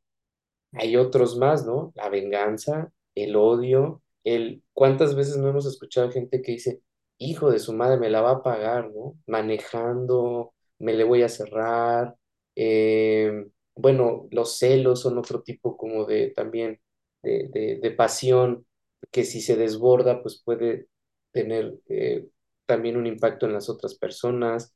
Hay 0.73 0.97
otros 0.97 1.37
más, 1.37 1.65
¿no? 1.65 1.93
La 1.95 2.09
venganza, 2.09 2.91
el 3.15 3.35
odio, 3.35 4.01
el... 4.23 4.63
¿Cuántas 4.73 5.15
veces 5.15 5.37
no 5.37 5.49
hemos 5.49 5.65
escuchado 5.65 6.11
gente 6.11 6.41
que 6.41 6.53
dice, 6.53 6.81
hijo 7.17 7.51
de 7.51 7.59
su 7.59 7.73
madre, 7.73 7.97
me 7.99 8.09
la 8.09 8.21
va 8.21 8.31
a 8.31 8.43
pagar, 8.43 8.91
¿no? 8.93 9.17
Manejando, 9.27 10.53
me 10.79 10.93
le 10.93 11.03
voy 11.05 11.23
a 11.23 11.29
cerrar. 11.29 12.15
eh, 12.55 13.45
bueno, 13.75 14.27
los 14.31 14.57
celos 14.57 15.01
son 15.01 15.17
otro 15.17 15.41
tipo 15.43 15.75
como 15.77 16.05
de 16.05 16.29
también 16.31 16.79
de, 17.23 17.49
de, 17.53 17.79
de 17.81 17.91
pasión 17.91 18.65
que 19.11 19.23
si 19.25 19.41
se 19.41 19.55
desborda, 19.57 20.21
pues 20.21 20.41
puede 20.43 20.87
tener 21.31 21.75
eh, 21.89 22.27
también 22.65 22.97
un 22.97 23.07
impacto 23.07 23.45
en 23.45 23.53
las 23.53 23.69
otras 23.69 23.95
personas. 23.95 24.75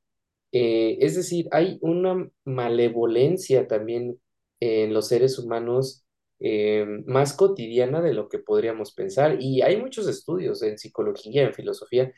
Eh, 0.51 0.97
es 1.01 1.15
decir, 1.15 1.47
hay 1.51 1.77
una 1.81 2.29
malevolencia 2.45 3.67
también 3.67 4.19
en 4.59 4.93
los 4.93 5.07
seres 5.07 5.37
humanos 5.39 6.05
eh, 6.39 6.85
más 7.05 7.33
cotidiana 7.33 8.01
de 8.01 8.13
lo 8.13 8.29
que 8.29 8.39
podríamos 8.39 8.93
pensar. 8.93 9.37
Y 9.41 9.61
hay 9.61 9.77
muchos 9.77 10.07
estudios 10.07 10.63
en 10.63 10.77
psicología, 10.77 11.43
en 11.43 11.53
filosofía, 11.53 12.11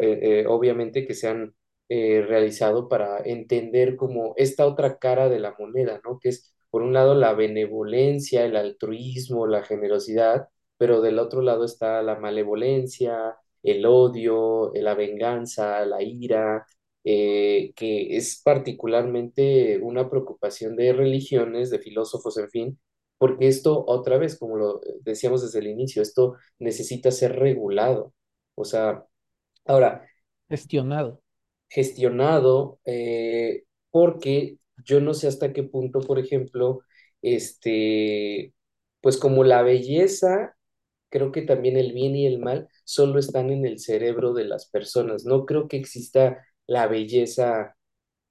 eh, 0.00 0.44
obviamente 0.48 1.06
que 1.06 1.14
se 1.14 1.28
han 1.28 1.54
realizado 1.88 2.88
para 2.88 3.18
entender 3.22 3.96
como 3.96 4.32
esta 4.38 4.66
otra 4.66 4.98
cara 4.98 5.28
de 5.28 5.38
la 5.40 5.54
moneda, 5.58 6.00
¿no? 6.04 6.18
Que 6.18 6.30
es, 6.30 6.54
por 6.70 6.80
un 6.82 6.94
lado, 6.94 7.14
la 7.14 7.34
benevolencia, 7.34 8.46
el 8.46 8.56
altruismo, 8.56 9.46
la 9.46 9.62
generosidad, 9.62 10.48
pero 10.78 11.02
del 11.02 11.18
otro 11.18 11.42
lado 11.42 11.66
está 11.66 12.02
la 12.02 12.18
malevolencia, 12.18 13.36
el 13.62 13.84
odio, 13.86 14.72
la 14.74 14.94
venganza, 14.94 15.84
la 15.86 16.02
ira 16.02 16.66
eh, 17.04 17.72
que 17.76 18.16
es 18.16 18.40
particularmente 18.44 19.78
una 19.82 20.08
preocupación 20.10 20.76
de 20.76 20.92
religiones, 20.92 21.70
de 21.70 21.78
filósofos, 21.80 22.38
en 22.38 22.48
fin, 22.50 22.80
porque 23.18 23.48
esto, 23.48 23.84
otra 23.86 24.18
vez, 24.18 24.38
como 24.38 24.56
lo 24.56 24.80
decíamos 25.02 25.42
desde 25.42 25.60
el 25.60 25.68
inicio, 25.68 26.02
esto 26.02 26.36
necesita 26.58 27.10
ser 27.10 27.36
regulado. 27.38 28.14
O 28.54 28.64
sea, 28.64 29.04
ahora, 29.66 30.08
Gestionado. 30.48 31.20
gestionado, 31.68 32.80
eh, 32.84 33.64
porque 33.90 34.58
yo 34.84 35.00
no 35.00 35.14
sé 35.14 35.28
hasta 35.28 35.52
qué 35.52 35.62
punto, 35.62 36.00
por 36.00 36.18
ejemplo, 36.18 36.80
este, 37.22 38.54
pues 39.00 39.16
como 39.16 39.44
la 39.44 39.62
belleza 39.62 40.56
creo 41.12 41.32
que 41.32 41.42
también 41.44 41.78
el 41.78 41.94
bien 41.94 42.16
y 42.16 42.26
el 42.26 42.40
mal 42.40 42.68
solo 42.84 43.20
están 43.20 43.50
en 43.52 43.66
el 43.66 43.80
cerebro 43.80 44.34
de 44.34 44.46
las 44.46 44.68
personas. 44.70 45.26
No 45.26 45.46
creo 45.46 45.68
que 45.68 45.78
exista 45.78 46.44
la 46.68 46.88
belleza 46.88 47.76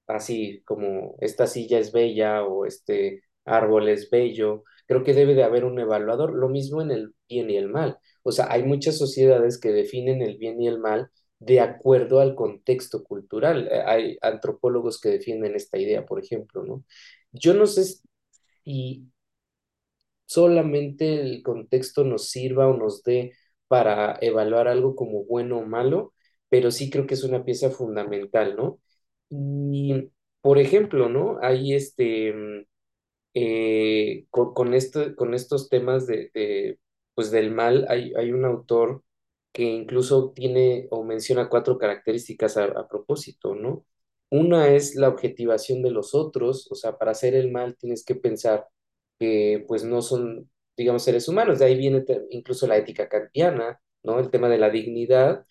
así 0.06 0.62
como 0.64 1.16
esta 1.20 1.46
silla 1.46 1.78
es 1.78 1.92
bella 1.92 2.44
o 2.44 2.66
este 2.66 3.22
árbol 3.44 3.88
es 3.88 4.10
bello. 4.10 4.64
Creo 4.86 5.04
que 5.04 5.14
debe 5.14 5.34
de 5.34 5.44
haber 5.44 5.64
un 5.64 5.78
evaluador. 5.78 6.34
Lo 6.34 6.48
mismo 6.48 6.82
en 6.82 6.90
el 6.90 7.14
bien 7.28 7.50
y 7.50 7.56
el 7.56 7.68
mal. 7.68 7.98
O 8.22 8.32
sea, 8.32 8.46
hay 8.50 8.62
muchas 8.64 8.98
sociedades 8.98 9.58
que 9.60 9.70
definen 9.72 10.22
el 10.22 10.38
bien 10.38 10.60
y 10.60 10.68
el 10.68 10.78
mal 10.80 11.10
de 11.38 11.60
acuerdo 11.60 12.20
al 12.20 12.34
contexto 12.34 13.02
cultural. 13.04 13.68
Eh, 13.70 13.82
Hay 13.86 14.18
antropólogos 14.22 15.00
que 15.00 15.08
defienden 15.10 15.54
esta 15.56 15.78
idea, 15.78 16.06
por 16.06 16.22
ejemplo, 16.22 16.64
¿no? 16.64 16.84
Yo 17.32 17.54
no 17.54 17.66
sé 17.66 17.84
si 18.64 19.10
solamente 20.32 21.20
el 21.20 21.42
contexto 21.42 22.04
nos 22.04 22.30
sirva 22.30 22.68
o 22.68 22.76
nos 22.76 23.02
dé 23.02 23.32
para 23.68 24.18
evaluar 24.20 24.68
algo 24.68 24.94
como 24.96 25.24
bueno 25.24 25.58
o 25.58 25.66
malo, 25.66 26.14
pero 26.48 26.70
sí 26.70 26.90
creo 26.90 27.06
que 27.06 27.14
es 27.14 27.24
una 27.24 27.44
pieza 27.44 27.70
fundamental, 27.70 28.56
¿no? 28.56 28.80
Y, 29.30 30.10
por 30.40 30.58
ejemplo, 30.58 31.08
¿no? 31.08 31.38
Hay 31.42 31.74
este, 31.74 32.32
mm, 32.32 32.64
eh, 33.34 34.26
con, 34.30 34.74
esto, 34.74 35.14
con 35.16 35.34
estos 35.34 35.68
temas 35.68 36.06
de, 36.06 36.30
de, 36.34 36.78
pues 37.14 37.30
del 37.30 37.50
mal, 37.52 37.86
hay, 37.88 38.12
hay 38.16 38.32
un 38.32 38.44
autor 38.44 39.02
que 39.52 39.62
incluso 39.64 40.32
tiene 40.34 40.86
o 40.90 41.04
menciona 41.04 41.48
cuatro 41.48 41.78
características 41.78 42.56
a, 42.56 42.64
a 42.64 42.88
propósito, 42.88 43.54
¿no? 43.54 43.84
Una 44.30 44.68
es 44.68 44.94
la 44.96 45.08
objetivación 45.08 45.82
de 45.82 45.90
los 45.90 46.14
otros, 46.14 46.70
o 46.70 46.74
sea, 46.74 46.96
para 46.98 47.12
hacer 47.12 47.34
el 47.34 47.50
mal 47.52 47.76
tienes 47.76 48.04
que 48.04 48.14
pensar 48.14 48.66
que 49.22 49.64
pues 49.68 49.84
no 49.84 50.02
son, 50.02 50.50
digamos, 50.76 51.04
seres 51.04 51.28
humanos, 51.28 51.58
de 51.58 51.66
ahí 51.66 51.76
viene 51.76 52.04
incluso 52.30 52.66
la 52.66 52.76
ética 52.76 53.08
kantiana, 53.08 53.80
¿no? 54.02 54.18
El 54.20 54.30
tema 54.30 54.48
de 54.48 54.58
la 54.58 54.70
dignidad, 54.70 55.46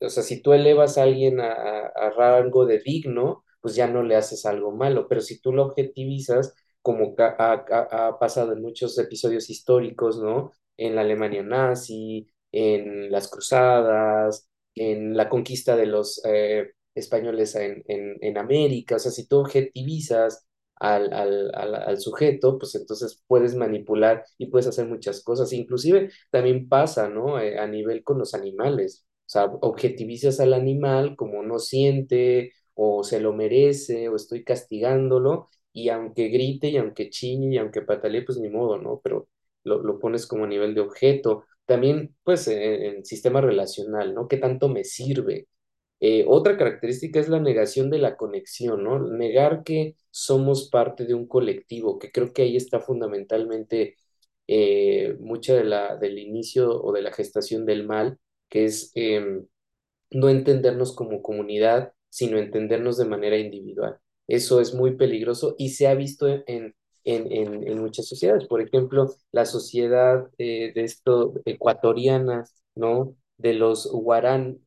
o 0.00 0.08
sea, 0.10 0.22
si 0.22 0.42
tú 0.42 0.52
elevas 0.52 0.98
a 0.98 1.02
alguien 1.04 1.40
a, 1.40 1.52
a 1.52 2.10
rango 2.10 2.66
de 2.66 2.78
digno, 2.80 3.44
pues 3.60 3.74
ya 3.74 3.86
no 3.88 4.02
le 4.02 4.16
haces 4.16 4.44
algo 4.46 4.72
malo, 4.72 5.08
pero 5.08 5.20
si 5.20 5.40
tú 5.40 5.52
lo 5.52 5.64
objetivizas, 5.66 6.54
como 6.82 7.14
ha 7.18 8.18
pasado 8.20 8.52
en 8.52 8.62
muchos 8.62 8.98
episodios 8.98 9.50
históricos, 9.50 10.18
¿no? 10.22 10.52
En 10.76 10.94
la 10.94 11.00
Alemania 11.02 11.42
nazi, 11.42 12.28
en 12.52 13.10
las 13.10 13.28
cruzadas, 13.28 14.48
en 14.74 15.16
la 15.16 15.28
conquista 15.28 15.76
de 15.76 15.86
los 15.86 16.22
eh, 16.24 16.72
españoles 16.94 17.54
en, 17.56 17.82
en, 17.88 18.16
en 18.20 18.38
América, 18.38 18.96
o 18.96 18.98
sea, 18.98 19.10
si 19.12 19.26
tú 19.26 19.38
objetivizas 19.38 20.46
al, 20.76 21.12
al, 21.12 21.50
al, 21.54 21.74
al 21.74 22.00
sujeto, 22.00 22.58
pues 22.58 22.74
entonces 22.74 23.22
puedes 23.26 23.54
manipular 23.56 24.24
y 24.38 24.46
puedes 24.46 24.66
hacer 24.66 24.86
muchas 24.86 25.22
cosas, 25.22 25.52
inclusive 25.52 26.10
también 26.30 26.68
pasa, 26.68 27.08
¿no? 27.08 27.40
Eh, 27.40 27.58
a 27.58 27.66
nivel 27.66 28.04
con 28.04 28.18
los 28.18 28.34
animales, 28.34 29.04
o 29.26 29.28
sea, 29.28 29.44
objetivizas 29.46 30.40
al 30.40 30.52
animal 30.54 31.16
como 31.16 31.42
no 31.42 31.58
siente 31.58 32.52
o 32.74 33.02
se 33.04 33.20
lo 33.20 33.32
merece 33.32 34.08
o 34.08 34.16
estoy 34.16 34.44
castigándolo 34.44 35.48
y 35.72 35.88
aunque 35.88 36.28
grite 36.28 36.68
y 36.68 36.76
aunque 36.76 37.10
chille 37.10 37.54
y 37.54 37.58
aunque 37.58 37.82
patalee, 37.82 38.22
pues 38.24 38.38
ni 38.38 38.48
modo, 38.48 38.78
¿no? 38.78 39.00
Pero 39.02 39.28
lo, 39.64 39.82
lo 39.82 39.98
pones 39.98 40.26
como 40.26 40.44
a 40.44 40.46
nivel 40.48 40.74
de 40.74 40.80
objeto. 40.80 41.44
También, 41.66 42.14
pues, 42.24 42.48
en, 42.48 42.58
en 42.96 43.04
sistema 43.04 43.40
relacional, 43.40 44.14
¿no? 44.14 44.28
¿Qué 44.28 44.36
tanto 44.38 44.68
me 44.68 44.84
sirve? 44.84 45.48
Eh, 46.00 46.24
otra 46.28 46.56
característica 46.58 47.20
es 47.20 47.28
la 47.28 47.40
negación 47.40 47.90
de 47.90 47.98
la 47.98 48.16
conexión, 48.16 48.84
¿no? 48.84 48.98
Negar 49.10 49.64
que 49.64 49.96
somos 50.10 50.68
parte 50.70 51.06
de 51.06 51.14
un 51.14 51.26
colectivo, 51.26 51.98
que 51.98 52.12
creo 52.12 52.32
que 52.32 52.42
ahí 52.42 52.56
está 52.56 52.80
fundamentalmente 52.80 53.96
eh, 54.46 55.16
mucha 55.20 55.54
de 55.54 55.64
la, 55.64 55.96
del 55.96 56.18
inicio 56.18 56.70
o 56.82 56.92
de 56.92 57.02
la 57.02 57.12
gestación 57.12 57.66
del 57.66 57.86
mal, 57.86 58.18
que 58.48 58.66
es... 58.66 58.92
em, 58.94 59.46
no 60.10 60.28
entendernos 60.28 60.94
como 60.94 61.22
comunidad, 61.22 61.92
sino 62.08 62.38
entendernos 62.38 62.96
de 62.98 63.04
manera 63.06 63.36
individual. 63.38 63.98
Eso 64.28 64.60
es 64.60 64.74
muy 64.74 64.96
peligroso 64.96 65.54
y 65.58 65.70
se 65.70 65.86
ha 65.88 65.94
visto 65.94 66.26
en, 66.28 66.44
en, 66.46 67.32
en, 67.32 67.68
en 67.68 67.78
muchas 67.80 68.06
sociedades. 68.08 68.46
Por 68.46 68.60
ejemplo, 68.62 69.14
la 69.32 69.44
sociedad 69.46 70.28
eh, 70.38 70.72
de 70.74 70.84
esto 70.84 71.34
ecuatoriana, 71.44 72.44
¿no? 72.74 73.16
De 73.38 73.52
los 73.54 73.90
guarán, 73.92 74.60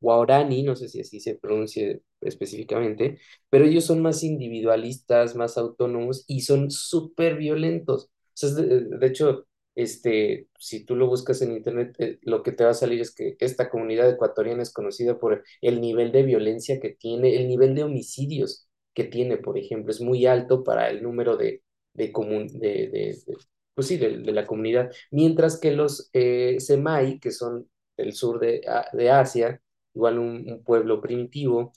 guarani, 0.00 0.62
no 0.62 0.76
sé 0.76 0.88
si 0.88 1.00
así 1.00 1.20
se 1.20 1.34
pronuncia 1.36 1.98
específicamente, 2.20 3.18
pero 3.50 3.64
ellos 3.64 3.84
son 3.84 4.02
más 4.02 4.22
individualistas, 4.24 5.34
más 5.36 5.56
autónomos 5.58 6.24
y 6.28 6.42
son 6.42 6.70
súper 6.70 7.36
violentos. 7.36 8.06
O 8.06 8.10
sea, 8.34 8.50
de, 8.50 9.06
hecho, 9.06 9.46
este, 9.74 10.48
si 10.58 10.84
tú 10.84 10.96
lo 10.96 11.06
buscas 11.08 11.40
en 11.42 11.52
internet, 11.52 11.94
eh, 11.98 12.18
lo 12.22 12.42
que 12.42 12.52
te 12.52 12.64
va 12.64 12.70
a 12.70 12.74
salir 12.74 13.00
es 13.00 13.14
que 13.14 13.36
esta 13.40 13.68
comunidad 13.70 14.08
ecuatoriana 14.10 14.62
es 14.62 14.72
conocida 14.72 15.18
por 15.18 15.44
el 15.60 15.80
nivel 15.80 16.12
de 16.12 16.22
violencia 16.24 16.80
que 16.80 16.90
tiene, 16.90 17.36
el 17.36 17.48
nivel 17.48 17.74
de 17.74 17.84
homicidios 17.84 18.68
que 18.94 19.04
tiene, 19.04 19.36
por 19.38 19.58
ejemplo, 19.58 19.90
es 19.92 20.00
muy 20.00 20.26
alto 20.26 20.64
para 20.64 20.90
el 20.90 21.02
número 21.02 21.36
de, 21.36 21.62
de, 21.94 22.12
comun- 22.12 22.48
de, 22.58 22.88
de- 22.88 23.18
pues 23.74 23.86
sí, 23.86 23.96
de, 23.96 24.18
de 24.18 24.32
la 24.32 24.46
comunidad, 24.46 24.90
mientras 25.10 25.58
que 25.60 25.70
los 25.72 26.10
eh, 26.12 26.56
Semai, 26.60 27.18
que 27.20 27.30
son 27.30 27.68
del 27.96 28.12
sur 28.12 28.40
de, 28.40 28.62
A- 28.66 28.88
de 28.92 29.10
Asia, 29.10 29.60
igual 29.98 30.18
un, 30.18 30.62
pueblo 30.64 31.00
primitivo, 31.02 31.72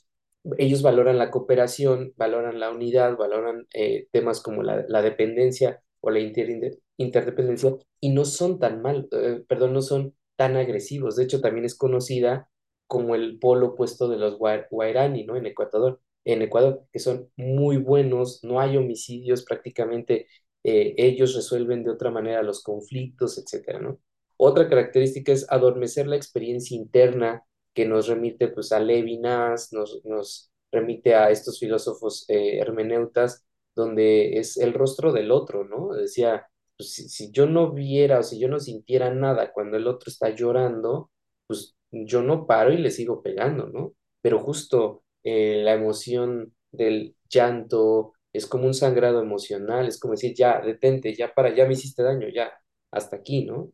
ellos 0.58 0.82
valoran 0.82 1.18
la 1.18 1.30
cooperación, 1.30 2.12
valoran 2.16 2.58
la 2.60 2.70
unidad, 2.70 3.16
valoran 3.16 3.66
eh, 3.74 4.08
temas 4.12 4.40
como 4.40 4.62
la, 4.62 5.02
dependencia 5.02 5.82
o 6.00 6.10
la 6.10 6.20
inter- 6.20 6.78
interdependencia 6.96 7.74
y 8.00 8.10
no 8.10 8.24
son 8.24 8.58
tan 8.58 8.82
mal, 8.82 9.08
eh, 9.12 9.42
perdón, 9.48 9.72
no 9.74 9.82
son 9.82 10.14
tan 10.36 10.56
agresivos. 10.56 11.16
De 11.16 11.24
hecho, 11.24 11.40
también 11.40 11.64
es 11.64 11.76
conocida 11.76 12.48
como 12.86 13.14
el 13.14 13.38
polo 13.38 13.68
opuesto 13.68 14.08
de 14.08 14.18
los 14.18 14.38
Gua- 14.38 14.66
Guaraní, 14.70 15.24
¿no? 15.24 15.36
En 15.36 15.46
Ecuador, 15.46 16.00
en 16.24 16.42
Ecuador, 16.42 16.84
que 16.92 16.98
son 16.98 17.28
muy 17.36 17.76
buenos, 17.78 18.42
no 18.44 18.60
hay 18.60 18.76
homicidios, 18.76 19.44
prácticamente 19.44 20.26
eh, 20.64 20.94
ellos 20.96 21.34
resuelven 21.34 21.84
de 21.84 21.90
otra 21.90 22.10
manera 22.10 22.42
los 22.42 22.62
conflictos, 22.62 23.38
etcétera, 23.38 23.80
¿no? 23.80 23.98
Otra 24.36 24.68
característica 24.68 25.32
es 25.32 25.46
adormecer 25.50 26.06
la 26.06 26.16
experiencia 26.16 26.76
interna 26.76 27.44
que 27.74 27.86
nos 27.86 28.08
remite 28.08 28.48
pues 28.48 28.72
a 28.72 28.80
Levinas, 28.80 29.72
nos, 29.72 30.50
remite 30.70 31.14
a 31.14 31.30
estos 31.30 31.58
filósofos 31.58 32.24
eh, 32.28 32.58
hermeneutas, 32.58 33.44
donde 33.74 34.38
es 34.38 34.56
el 34.56 34.74
rostro 34.74 35.12
del 35.12 35.30
otro, 35.30 35.64
¿no? 35.64 35.92
Decía, 35.94 36.46
pues 36.76 36.92
si, 36.94 37.08
si 37.08 37.30
yo 37.30 37.46
no 37.46 37.72
viera 37.72 38.20
o 38.20 38.22
si 38.22 38.38
yo 38.38 38.48
no 38.48 38.58
sintiera 38.60 39.12
nada 39.12 39.52
cuando 39.52 39.76
el 39.76 39.86
otro 39.86 40.10
está 40.10 40.30
llorando, 40.30 41.10
pues 41.46 41.76
yo 41.90 42.22
no 42.22 42.46
paro 42.46 42.72
y 42.72 42.78
le 42.78 42.90
sigo 42.90 43.22
pegando, 43.22 43.66
¿no? 43.68 43.94
Pero 44.22 44.38
justo 44.40 45.04
eh, 45.24 45.62
la 45.62 45.74
emoción 45.74 46.54
del 46.70 47.16
llanto, 47.28 48.14
es 48.32 48.46
como 48.46 48.66
un 48.66 48.74
sangrado 48.74 49.20
emocional, 49.22 49.86
es 49.88 49.98
como 50.00 50.12
decir, 50.14 50.34
ya, 50.34 50.60
detente, 50.60 51.14
ya 51.14 51.32
para, 51.34 51.54
ya 51.54 51.66
me 51.66 51.74
hiciste 51.74 52.02
daño, 52.02 52.28
ya, 52.28 52.52
hasta 52.90 53.16
aquí, 53.16 53.44
¿no? 53.44 53.72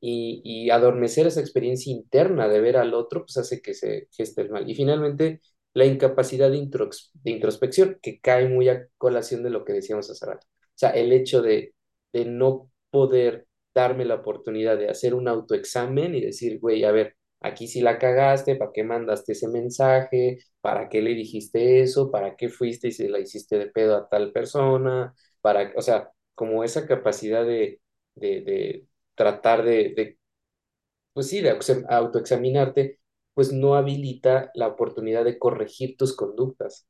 Y, 0.00 0.40
y 0.44 0.70
adormecer 0.70 1.26
esa 1.26 1.40
experiencia 1.40 1.92
interna 1.92 2.48
de 2.48 2.60
ver 2.60 2.76
al 2.76 2.94
otro, 2.94 3.22
pues 3.22 3.36
hace 3.36 3.60
que 3.62 3.74
se 3.74 4.08
geste 4.12 4.42
el 4.42 4.50
mal. 4.50 4.68
Y 4.68 4.74
finalmente, 4.74 5.40
la 5.74 5.84
incapacidad 5.86 6.50
de, 6.50 6.56
introspección, 7.24 7.98
que 8.02 8.20
cae 8.20 8.48
muy 8.48 8.68
a 8.68 8.86
colación 8.98 9.42
de 9.42 9.50
lo 9.50 9.64
que 9.64 9.72
decíamos 9.74 10.10
hace 10.10 10.26
rato. 10.26 10.46
O 10.46 10.78
sea, 10.80 10.90
el 10.90 11.12
hecho 11.12 11.42
de, 11.42 11.74
no 12.26 12.70
poder 12.90 13.46
darme 13.74 14.04
la 14.04 14.16
oportunidad 14.16 14.76
de 14.78 14.88
hacer 14.88 15.14
un 15.14 15.28
autoexamen 15.28 16.14
y 16.14 16.20
decir, 16.20 16.58
güey, 16.60 16.84
a 16.84 16.92
ver, 16.92 17.16
aquí 17.40 17.68
sí 17.68 17.80
la 17.80 17.98
cagaste, 17.98 18.56
¿para 18.56 18.72
qué 18.74 18.82
mandaste 18.84 19.32
ese 19.32 19.48
mensaje? 19.48 20.38
¿Para 20.60 20.88
qué 20.88 21.02
le 21.02 21.14
dijiste 21.14 21.80
eso? 21.82 22.10
¿Para 22.10 22.36
qué 22.36 22.48
fuiste 22.48 22.88
y 22.88 22.92
se 22.92 23.08
la 23.08 23.20
hiciste 23.20 23.58
de 23.58 23.66
pedo 23.68 23.96
a 23.96 24.08
tal 24.08 24.32
persona? 24.32 25.14
Para, 25.40 25.72
o 25.76 25.82
sea, 25.82 26.10
como 26.34 26.64
esa 26.64 26.86
capacidad 26.86 27.44
de, 27.46 27.80
tratar 29.20 29.62
de, 29.64 29.92
de, 29.94 30.18
pues 31.12 31.28
sí, 31.28 31.40
de 31.40 31.56
autoexaminarte, 31.88 33.00
pues 33.34 33.52
no 33.52 33.74
habilita 33.74 34.50
la 34.54 34.68
oportunidad 34.68 35.24
de 35.24 35.38
corregir 35.38 35.96
tus 35.96 36.16
conductas. 36.16 36.86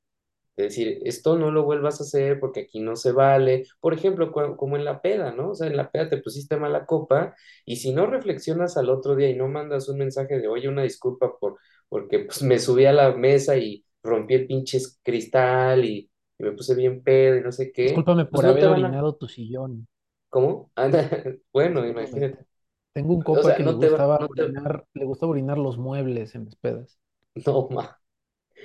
De 0.57 0.65
decir, 0.65 1.01
esto 1.05 1.39
no 1.39 1.51
lo 1.51 1.65
vuelvas 1.65 2.01
a 2.01 2.05
hacer 2.05 2.41
porque 2.41 2.63
aquí 2.63 2.81
no 2.81 2.97
se 2.97 3.13
vale. 3.13 3.65
Por 3.81 3.95
ejemplo, 3.95 4.33
como 4.33 4.77
en 4.77 4.85
la 4.85 5.03
peda, 5.03 5.33
¿no? 5.33 5.51
O 5.53 5.55
sea, 5.55 5.69
en 5.69 5.77
la 5.77 5.91
peda 5.91 6.11
te 6.11 6.19
pusiste 6.19 6.57
mala 6.59 6.87
copa 6.87 7.35
y 7.67 7.77
si 7.77 7.93
no 7.93 8.07
reflexionas 8.07 8.77
al 8.77 8.91
otro 8.91 9.17
día 9.17 9.31
y 9.31 9.37
no 9.37 9.49
mandas 9.49 9.89
un 9.89 9.99
mensaje 9.99 10.39
de, 10.41 10.49
oye, 10.49 10.69
una 10.69 10.83
disculpa 10.85 11.39
por, 11.41 11.59
porque 11.89 12.21
pues 12.21 12.43
me 12.43 12.59
subí 12.59 12.87
a 12.87 12.93
la 12.93 13.13
mesa 13.15 13.57
y 13.59 13.85
rompí 14.03 14.35
el 14.35 14.47
pinche 14.47 14.79
cristal 15.03 15.85
y, 15.85 16.11
y 16.39 16.45
me 16.45 16.53
puse 16.53 16.75
bien 16.75 17.03
pedo 17.03 17.37
y 17.39 17.43
no 17.43 17.53
sé 17.53 17.73
qué, 17.73 18.07
Discúlpame 18.07 18.25
pues 18.31 18.43
por 18.43 18.45
no 18.45 18.59
te 18.59 18.67
haber 18.67 18.69
van 18.69 18.85
a, 18.85 18.97
orinado 18.97 19.17
tu 19.17 19.29
sillón. 19.29 19.87
¿Cómo? 20.31 20.73
Anda, 20.77 21.01
bueno, 21.53 21.87
imagínate. 21.87 22.39
te- 22.39 22.47
Tengo 22.93 23.15
un 23.15 23.23
O 23.33 23.45
sea, 23.45 23.55
que 23.55 23.65
le 23.65 23.73
no 23.73 23.79
te 23.79 23.91
va, 23.91 23.99
gustaba 23.99 24.19
no 24.19 24.29
te, 24.29 24.45
orinar, 24.45 24.87
le 24.95 25.05
gustaba 25.05 25.31
orinar 25.33 25.59
los 25.59 25.79
muebles 25.79 26.35
en 26.35 26.45
las 26.47 26.57
pedas. 26.57 26.99
no, 27.47 27.69
ma. 27.71 27.97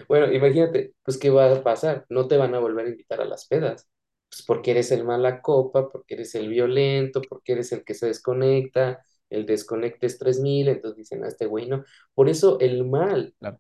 Bueno, 0.09 0.31
imagínate, 0.33 0.95
pues, 1.03 1.17
¿qué 1.17 1.29
va 1.29 1.51
a 1.53 1.63
pasar? 1.63 2.05
No 2.09 2.27
te 2.27 2.37
van 2.37 2.55
a 2.55 2.59
volver 2.59 2.87
a 2.87 2.89
invitar 2.89 3.21
a 3.21 3.25
las 3.25 3.47
pedas. 3.47 3.89
Pues 4.29 4.43
porque 4.43 4.71
eres 4.71 4.91
el 4.91 5.03
mala 5.05 5.41
copa, 5.41 5.89
porque 5.91 6.15
eres 6.15 6.35
el 6.35 6.49
violento, 6.49 7.21
porque 7.29 7.53
eres 7.53 7.71
el 7.73 7.83
que 7.85 7.93
se 7.95 8.07
desconecta, 8.07 9.03
el 9.29 9.45
desconecte 9.45 10.07
es 10.07 10.19
3000, 10.19 10.67
entonces 10.69 10.97
dicen 10.97 11.23
a 11.23 11.27
este 11.29 11.45
güey 11.47 11.67
no. 11.67 11.83
Por 12.13 12.29
eso 12.29 12.59
el 12.59 12.85
mal 12.87 13.35
Claro. 13.39 13.59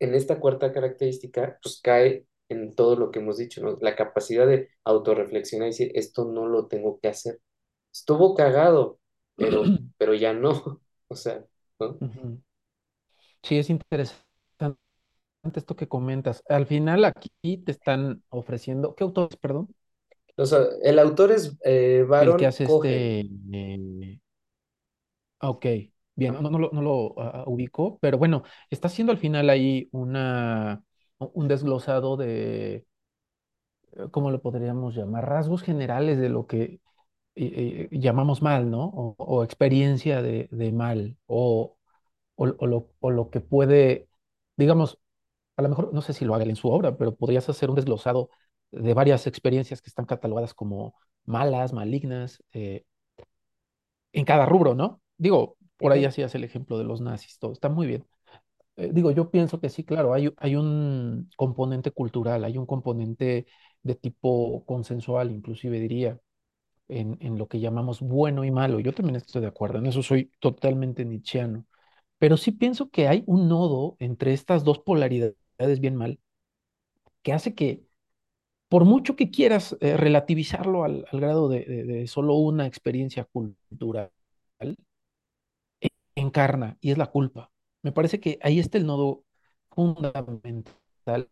en 0.00 0.14
esta 0.14 0.40
cuarta 0.40 0.72
característica, 0.72 1.58
pues 1.62 1.80
cae 1.82 2.26
en 2.50 2.74
todo 2.74 2.96
lo 2.96 3.10
que 3.10 3.20
hemos 3.20 3.38
dicho, 3.38 3.62
¿no? 3.62 3.78
La 3.80 3.96
capacidad 3.96 4.46
de 4.46 4.68
autorreflexionar 4.84 5.68
y 5.68 5.70
decir, 5.70 5.92
esto 5.94 6.24
no 6.24 6.46
lo 6.46 6.66
tengo 6.66 6.98
que 7.00 7.08
hacer. 7.08 7.40
Estuvo 7.92 8.34
cagado, 8.34 8.98
pero, 9.36 9.62
pero 9.96 10.14
ya 10.14 10.32
no. 10.32 10.82
O 11.12 11.16
sea, 11.16 11.44
¿no? 11.80 11.98
Sí, 13.42 13.58
es 13.58 13.68
interesante 13.68 14.30
esto 15.54 15.74
que 15.74 15.88
comentas. 15.88 16.44
Al 16.48 16.66
final 16.66 17.04
aquí 17.04 17.30
te 17.64 17.72
están 17.72 18.22
ofreciendo, 18.28 18.94
¿qué 18.94 19.02
autor 19.02 19.28
es, 19.32 19.36
perdón? 19.36 19.74
O 20.36 20.46
sea, 20.46 20.60
el 20.84 21.00
autor 21.00 21.32
es 21.32 21.58
eh, 21.64 21.98
El 21.98 22.04
que 22.04 22.04
Baron 22.04 22.44
hace 22.44 22.64
Cohen. 22.64 23.42
este... 23.50 23.74
eh, 24.12 24.20
ah, 25.40 25.50
ok, 25.50 25.66
bien, 26.14 26.34
no, 26.40 26.48
no 26.48 26.58
lo, 26.58 26.70
no 26.72 26.82
lo 26.82 27.20
ah, 27.20 27.44
ubico, 27.46 27.98
pero 28.00 28.18
bueno, 28.18 28.44
está 28.70 28.86
haciendo 28.86 29.12
al 29.12 29.18
final 29.18 29.50
ahí 29.50 29.88
una, 29.90 30.84
un 31.20 31.48
desglosado 31.48 32.16
de, 32.16 32.86
eh, 33.92 34.08
¿cómo 34.10 34.30
lo 34.30 34.40
podríamos 34.42 34.94
llamar? 34.94 35.28
Rasgos 35.28 35.62
generales 35.62 36.18
de 36.18 36.28
lo 36.28 36.46
que 36.46 36.80
eh, 37.36 37.88
eh, 37.90 37.90
llamamos 37.92 38.42
mal, 38.42 38.70
¿no? 38.70 38.84
O, 38.86 39.14
o 39.18 39.44
experiencia 39.44 40.22
de, 40.22 40.48
de 40.52 40.72
mal, 40.72 41.18
o, 41.26 41.78
o, 42.36 42.46
lo, 42.66 42.90
o 43.00 43.10
lo 43.10 43.30
que 43.30 43.40
puede, 43.40 44.08
digamos, 44.56 44.98
a 45.56 45.62
lo 45.62 45.70
mejor, 45.70 45.94
no 45.94 46.02
sé 46.02 46.14
si 46.14 46.24
lo 46.24 46.34
haga 46.34 46.44
en 46.44 46.56
su 46.56 46.70
obra, 46.70 46.96
pero 46.98 47.16
podrías 47.16 47.48
hacer 47.50 47.70
un 47.70 47.76
desglosado 47.76 48.30
de 48.72 48.94
varias 48.94 49.26
experiencias 49.28 49.82
que 49.82 49.88
están 49.90 50.06
catalogadas 50.06 50.54
como 50.54 50.94
malas, 51.26 51.72
malignas, 51.74 52.42
eh, 52.54 52.84
en 54.12 54.24
cada 54.24 54.46
rubro, 54.46 54.74
¿no? 54.74 55.00
Digo, 55.18 55.56
por 55.76 55.92
ahí 55.92 56.04
hacías 56.04 56.34
el 56.34 56.44
ejemplo 56.44 56.78
de 56.78 56.84
los 56.84 57.00
nazis, 57.00 57.38
todo 57.38 57.52
está 57.52 57.68
muy 57.68 57.86
bien. 57.86 58.06
Eh, 58.76 58.90
digo, 58.92 59.10
yo 59.10 59.30
pienso 59.30 59.60
que 59.60 59.68
sí, 59.68 59.84
claro, 59.84 60.14
hay, 60.14 60.32
hay 60.38 60.56
un 60.56 61.28
componente 61.36 61.90
cultural, 61.90 62.44
hay 62.44 62.56
un 62.58 62.66
componente 62.66 63.46
de 63.82 63.94
tipo 63.94 64.64
consensual, 64.66 65.30
inclusive 65.30 65.78
diría, 65.80 66.18
en, 66.88 67.18
en 67.20 67.38
lo 67.38 67.48
que 67.48 67.60
llamamos 67.60 68.00
bueno 68.02 68.44
y 68.44 68.50
malo. 68.52 68.80
Yo 68.80 68.92
también 68.94 69.16
estoy 69.16 69.42
de 69.42 69.48
acuerdo, 69.48 69.78
en 69.78 69.86
eso 69.86 70.02
soy 70.02 70.32
totalmente 70.40 71.04
nietzscheano. 71.04 71.66
Pero 72.18 72.36
sí 72.38 72.52
pienso 72.52 72.90
que 72.90 73.08
hay 73.08 73.24
un 73.26 73.48
nodo 73.48 73.96
entre 74.00 74.32
estas 74.34 74.64
dos 74.64 74.80
polaridades 74.80 75.36
bien 75.80 75.96
mal 75.96 76.20
que 77.22 77.32
hace 77.32 77.54
que, 77.54 77.84
por 78.68 78.84
mucho 78.86 79.16
que 79.16 79.30
quieras 79.32 79.76
eh, 79.80 79.98
relativizarlo 79.98 80.84
al, 80.84 81.06
al 81.12 81.20
grado 81.20 81.48
de, 81.50 81.64
de- 81.66 81.84
de 81.84 82.08
solo 82.08 82.34
una 82.36 82.66
experiencia 82.66 83.24
cultural, 83.26 84.12
encarna 86.14 86.76
y 86.80 86.92
es 86.92 86.98
la 86.98 87.06
culpa. 87.06 87.50
Me 87.82 87.92
parece 87.92 88.20
que 88.20 88.38
ahí 88.42 88.58
está 88.58 88.78
el 88.78 88.86
nodo 88.86 89.24
fundamental. 89.70 90.74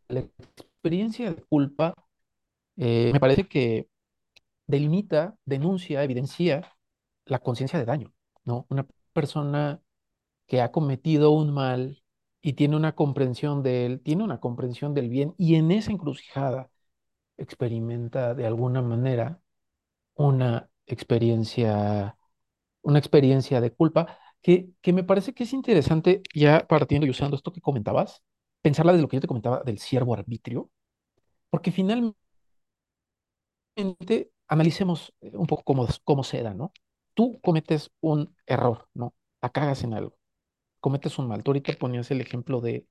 La 0.08 0.20
experiencia 0.20 1.32
de 1.32 1.42
culpa 1.44 1.94
eh, 2.76 3.10
me 3.12 3.20
parece 3.20 3.48
que 3.48 3.88
delimita, 4.66 5.36
denuncia, 5.44 6.02
evidencia 6.04 6.76
la 7.26 7.40
conciencia 7.40 7.78
de 7.78 7.84
daño, 7.84 8.12
¿no? 8.44 8.66
Una 8.70 8.86
persona 9.12 9.82
que 10.46 10.60
ha 10.62 10.72
cometido 10.72 11.32
un 11.32 11.52
mal 11.52 12.02
y 12.42 12.54
tiene 12.54 12.76
una 12.76 12.94
comprensión 12.94 13.62
de 13.62 13.86
él, 13.86 14.00
tiene 14.02 14.24
una 14.24 14.40
comprensión 14.40 14.94
del 14.94 15.10
bien 15.10 15.34
y 15.38 15.56
en 15.56 15.70
esa 15.72 15.92
encrucijada 15.92 16.70
experimenta 17.36 18.34
de 18.34 18.46
alguna 18.46 18.82
manera 18.82 19.40
una 20.14 20.70
experiencia, 20.86 22.18
una 22.82 22.98
experiencia 22.98 23.60
de 23.60 23.72
culpa 23.72 24.18
que, 24.42 24.70
que 24.80 24.92
me 24.92 25.04
parece 25.04 25.34
que 25.34 25.44
es 25.44 25.52
interesante, 25.52 26.22
ya 26.34 26.66
partiendo 26.66 27.06
y 27.06 27.10
usando 27.10 27.36
esto 27.36 27.52
que 27.52 27.60
comentabas, 27.60 28.22
pensarla 28.62 28.92
de 28.92 29.02
lo 29.02 29.08
que 29.08 29.16
yo 29.16 29.20
te 29.20 29.28
comentaba 29.28 29.62
del 29.64 29.78
siervo 29.78 30.14
arbitrio, 30.14 30.70
porque 31.50 31.72
finalmente 31.72 32.16
analicemos 34.48 35.14
eh, 35.20 35.30
un 35.36 35.46
poco 35.46 35.62
cómo, 35.64 35.86
cómo 36.04 36.24
se 36.24 36.42
da, 36.42 36.54
¿no? 36.54 36.72
Tú 37.14 37.40
cometes 37.42 37.90
un 38.00 38.34
error, 38.46 38.88
¿no? 38.94 39.14
La 39.42 39.50
cagas 39.50 39.82
en 39.84 39.94
algo, 39.94 40.16
cometes 40.80 41.18
un 41.18 41.28
mal. 41.28 41.42
Tú 41.44 41.52
ahorita 41.52 41.74
ponías 41.78 42.10
el 42.10 42.20
ejemplo 42.20 42.60
de 42.60 42.86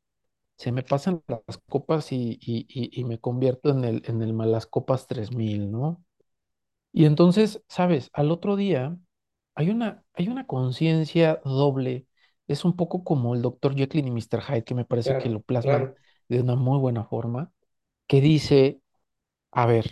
se 0.57 0.71
me 0.73 0.83
pasan 0.83 1.23
las 1.27 1.59
copas 1.69 2.11
y, 2.13 2.39
y, 2.41 2.67
y, 2.69 3.03
me 3.05 3.19
convierto 3.19 3.71
en 3.71 3.83
el, 3.85 4.03
en 4.07 4.21
el 4.23 4.33
malas 4.33 4.67
copas 4.67 5.07
3000, 5.07 5.71
¿no? 5.71 6.03
Y 6.93 7.05
entonces, 7.05 7.63
sabes, 7.69 8.09
al 8.13 8.31
otro 8.31 8.55
día 8.57 8.97
hay 9.58 9.72
una, 9.72 10.05
hay 10.16 10.30
una 10.30 10.47
conciencia 10.47 11.41
doble. 11.45 12.08
Es 12.47 12.66
un 12.66 12.78
poco 12.78 13.05
como 13.05 13.36
el 13.36 13.43
doctor 13.43 13.76
Jekyll 13.78 14.08
y 14.08 14.12
Mr. 14.12 14.41
Hyde, 14.43 14.66
que 14.66 14.76
me 14.76 14.86
parece 14.86 15.18
que 15.18 15.30
Claro, 15.30 15.30
lo 15.30 15.41
plasman 15.43 15.89
claro. 15.89 15.97
de 16.30 16.41
una 16.41 16.55
muy 16.58 16.80
buena 16.80 17.05
forma, 17.05 17.53
que 18.08 18.22
dice, 18.22 18.82
a 19.51 19.66
ver, 19.66 19.91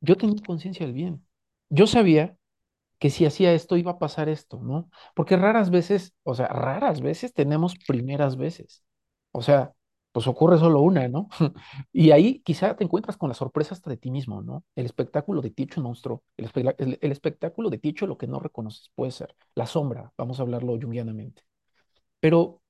yo 0.00 0.16
tenía 0.16 0.42
conciencia 0.44 0.86
del 0.86 0.94
bien. 0.94 1.26
Yo 1.70 1.86
sabía 1.88 2.36
que 2.98 3.10
si 3.10 3.26
hacía 3.26 3.52
esto 3.54 3.76
iba 3.76 3.92
a 3.92 3.98
pasar 4.00 4.28
esto, 4.28 4.60
¿no? 4.62 4.90
Porque 5.14 5.36
raras 5.36 5.70
veces, 5.70 6.14
o 6.24 6.34
sea, 6.34 6.48
raras 6.48 7.00
veces 7.00 7.34
tenemos 7.34 7.74
primeras 7.86 8.36
veces. 8.36 8.84
O 9.32 9.42
sea, 9.42 9.74
pues 10.12 10.26
ocurre 10.26 10.58
solo 10.58 10.80
una, 10.80 11.08
¿no? 11.08 11.28
Y 11.92 12.10
ahí 12.12 12.40
quizá 12.42 12.76
te 12.76 12.84
encuentras 12.84 13.16
con 13.16 13.28
la 13.30 13.34
sorpresa 13.34 13.74
hasta 13.74 13.90
de 13.90 13.96
ti 13.96 14.10
mismo, 14.10 14.42
¿no? 14.42 14.64
El 14.76 14.86
espectáculo 14.86 15.40
de 15.42 15.50
ti 15.50 15.64
hecho 15.64 15.80
monstruo, 15.82 16.22
el, 16.36 16.46
espe- 16.52 16.74
el- 16.78 16.98
el 17.00 17.12
espectáculo 17.12 17.70
de 17.70 17.78
ti 17.78 17.90
hecho 17.90 18.06
lo 18.06 18.18
que 18.18 18.26
no 18.26 18.40
reconoces, 18.40 18.90
puede 18.94 19.12
ser 19.12 19.34
la 19.54 19.66
sombra, 19.66 20.12
vamos 20.18 20.38
a 20.40 20.42
hablarlo 20.42 20.78
junguianamente. 20.80 21.42
Pero 22.20 22.62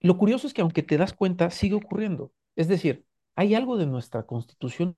lo 0.00 0.16
curioso 0.18 0.46
es 0.46 0.54
que 0.54 0.62
aunque 0.62 0.82
te 0.82 0.96
das 0.98 1.12
cuenta, 1.14 1.50
sigue 1.50 1.74
ocurriendo. 1.74 2.32
Es 2.56 2.68
decir, 2.68 3.04
hay 3.34 3.54
algo 3.54 3.76
de 3.76 3.86
nuestra 3.86 4.24
constitución 4.26 4.96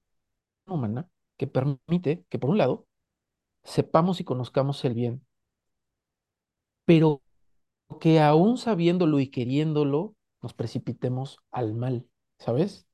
humana 0.66 1.08
que 1.38 1.46
permite 1.46 2.24
que, 2.30 2.40
por 2.40 2.50
un 2.50 2.58
lado, 2.58 2.86
sepamos 3.64 4.20
y 4.20 4.24
conozcamos 4.24 4.84
el 4.86 4.94
bien, 4.94 5.26
pero 6.84 7.22
que 8.00 8.20
aún 8.20 8.58
sabiéndolo 8.58 9.20
y 9.20 9.28
queriéndolo, 9.30 10.16
nos 10.42 10.54
precipitemos 10.54 11.38
al 11.50 11.74
mal, 11.74 12.06
¿sabes? 12.38 12.86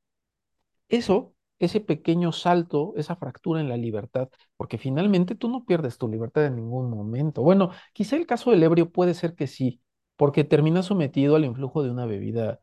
Eso, 0.88 1.34
ese 1.58 1.80
pequeño 1.80 2.32
salto, 2.32 2.94
esa 2.96 3.16
fractura 3.16 3.60
en 3.60 3.68
la 3.68 3.76
libertad, 3.76 4.28
porque 4.56 4.78
finalmente 4.78 5.34
tú 5.34 5.48
no 5.48 5.64
pierdes 5.64 5.98
tu 5.98 6.08
libertad 6.08 6.46
en 6.46 6.56
ningún 6.56 6.90
momento. 6.90 7.42
Bueno, 7.42 7.70
quizá 7.92 8.16
el 8.16 8.26
caso 8.26 8.50
del 8.50 8.62
ebrio 8.62 8.90
puede 8.90 9.14
ser 9.14 9.34
que 9.34 9.46
sí, 9.46 9.80
porque 10.16 10.44
termina 10.44 10.82
sometido 10.82 11.36
al 11.36 11.44
influjo 11.44 11.82
de 11.82 11.90
una 11.90 12.06
bebida 12.06 12.60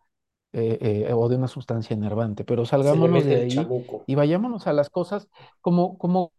eh, 0.53 1.05
eh, 1.07 1.13
o 1.13 1.29
de 1.29 1.37
una 1.37 1.47
sustancia 1.47 1.93
enervante, 1.93 2.43
pero 2.43 2.65
salgámonos 2.65 3.23
de 3.25 3.35
ahí 3.35 3.67
y 4.05 4.15
vayámonos 4.15 4.67
a 4.67 4.73
las 4.73 4.89
cosas 4.89 5.29
como, 5.61 5.97
como 5.97 6.33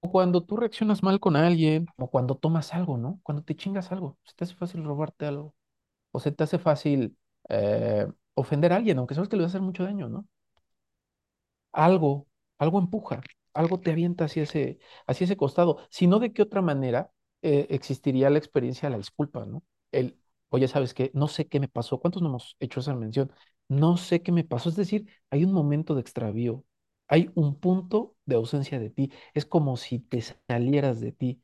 cuando 0.00 0.42
tú 0.42 0.56
reaccionas 0.56 1.02
mal 1.02 1.18
con 1.20 1.36
alguien, 1.36 1.86
o 1.96 2.08
cuando 2.10 2.36
tomas 2.36 2.72
algo, 2.74 2.98
¿no? 2.98 3.20
Cuando 3.22 3.42
te 3.42 3.56
chingas 3.56 3.90
algo, 3.90 4.18
se 4.24 4.34
te 4.34 4.44
hace 4.44 4.54
fácil 4.54 4.84
robarte 4.84 5.26
algo, 5.26 5.54
o 6.12 6.20
se 6.20 6.32
te 6.32 6.44
hace 6.44 6.58
fácil 6.58 7.16
eh, 7.48 8.06
ofender 8.34 8.72
a 8.72 8.76
alguien, 8.76 8.98
aunque 8.98 9.14
sabes 9.14 9.28
que 9.28 9.36
le 9.36 9.42
va 9.42 9.46
a 9.46 9.50
hacer 9.50 9.60
mucho 9.62 9.84
daño, 9.84 10.08
¿no? 10.08 10.26
algo, 11.72 12.26
algo 12.58 12.78
empuja, 12.78 13.20
algo 13.54 13.80
te 13.80 13.90
avienta 13.92 14.24
hacia 14.26 14.42
ese, 14.44 14.78
hacia 15.06 15.24
ese 15.24 15.36
costado. 15.36 15.78
Si 15.90 16.06
no, 16.06 16.18
¿de 16.18 16.32
qué 16.32 16.42
otra 16.42 16.62
manera 16.62 17.12
eh, 17.42 17.66
existiría 17.70 18.30
la 18.30 18.38
experiencia 18.38 18.88
de 18.88 18.92
la 18.92 18.98
disculpa, 18.98 19.44
¿no? 19.46 19.62
El, 19.92 20.18
oye, 20.50 20.68
¿sabes 20.68 20.94
qué? 20.94 21.10
No 21.14 21.28
sé 21.28 21.48
qué 21.48 21.60
me 21.60 21.68
pasó. 21.68 22.00
¿Cuántos 22.00 22.22
no 22.22 22.28
hemos 22.28 22.56
hecho 22.60 22.80
esa 22.80 22.94
mención? 22.94 23.32
No 23.68 23.96
sé 23.96 24.22
qué 24.22 24.32
me 24.32 24.44
pasó. 24.44 24.68
Es 24.68 24.76
decir, 24.76 25.06
hay 25.30 25.44
un 25.44 25.52
momento 25.52 25.94
de 25.94 26.00
extravío, 26.00 26.64
hay 27.08 27.30
un 27.34 27.58
punto 27.58 28.16
de 28.26 28.36
ausencia 28.36 28.78
de 28.78 28.90
ti. 28.90 29.12
Es 29.34 29.44
como 29.46 29.76
si 29.76 29.98
te 30.00 30.20
salieras 30.22 31.00
de 31.00 31.12
ti. 31.12 31.42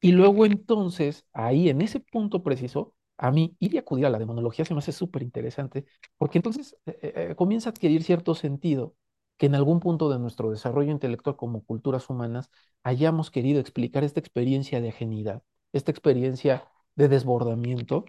Y 0.00 0.12
luego 0.12 0.46
entonces, 0.46 1.26
ahí 1.32 1.68
en 1.68 1.80
ese 1.82 2.00
punto 2.00 2.42
preciso, 2.42 2.94
a 3.18 3.30
mí 3.30 3.56
ir 3.60 3.74
y 3.74 3.78
acudir 3.78 4.06
a 4.06 4.10
la 4.10 4.18
demonología 4.18 4.64
se 4.64 4.74
me 4.74 4.78
hace 4.78 4.92
súper 4.92 5.22
interesante, 5.22 5.86
porque 6.18 6.38
entonces 6.38 6.76
eh, 6.86 6.98
eh, 7.02 7.12
eh, 7.30 7.34
comienza 7.36 7.70
a 7.70 7.72
adquirir 7.72 8.02
cierto 8.04 8.34
sentido 8.34 8.94
que 9.36 9.46
en 9.46 9.54
algún 9.54 9.80
punto 9.80 10.08
de 10.10 10.18
nuestro 10.18 10.50
desarrollo 10.50 10.90
intelectual 10.92 11.36
como 11.36 11.64
culturas 11.64 12.08
humanas 12.10 12.50
hayamos 12.82 13.30
querido 13.30 13.60
explicar 13.60 14.04
esta 14.04 14.20
experiencia 14.20 14.80
de 14.80 14.88
ajenidad, 14.90 15.42
esta 15.72 15.90
experiencia 15.90 16.64
de 16.94 17.08
desbordamiento 17.08 18.04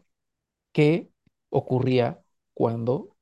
que 0.72 1.10
ocurría 1.50 2.22
cuando 2.54 3.16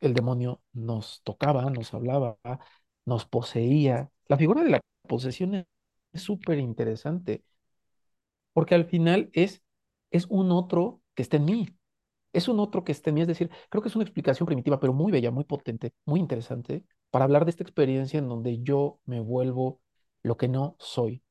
el 0.00 0.14
demonio 0.14 0.60
nos 0.72 1.22
tocaba, 1.22 1.70
nos 1.70 1.94
hablaba, 1.94 2.38
nos 3.04 3.26
poseía. 3.26 4.10
La 4.28 4.36
figura 4.38 4.62
de 4.62 4.70
la 4.70 4.80
posesión 5.08 5.54
es 5.54 5.66
es 6.12 6.20
súper 6.22 6.58
interesante, 6.58 7.42
porque 8.52 8.74
al 8.74 8.84
final 8.86 9.30
es, 9.32 9.62
es 10.12 10.26
un 10.28 10.52
otro 10.52 11.02
que 11.14 11.22
está 11.22 11.38
en 11.38 11.46
mí, 11.46 11.68
es 12.32 12.48
un 12.48 12.60
otro 12.60 12.84
que 12.84 12.92
está 12.92 13.10
en 13.10 13.14
mí, 13.14 13.22
es 13.22 13.28
decir, 13.28 13.50
creo 13.70 13.82
que 13.82 13.88
es 13.88 13.96
una 13.96 14.04
explicación 14.04 14.46
primitiva, 14.46 14.80
pero 14.80 14.92
muy 14.92 15.12
bella, 15.12 15.30
muy 15.30 15.44
potente, 15.44 15.94
muy 16.06 16.20
interesante, 16.20 16.84
para 17.10 17.24
hablar 17.26 17.44
de 17.44 17.50
esta 17.50 17.64
experiencia 17.64 18.18
en 18.18 18.28
donde 18.28 18.62
yo 18.62 19.00
me 19.06 19.20
vuelvo 19.20 19.80
lo 20.22 20.36
que 20.36 20.48
no 20.48 20.76
soy. 20.78 21.22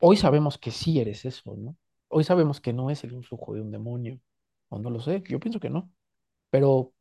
Hoy 0.00 0.16
sabemos 0.16 0.58
que 0.58 0.70
sí 0.70 1.00
eres 1.00 1.24
eso, 1.24 1.56
¿no? 1.56 1.76
Hoy 2.08 2.24
sabemos 2.24 2.60
que 2.60 2.72
no 2.72 2.90
es 2.90 3.04
el 3.04 3.12
influjo 3.12 3.54
de 3.54 3.62
un 3.62 3.70
demonio, 3.72 4.20
o 4.68 4.78
no 4.78 4.90
lo 4.90 5.00
sé, 5.00 5.22
yo 5.28 5.40
pienso 5.40 5.60
que 5.60 5.70
no, 5.70 5.90
pero 6.50 6.92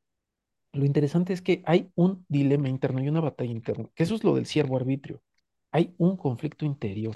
lo 0.74 0.86
interesante 0.86 1.34
es 1.34 1.42
que 1.42 1.64
hay 1.66 1.92
un 1.96 2.26
dilema 2.30 2.70
interno 2.70 3.02
y 3.04 3.10
una 3.10 3.22
batalla 3.22 3.52
interna, 3.52 3.90
que 3.96 4.04
eso 4.04 4.16
es 4.16 4.24
lo 4.24 4.36
del 4.36 4.46
siervo 4.46 4.78
arbitrio. 4.78 5.22
Hay 5.72 5.96
un 5.98 6.18
conflicto 6.18 6.66
interior 6.66 7.16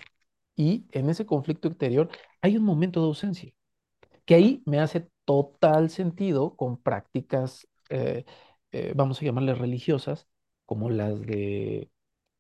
y 0.55 0.85
en 0.91 1.09
ese 1.09 1.25
conflicto 1.25 1.67
interior 1.67 2.09
hay 2.41 2.57
un 2.57 2.63
momento 2.63 3.01
de 3.01 3.07
ausencia 3.07 3.53
que 4.31 4.35
ahí 4.35 4.63
me 4.65 4.79
hace 4.79 5.09
total 5.25 5.89
sentido 5.89 6.55
con 6.55 6.77
prácticas, 6.81 7.67
eh, 7.89 8.23
eh, 8.71 8.93
vamos 8.95 9.21
a 9.21 9.25
llamarles 9.25 9.57
religiosas, 9.57 10.25
como 10.65 10.89
las 10.89 11.21
de 11.21 11.91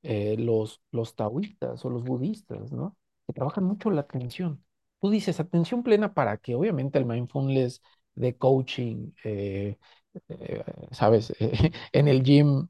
eh, 0.03 0.37
los, 0.39 0.81
los 0.91 1.15
taoístas 1.15 1.83
o 1.85 1.89
los 1.89 2.03
budistas, 2.05 2.71
¿no? 2.71 2.97
Que 3.27 3.33
trabajan 3.33 3.65
mucho 3.65 3.91
la 3.91 4.01
atención. 4.01 4.63
Tú 5.01 5.09
dices 5.09 5.39
atención 5.41 5.83
plena 5.83 6.13
para 6.13 6.37
que 6.37 6.55
obviamente 6.55 6.97
el 6.99 7.05
mindfulness 7.05 7.81
de 8.15 8.37
coaching, 8.37 9.11
¿sabes? 10.91 11.33
En 11.93 12.07
el 12.07 12.23
gym, 12.23 12.67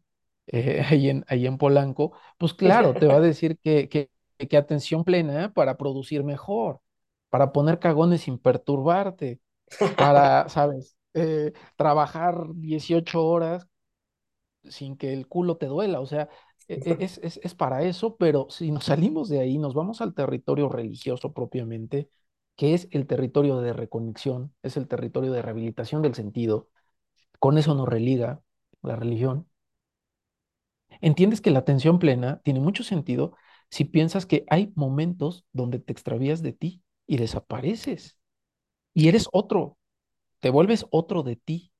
ahí 0.89 1.09
en, 1.09 1.25
ahí 1.27 1.47
en 1.47 1.57
Polanco, 1.57 2.13
pues 2.37 2.53
claro, 2.53 2.97
te 2.97 3.07
va 3.07 3.15
a 3.17 3.19
decir 3.21 3.57
que, 3.59 3.89
que, 3.89 4.09
que 4.47 4.57
atención 4.57 5.03
plena 5.03 5.53
para 5.53 5.77
producir 5.77 6.23
mejor, 6.23 6.81
para 7.31 7.53
poner 7.53 7.79
cagones 7.79 8.23
sin 8.23 8.39
perturbarte, 8.39 9.41
para, 9.97 10.49
¿sabes? 10.49 10.97
Eh, 11.15 11.53
trabajar 11.77 12.35
18 12.55 13.25
horas 13.25 13.67
sin 14.69 14.97
que 14.97 15.13
el 15.13 15.27
culo 15.27 15.57
te 15.57 15.65
duela, 15.67 15.99
o 15.99 16.05
sea, 16.05 16.29
e- 16.67 16.81
e- 16.85 17.05
es, 17.05 17.19
es, 17.23 17.39
es 17.43 17.55
para 17.55 17.83
eso, 17.83 18.15
pero 18.17 18.47
si 18.49 18.71
nos 18.71 18.85
salimos 18.85 19.29
de 19.29 19.39
ahí, 19.39 19.57
nos 19.57 19.73
vamos 19.73 20.01
al 20.01 20.13
territorio 20.13 20.69
religioso 20.69 21.33
propiamente, 21.33 22.09
que 22.55 22.73
es 22.73 22.87
el 22.91 23.07
territorio 23.07 23.57
de 23.59 23.73
reconexión, 23.73 24.53
es 24.63 24.77
el 24.77 24.87
territorio 24.87 25.31
de 25.31 25.41
rehabilitación 25.41 26.01
del 26.01 26.15
sentido, 26.15 26.69
con 27.39 27.57
eso 27.57 27.75
nos 27.75 27.89
religa 27.89 28.41
la 28.83 28.95
religión. 28.97 29.47
Entiendes 31.01 31.41
que 31.41 31.51
la 31.51 31.59
atención 31.59 31.99
plena 31.99 32.41
tiene 32.43 32.59
mucho 32.59 32.83
sentido 32.83 33.35
si 33.69 33.85
piensas 33.85 34.25
que 34.25 34.45
hay 34.49 34.71
momentos 34.75 35.45
donde 35.53 35.79
te 35.79 35.91
extravías 35.93 36.41
de 36.41 36.53
ti 36.53 36.81
y 37.11 37.17
desapareces 37.17 38.17
y 38.93 39.09
eres 39.09 39.27
otro, 39.33 39.77
te 40.39 40.49
vuelves 40.51 40.85
otro 40.91 41.23
de 41.23 41.35
ti 41.37 41.71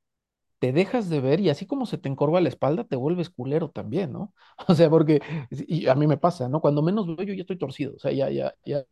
te 0.60 0.74
dejas 0.74 1.10
de 1.10 1.22
ver 1.22 1.40
y 1.42 1.50
así 1.50 1.68
como 1.68 1.86
se 1.86 1.98
te 2.00 2.10
encorva 2.10 2.42
la 2.42 2.50
espalda, 2.50 2.86
te 2.86 2.96
vuelves 2.96 3.30
culero 3.30 3.70
también, 3.72 4.14
¿no? 4.14 4.34
O 4.70 4.76
sea, 4.76 4.90
porque 4.90 5.22
y 5.52 5.88
a 5.88 5.96
mí 5.96 6.08
me 6.08 6.18
pasa, 6.18 6.50
¿no? 6.50 6.62
Cuando 6.62 6.82
menos 6.84 7.08
veo 7.08 7.26
yo 7.28 7.34
ya 7.36 7.42
estoy 7.42 7.58
torcido, 7.60 7.96
o 7.96 8.00
sea, 8.00 8.12
ya, 8.14 8.30
ya, 8.32 8.56
ya 8.66 8.86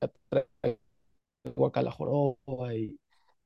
traigo 1.43 1.65
acá 1.67 1.81
la 1.81 1.91
joroba 1.91 2.73
y, 2.75 2.99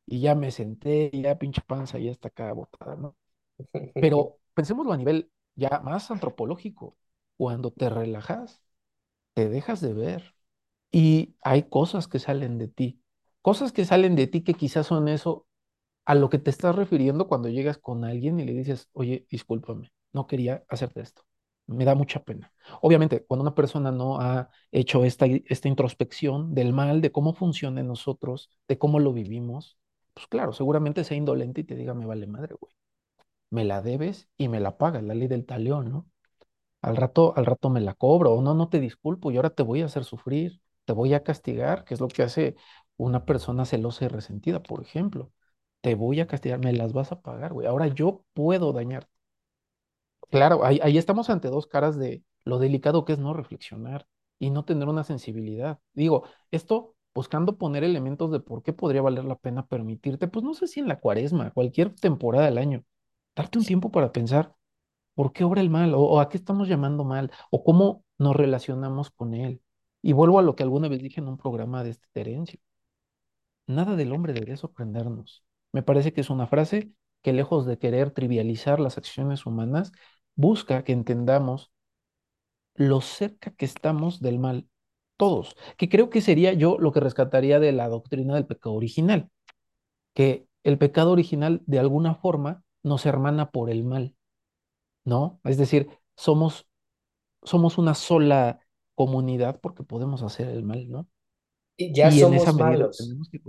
y 0.05 0.21
ya 0.21 0.35
me 0.35 0.51
senté, 0.51 1.09
y 1.13 1.23
ya 1.23 1.37
pinche 1.39 1.61
panza 1.61 1.99
ya 1.99 2.11
está 2.11 2.29
acá 2.29 2.53
botada, 2.53 2.95
¿no? 2.95 3.15
Pero 3.99 4.39
pensémoslo 4.55 4.93
a 4.93 4.97
nivel 4.97 5.31
ya 5.55 5.81
más 5.83 6.11
antropológico. 6.11 6.97
Cuando 7.37 7.71
te 7.71 7.89
relajas, 7.89 8.61
te 9.35 9.49
dejas 9.49 9.81
de 9.81 9.93
ver 9.93 10.35
y 10.93 11.35
hay 11.43 11.65
cosas 11.65 12.07
que 12.09 12.19
salen 12.19 12.59
de 12.59 12.69
ti, 12.69 13.01
cosas 13.43 13.73
que 13.73 13.85
salen 13.85 14.15
de 14.17 14.27
ti 14.27 14.43
que 14.43 14.55
quizás 14.55 14.87
son 14.87 15.09
eso 15.09 15.47
a 16.05 16.15
lo 16.15 16.29
que 16.29 16.39
te 16.39 16.49
estás 16.51 16.75
refiriendo 16.75 17.27
cuando 17.27 17.49
llegas 17.49 17.77
con 17.77 18.03
alguien 18.05 18.39
y 18.39 18.45
le 18.45 18.53
dices, 18.53 18.89
oye, 18.93 19.27
discúlpame, 19.31 19.91
no 20.13 20.27
quería 20.27 20.63
hacerte 20.69 21.01
esto. 21.01 21.23
Me 21.67 21.85
da 21.85 21.95
mucha 21.95 22.23
pena. 22.23 22.51
Obviamente, 22.81 23.25
cuando 23.25 23.43
una 23.43 23.55
persona 23.55 23.91
no 23.91 24.19
ha 24.21 24.49
hecho 24.71 25.05
esta, 25.05 25.25
esta 25.27 25.67
introspección 25.69 26.53
del 26.55 26.73
mal, 26.73 27.01
de 27.01 27.11
cómo 27.11 27.33
funciona 27.35 27.81
en 27.81 27.87
nosotros, 27.87 28.51
de 28.67 28.77
cómo 28.77 28.99
lo 28.99 29.13
vivimos, 29.13 29.77
pues 30.13 30.27
claro, 30.27 30.53
seguramente 30.53 31.03
sea 31.05 31.17
indolente 31.17 31.61
y 31.61 31.63
te 31.65 31.75
diga, 31.75 31.93
me 31.93 32.05
vale 32.05 32.27
madre, 32.27 32.55
güey. 32.59 32.73
Me 33.51 33.65
la 33.65 33.81
debes 33.81 34.29
y 34.37 34.49
me 34.49 34.59
la 34.59 34.77
pagas, 34.77 35.03
la 35.03 35.15
ley 35.15 35.27
del 35.27 35.45
talión, 35.45 35.91
¿no? 35.91 36.07
Al 36.81 36.97
rato, 36.97 37.33
al 37.37 37.45
rato 37.47 37.69
me 37.71 37.81
la 37.81 37.95
cobro, 37.95 38.33
o 38.33 38.41
no, 38.43 38.55
no 38.55 38.69
te 38.69 38.81
disculpo 38.81 39.31
y 39.31 39.37
ahora 39.37 39.51
te 39.51 39.63
voy 39.63 39.81
a 39.83 39.87
hacer 39.87 40.05
sufrir, 40.05 40.61
te 40.85 40.93
voy 40.93 41.13
a 41.13 41.23
castigar, 41.23 41.83
que 41.85 41.93
es 41.95 42.01
lo 42.01 42.07
que 42.07 42.23
hace 42.23 42.55
una 42.97 43.25
persona 43.25 43.65
celosa 43.65 44.05
y 44.05 44.07
resentida, 44.09 44.61
por 44.63 44.81
ejemplo. 44.81 45.31
Te 45.81 45.95
voy 45.95 46.19
a 46.21 46.27
castigar, 46.27 46.59
me 46.59 46.73
las 46.73 46.93
vas 46.93 47.11
a 47.11 47.21
pagar, 47.21 47.53
güey. 47.53 47.67
Ahora 47.67 47.87
yo 47.87 48.23
puedo 48.33 48.73
dañar. 48.73 49.07
Claro, 50.29 50.65
ahí, 50.65 50.79
ahí 50.81 50.97
estamos 50.97 51.29
ante 51.29 51.49
dos 51.49 51.67
caras 51.67 51.97
de 51.97 52.23
lo 52.43 52.57
delicado 52.59 53.05
que 53.05 53.13
es 53.13 53.19
no 53.19 53.33
reflexionar 53.33 54.07
y 54.39 54.49
no 54.49 54.65
tener 54.65 54.87
una 54.87 55.03
sensibilidad. 55.03 55.79
Digo, 55.93 56.23
esto 56.51 56.95
buscando 57.13 57.57
poner 57.57 57.83
elementos 57.83 58.31
de 58.31 58.39
por 58.39 58.63
qué 58.63 58.73
podría 58.73 59.03
valer 59.03 59.25
la 59.25 59.35
pena 59.37 59.67
permitirte, 59.67 60.27
pues 60.27 60.43
no 60.43 60.53
sé 60.55 60.67
si 60.67 60.79
en 60.79 60.87
la 60.87 60.99
cuaresma, 60.99 61.51
cualquier 61.51 61.93
temporada 61.93 62.45
del 62.45 62.57
año, 62.57 62.83
darte 63.35 63.59
un 63.59 63.65
tiempo 63.65 63.91
para 63.91 64.11
pensar 64.11 64.55
¿Por 65.15 65.33
qué 65.33 65.45
obra 65.45 65.61
el 65.61 65.71
mal? 65.71 65.95
¿O, 65.95 66.01
o 66.03 66.21
a 66.21 66.29
qué 66.29 66.37
estamos 66.37 66.69
llamando 66.69 67.05
mal? 67.05 67.31
¿O 67.51 67.65
cómo 67.65 68.05
nos 68.19 68.35
relacionamos 68.37 69.11
con 69.11 69.33
él? 69.35 69.62
Y 70.03 70.13
vuelvo 70.13 70.37
a 70.37 70.43
lo 70.43 70.55
que 70.55 70.63
alguna 70.63 70.87
vez 70.87 71.01
dije 71.01 71.19
en 71.21 71.27
un 71.27 71.37
programa 71.37 71.83
de 71.83 71.91
este 71.91 72.07
Terencio. 72.13 72.59
Nada 73.67 73.95
del 73.95 74.11
hombre 74.13 74.33
debe 74.33 74.57
sorprendernos. 74.57 75.43
Me 75.71 75.83
parece 75.83 76.13
que 76.13 76.21
es 76.21 76.29
una 76.29 76.47
frase 76.47 76.91
que 77.21 77.33
lejos 77.33 77.65
de 77.65 77.77
querer 77.79 78.11
trivializar 78.11 78.79
las 78.79 78.97
acciones 78.97 79.45
humanas, 79.45 79.91
busca 80.35 80.83
que 80.83 80.91
entendamos 80.91 81.71
lo 82.75 83.01
cerca 83.01 83.51
que 83.51 83.65
estamos 83.65 84.19
del 84.19 84.39
mal, 84.39 84.67
todos, 85.17 85.55
que 85.77 85.89
creo 85.89 86.09
que 86.09 86.21
sería 86.21 86.53
yo 86.53 86.77
lo 86.79 86.91
que 86.91 86.99
rescataría 86.99 87.59
de 87.59 87.71
la 87.71 87.87
doctrina 87.87 88.35
del 88.35 88.45
pecado 88.47 88.75
original, 88.75 89.29
que 90.13 90.47
el 90.63 90.77
pecado 90.77 91.11
original 91.11 91.61
de 91.65 91.79
alguna 91.79 92.15
forma 92.15 92.63
nos 92.83 93.05
hermana 93.05 93.51
por 93.51 93.69
el 93.69 93.83
mal, 93.83 94.15
¿no? 95.05 95.39
Es 95.43 95.57
decir, 95.57 95.89
somos 96.15 96.67
somos 97.43 97.77
una 97.77 97.95
sola 97.95 98.59
comunidad 98.95 99.59
porque 99.61 99.83
podemos 99.83 100.21
hacer 100.23 100.47
el 100.49 100.63
mal, 100.63 100.89
¿no? 100.89 101.07
Y 101.77 101.93
ya 101.93 102.09
Y 102.09 102.21
en 102.21 102.33
esa 102.33 102.51
somos 102.51 102.53
medida 102.53 102.87
malos. 102.87 102.97
tenemos 102.97 103.29
que... 103.29 103.39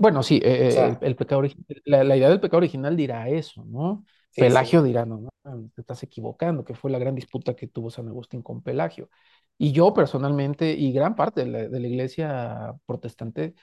Bueno, 0.00 0.22
sí, 0.22 0.40
O 0.66 0.70
eh, 0.70 0.86
el, 0.86 0.98
sea, 0.98 1.02
el 1.02 1.16
pecado 1.16 1.42
la, 1.84 2.04
la 2.04 2.16
idea 2.16 2.28
del 2.30 2.40
pecado 2.40 2.58
original 2.58 2.96
dirá 2.96 3.28
eso, 3.28 3.64
¿no? 3.66 4.04
sí, 4.30 4.50
sí. 4.50 4.68
Pelagio 4.68 4.82
dirá, 4.82 5.04
no, 5.04 5.28
no, 5.44 5.70
te 5.74 5.80
estás 5.82 6.02
equivocando, 6.02 6.64
que 6.64 6.74
fue 6.74 6.90
la 6.90 6.98
gran 6.98 7.14
disputa 7.14 7.54
que 7.54 7.66
tuvo 7.68 7.90
San 7.90 8.08
Agustín 8.08 8.42
con 8.42 8.62
Pelagio. 8.62 9.10
Y 9.58 9.72
yo 9.72 9.92
personalmente, 9.92 10.72
y 10.72 10.92
gran 10.92 11.14
parte 11.14 11.44
de 11.44 11.50
la, 11.50 11.68
de 11.68 11.80
la 11.80 11.86
iglesia 11.88 12.74
protestante, 12.86 13.54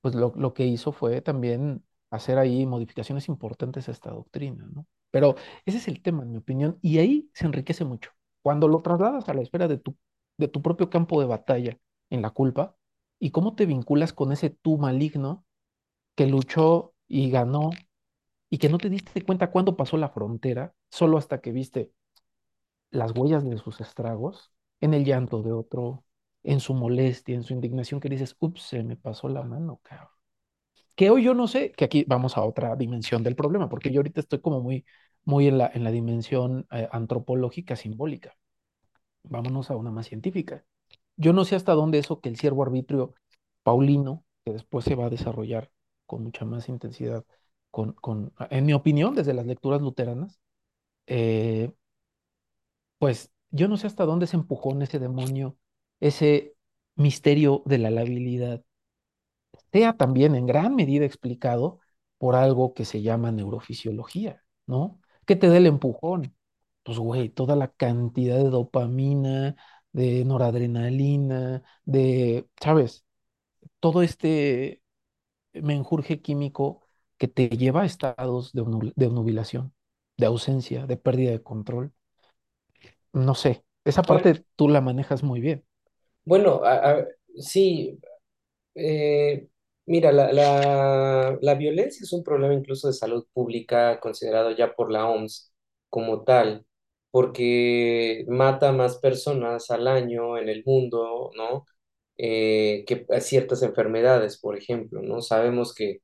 pues 0.00 0.14
lo, 0.14 0.32
lo 0.36 0.54
que 0.54 0.66
hizo 0.66 0.92
fue 0.92 1.20
también 1.22 1.84
hacer 2.10 2.38
ahí 2.38 2.66
modificaciones 2.66 3.28
importantes 3.28 3.88
a 3.88 3.92
esta 3.92 4.10
doctrina, 4.10 4.66
¿no? 4.74 4.86
Pero 5.10 5.36
ese 5.66 5.78
es 5.78 5.88
el 5.88 6.02
tema, 6.02 6.22
en 6.24 6.32
mi 6.32 6.38
opinión, 6.38 6.78
y 6.82 6.98
ahí 6.98 7.30
se 7.34 7.46
enriquece 7.46 7.84
mucho. 7.84 8.10
Cuando 8.42 8.68
lo 8.68 8.82
trasladas 8.82 9.28
a 9.28 9.34
la 9.34 9.42
esfera 9.42 9.68
de 9.68 9.78
tu, 9.78 9.96
de 10.38 10.48
tu 10.48 10.62
propio 10.62 10.90
campo 10.90 11.20
de 11.20 11.26
batalla 11.26 11.78
en 12.10 12.22
la 12.22 12.30
culpa, 12.30 12.76
y 13.18 13.30
cómo 13.30 13.54
te 13.54 13.66
vinculas 13.66 14.12
con 14.12 14.32
ese 14.32 14.50
tú 14.50 14.78
maligno 14.78 15.44
que 16.16 16.26
luchó 16.26 16.94
y 17.08 17.30
ganó, 17.30 17.70
y 18.50 18.58
que 18.58 18.68
no 18.68 18.78
te 18.78 18.90
diste 18.90 19.22
cuenta 19.24 19.50
cuándo 19.50 19.76
pasó 19.76 19.96
la 19.96 20.10
frontera, 20.10 20.74
solo 20.90 21.18
hasta 21.18 21.40
que 21.40 21.52
viste 21.52 21.92
las 22.90 23.12
huellas 23.16 23.44
de 23.44 23.58
sus 23.58 23.80
estragos 23.80 24.52
en 24.80 24.94
el 24.94 25.04
llanto 25.04 25.42
de 25.42 25.52
otro, 25.52 26.04
en 26.42 26.60
su 26.60 26.74
molestia, 26.74 27.34
en 27.34 27.42
su 27.44 27.52
indignación, 27.52 28.00
que 28.00 28.08
dices, 28.08 28.36
ups, 28.40 28.62
se 28.62 28.82
me 28.82 28.96
pasó 28.96 29.28
la 29.28 29.42
mano, 29.42 29.80
cabrón. 29.82 30.08
Que 30.96 31.10
hoy 31.10 31.24
yo 31.24 31.34
no 31.34 31.48
sé, 31.48 31.72
que 31.72 31.84
aquí 31.86 32.04
vamos 32.08 32.36
a 32.36 32.42
otra 32.44 32.76
dimensión 32.76 33.22
del 33.22 33.36
problema, 33.36 33.68
porque 33.68 33.90
yo 33.92 34.00
ahorita 34.00 34.20
estoy 34.20 34.40
como 34.40 34.60
muy, 34.62 34.84
muy 35.24 35.48
en 35.48 35.58
la, 35.58 35.70
en 35.72 35.84
la 35.84 35.90
dimensión 35.90 36.66
eh, 36.72 36.88
antropológica 36.92 37.76
simbólica. 37.76 38.36
Vámonos 39.24 39.70
a 39.70 39.76
una 39.76 39.90
más 39.90 40.06
científica. 40.08 40.64
Yo 41.16 41.32
no 41.32 41.44
sé 41.44 41.56
hasta 41.56 41.74
dónde 41.74 41.98
eso 41.98 42.20
que 42.20 42.28
el 42.30 42.38
ciervo 42.38 42.62
arbitrio 42.64 43.14
paulino, 43.62 44.24
que 44.44 44.52
después 44.54 44.84
se 44.84 44.94
va 44.96 45.06
a 45.06 45.10
desarrollar 45.10 45.70
con 46.06 46.24
mucha 46.24 46.44
más 46.44 46.68
intensidad, 46.68 47.24
con, 47.70 47.92
con, 47.94 48.32
en 48.50 48.66
mi 48.66 48.72
opinión, 48.74 49.14
desde 49.14 49.34
las 49.34 49.46
lecturas 49.46 49.82
luteranas, 49.82 50.40
eh, 51.06 51.72
pues 52.98 53.30
yo 53.50 53.68
no 53.68 53.76
sé 53.76 53.86
hasta 53.86 54.04
dónde 54.06 54.26
se 54.26 54.36
empujó 54.36 54.72
en 54.72 54.82
ese 54.82 54.98
demonio, 54.98 55.56
ese 56.00 56.54
misterio 56.96 57.62
de 57.66 57.78
la 57.78 57.90
labilidad, 57.90 58.62
sea 59.72 59.96
también 59.96 60.34
en 60.34 60.46
gran 60.46 60.74
medida 60.74 61.04
explicado 61.04 61.80
por 62.18 62.34
algo 62.36 62.74
que 62.74 62.84
se 62.84 63.02
llama 63.02 63.32
neurofisiología, 63.32 64.42
¿no? 64.66 65.00
¿Qué 65.30 65.36
te 65.36 65.48
dé 65.48 65.58
el 65.58 65.66
empujón? 65.66 66.34
Pues, 66.82 66.98
güey, 66.98 67.28
toda 67.28 67.56
la 67.56 67.68
cantidad 67.68 68.36
de 68.38 68.44
dopamina, 68.50 69.56
de 69.92 70.24
noradrenalina, 70.24 71.62
de, 71.84 72.48
¿sabes? 72.60 73.04
Todo 73.80 74.02
este 74.02 74.82
menjurje 75.54 76.22
químico 76.22 76.82
que 77.18 77.28
te 77.28 77.48
lleva 77.50 77.82
a 77.82 77.86
estados 77.86 78.52
de, 78.54 78.62
obnu- 78.62 78.92
de 78.96 79.06
obnubilación, 79.06 79.74
de 80.18 80.26
ausencia, 80.26 80.86
de 80.86 80.96
pérdida 80.98 81.32
de 81.32 81.42
control. 81.42 81.94
No 83.12 83.34
sé, 83.36 83.64
esa 83.84 84.04
Bueno, 84.06 84.06
parte 84.06 84.44
tú 84.56 84.68
la 84.68 84.80
manejas 84.80 85.22
muy 85.22 85.40
bien. 85.40 85.64
bueno, 86.24 86.62
a- 86.64 86.92
a- 87.00 87.06
sí, 87.36 87.98
Eh, 88.76 89.49
mira, 89.90 90.12
la, 90.12 90.32
la, 91.40 91.54
violencia 91.54 92.04
es 92.04 92.12
un 92.12 92.22
problema 92.24 92.54
incluso 92.54 92.88
de 92.88 92.94
salud 92.94 93.26
pública 93.32 94.00
considerado 94.00 94.52
ya 94.52 94.74
por 94.74 94.92
la 94.92 95.08
OMS 95.08 95.52
como 95.88 96.24
tal, 96.24 96.64
porque 97.10 98.24
mata 98.28 98.72
más 98.72 98.98
personas 98.98 99.70
al 99.70 99.88
año 99.88 100.38
en 100.38 100.48
el 100.48 100.62
mundo, 100.64 101.30
¿no? 101.36 101.66
Eh, 102.18 102.84
que 102.86 103.06
ciertas 103.20 103.62
enfermedades, 103.62 104.38
por 104.38 104.56
ejemplo, 104.56 105.02
¿no? 105.02 105.22
Sabemos 105.22 105.74
que, 105.74 106.02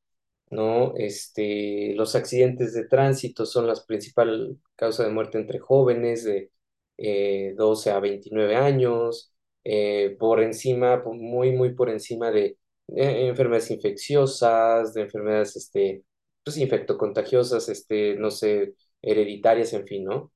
¿no? 0.51 0.95
Este, 0.97 1.95
los 1.97 2.15
accidentes 2.17 2.75
de 2.75 2.87
tránsito 2.89 3.47
son 3.47 3.67
la 3.69 3.75
principal 3.87 4.59
causa 4.77 5.05
de 5.05 5.11
muerte 5.11 5.39
entre 5.39 5.59
jóvenes 5.61 6.25
de 6.25 6.51
eh, 6.99 7.55
12 7.57 7.91
a 7.91 8.01
29 8.01 8.57
años 8.57 9.33
eh, 9.65 10.17
por 10.19 10.43
encima, 10.43 11.03
muy, 11.05 11.53
muy 11.53 11.75
por 11.75 11.91
encima 11.91 12.31
de 12.31 12.59
eh, 12.89 13.29
enfermedades 13.29 13.71
infecciosas, 13.71 14.95
de 14.95 15.03
enfermedades, 15.03 15.57
este, 15.57 16.05
pues, 16.45 16.57
infectocontagiosas, 16.59 17.69
este, 17.69 18.17
no 18.17 18.31
sé, 18.31 18.75
hereditarias, 19.03 19.73
en 19.73 19.87
fin, 19.87 20.05
¿no? 20.05 20.33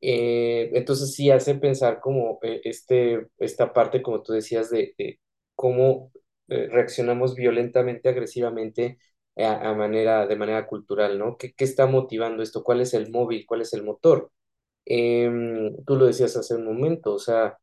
Eh, 0.00 0.70
entonces 0.74 1.14
sí 1.14 1.30
hace 1.30 1.54
pensar 1.56 2.00
como 2.00 2.38
eh, 2.42 2.60
este, 2.64 3.28
esta 3.38 3.72
parte, 3.72 4.02
como 4.02 4.22
tú 4.22 4.32
decías, 4.32 4.70
de, 4.70 4.94
de 4.98 5.20
cómo 5.54 6.12
reaccionamos 6.48 7.36
violentamente, 7.36 8.08
agresivamente 8.08 8.98
a, 9.36 9.72
manera, 9.74 10.26
de 10.26 10.36
manera 10.36 10.66
cultural, 10.66 11.16
¿no? 11.18 11.36
¿Qué, 11.36 11.52
qué 11.54 11.64
está 11.64 11.86
motivando 11.86 12.42
esto? 12.42 12.64
¿Cuál 12.64 12.80
es 12.80 12.92
el 12.94 13.10
móvil? 13.10 13.46
¿Cuál 13.46 13.60
es 13.62 13.72
el 13.72 13.84
motor? 13.84 14.32
Em, 14.86 15.76
tú 15.86 15.96
lo 15.96 16.06
decías 16.06 16.36
hace 16.36 16.54
un 16.56 16.64
momento, 16.66 17.14
o 17.14 17.18
sea, 17.18 17.58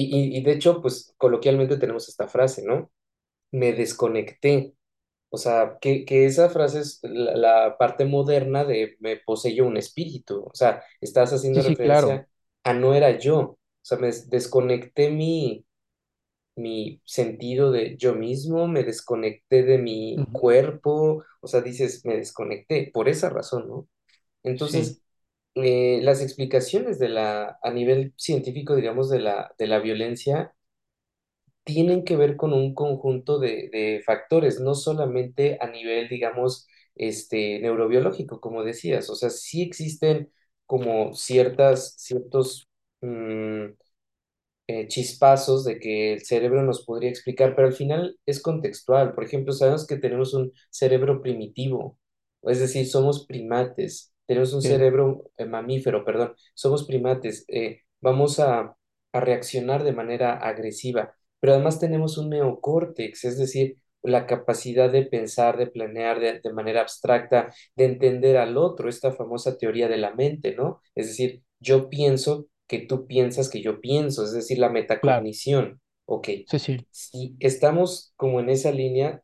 y, 0.00 0.36
y, 0.36 0.38
y 0.38 0.42
de 0.42 0.52
hecho, 0.52 0.82
pues 0.82 1.14
coloquialmente 1.18 1.76
tenemos 1.78 2.08
esta 2.08 2.28
frase, 2.28 2.64
¿no? 2.64 2.90
Me 3.52 3.72
desconecté. 3.74 4.74
O 5.30 5.38
sea, 5.38 5.78
que, 5.80 6.04
que 6.06 6.26
esa 6.26 6.50
frase 6.50 6.80
es 6.80 7.00
la, 7.02 7.36
la 7.36 7.78
parte 7.78 8.04
moderna 8.06 8.64
de 8.64 8.96
me 9.00 9.16
poseyó 9.18 9.66
un 9.66 9.76
espíritu. 9.78 10.44
O 10.44 10.54
sea, 10.54 10.82
estás 11.00 11.32
haciendo 11.32 11.62
Sí, 11.62 11.62
sí, 11.62 11.78
claro. 11.78 12.12
referencia 12.12 12.28
a 12.64 12.74
no 12.74 12.94
era 12.94 13.18
yo. 13.18 13.38
O 13.40 13.58
sea, 13.82 13.98
me 13.98 14.08
des- 14.08 14.30
desconecté 14.30 15.10
mi, 15.10 15.66
mi 16.56 17.00
sentido 17.04 17.70
de 17.70 17.96
yo 17.96 18.14
mismo, 18.14 18.66
me 18.68 18.82
desconecté 18.84 19.62
de 19.64 19.78
mi 19.78 20.26
cuerpo. 20.32 21.24
O 21.40 21.46
sea, 21.48 21.60
dices, 21.60 22.04
me 22.04 22.16
desconecté 22.16 22.90
por 22.92 23.08
esa 23.08 23.28
razón, 23.30 23.68
¿no? 23.68 23.88
Sí, 24.54 24.82
Entonces, 24.82 25.02
eh, 25.56 26.00
las 26.02 26.22
explicaciones 26.22 26.98
de 26.98 27.08
la, 27.10 27.58
a 27.62 27.70
nivel 27.72 28.14
científico, 28.16 28.76
digamos, 28.76 29.10
de 29.10 29.20
la, 29.20 29.54
de 29.58 29.66
la 29.66 29.80
violencia 29.80 30.54
tienen 31.64 32.04
que 32.04 32.16
ver 32.16 32.36
con 32.36 32.52
un 32.52 32.74
conjunto 32.74 33.38
de, 33.38 33.68
de 33.72 34.02
factores, 34.04 34.60
no 34.60 34.74
solamente 34.74 35.58
a 35.60 35.66
nivel, 35.68 36.08
digamos, 36.08 36.66
este, 36.94 37.58
neurobiológico, 37.60 38.40
como 38.40 38.62
decías. 38.64 39.10
O 39.10 39.16
sea, 39.16 39.30
sí 39.30 39.62
existen 39.62 40.32
como 40.66 41.14
ciertas, 41.14 41.94
ciertos 41.98 42.68
mm, 43.00 43.64
eh, 44.68 44.88
chispazos 44.88 45.64
de 45.64 45.78
que 45.78 46.14
el 46.14 46.24
cerebro 46.24 46.62
nos 46.62 46.84
podría 46.84 47.10
explicar, 47.10 47.54
pero 47.54 47.68
al 47.68 47.74
final 47.74 48.18
es 48.26 48.42
contextual. 48.42 49.14
Por 49.14 49.24
ejemplo, 49.24 49.52
sabemos 49.52 49.86
que 49.86 49.96
tenemos 49.96 50.34
un 50.34 50.52
cerebro 50.70 51.22
primitivo, 51.22 51.98
es 52.42 52.60
decir, 52.60 52.86
somos 52.88 53.26
primates, 53.26 54.12
tenemos 54.26 54.52
un 54.52 54.62
sí, 54.62 54.62
cerebro 54.62 55.24
eh, 55.36 55.44
mamífero, 55.46 56.04
perdón, 56.04 56.34
somos 56.54 56.86
primates, 56.86 57.44
eh, 57.48 57.80
vamos 58.00 58.40
a, 58.40 58.76
a 59.12 59.20
reaccionar 59.20 59.84
de 59.84 59.92
manera 59.92 60.34
agresiva, 60.38 61.14
pero 61.40 61.54
además 61.54 61.78
tenemos 61.80 62.18
un 62.18 62.30
neocórtex, 62.30 63.24
es 63.24 63.38
decir, 63.38 63.76
la 64.02 64.26
capacidad 64.26 64.90
de 64.90 65.02
pensar, 65.04 65.56
de 65.56 65.66
planear 65.66 66.20
de, 66.20 66.40
de 66.40 66.52
manera 66.52 66.80
abstracta, 66.82 67.52
de 67.74 67.84
entender 67.86 68.36
al 68.36 68.56
otro, 68.56 68.88
esta 68.88 69.12
famosa 69.12 69.56
teoría 69.58 69.88
de 69.88 69.96
la 69.98 70.14
mente, 70.14 70.54
¿no? 70.54 70.80
Es 70.94 71.08
decir, 71.08 71.42
yo 71.60 71.88
pienso 71.90 72.46
que 72.68 72.80
tú 72.80 73.06
piensas 73.06 73.48
que 73.48 73.62
yo 73.62 73.80
pienso, 73.80 74.24
es 74.24 74.32
decir, 74.32 74.58
la 74.58 74.68
claro. 75.00 75.28
metacognición. 75.28 75.80
Ok, 76.04 76.28
Sí, 76.44 76.58
sí, 76.58 76.86
si 76.90 77.36
estamos 77.40 78.12
como 78.16 78.40
en 78.40 78.48
esa 78.50 78.70
línea, 78.70 79.22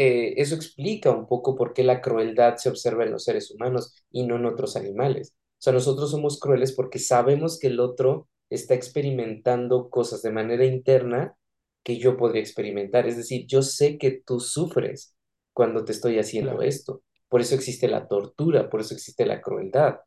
eh, 0.00 0.40
eso 0.40 0.54
explica 0.54 1.10
un 1.10 1.26
poco 1.26 1.56
por 1.56 1.72
qué 1.72 1.82
la 1.82 2.00
crueldad 2.00 2.56
se 2.56 2.68
observa 2.68 3.02
en 3.02 3.10
los 3.10 3.24
seres 3.24 3.50
humanos 3.50 3.96
y 4.12 4.24
no 4.24 4.36
en 4.36 4.46
otros 4.46 4.76
animales. 4.76 5.34
O 5.34 5.60
sea, 5.60 5.72
nosotros 5.72 6.12
somos 6.12 6.38
crueles 6.38 6.70
porque 6.70 7.00
sabemos 7.00 7.58
que 7.58 7.66
el 7.66 7.80
otro 7.80 8.28
está 8.48 8.74
experimentando 8.74 9.90
cosas 9.90 10.22
de 10.22 10.30
manera 10.30 10.64
interna 10.64 11.34
que 11.82 11.98
yo 11.98 12.16
podría 12.16 12.40
experimentar. 12.40 13.08
Es 13.08 13.16
decir, 13.16 13.46
yo 13.48 13.62
sé 13.62 13.98
que 13.98 14.22
tú 14.24 14.38
sufres 14.38 15.16
cuando 15.52 15.84
te 15.84 15.90
estoy 15.90 16.20
haciendo 16.20 16.52
claro. 16.52 16.62
esto. 16.68 17.02
Por 17.28 17.40
eso 17.40 17.56
existe 17.56 17.88
la 17.88 18.06
tortura, 18.06 18.70
por 18.70 18.80
eso 18.82 18.94
existe 18.94 19.26
la 19.26 19.40
crueldad. 19.42 19.98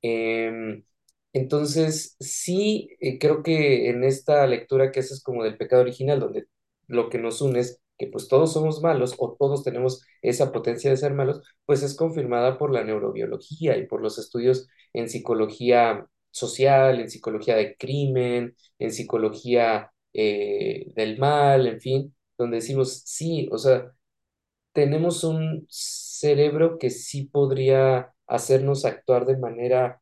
Em, 0.00 0.84
entonces, 1.34 2.16
sí, 2.18 2.88
eh, 3.00 3.18
creo 3.18 3.42
que 3.42 3.90
en 3.90 4.04
esta 4.04 4.46
lectura 4.46 4.90
que 4.90 5.00
haces 5.00 5.22
como 5.22 5.44
del 5.44 5.58
pecado 5.58 5.82
original, 5.82 6.18
donde 6.20 6.46
lo 6.86 7.10
que 7.10 7.18
nos 7.18 7.42
une 7.42 7.60
es 7.60 7.82
que 7.98 8.06
pues 8.08 8.28
todos 8.28 8.52
somos 8.52 8.82
malos 8.82 9.14
o 9.18 9.36
todos 9.38 9.62
tenemos 9.64 10.04
esa 10.22 10.52
potencia 10.52 10.90
de 10.90 10.96
ser 10.96 11.14
malos, 11.14 11.40
pues 11.66 11.82
es 11.82 11.96
confirmada 11.96 12.58
por 12.58 12.72
la 12.72 12.84
neurobiología 12.84 13.76
y 13.76 13.86
por 13.86 14.00
los 14.02 14.18
estudios 14.18 14.68
en 14.92 15.08
psicología 15.08 16.06
social, 16.30 17.00
en 17.00 17.10
psicología 17.10 17.56
de 17.56 17.76
crimen, 17.76 18.54
en 18.78 18.92
psicología 18.92 19.92
eh, 20.12 20.86
del 20.94 21.18
mal, 21.18 21.66
en 21.66 21.80
fin, 21.80 22.14
donde 22.38 22.56
decimos, 22.56 23.02
sí, 23.04 23.48
o 23.52 23.58
sea, 23.58 23.92
tenemos 24.72 25.24
un 25.24 25.66
cerebro 25.70 26.78
que 26.78 26.90
sí 26.90 27.24
podría 27.26 28.12
hacernos 28.26 28.84
actuar 28.84 29.26
de 29.26 29.36
manera 29.38 30.00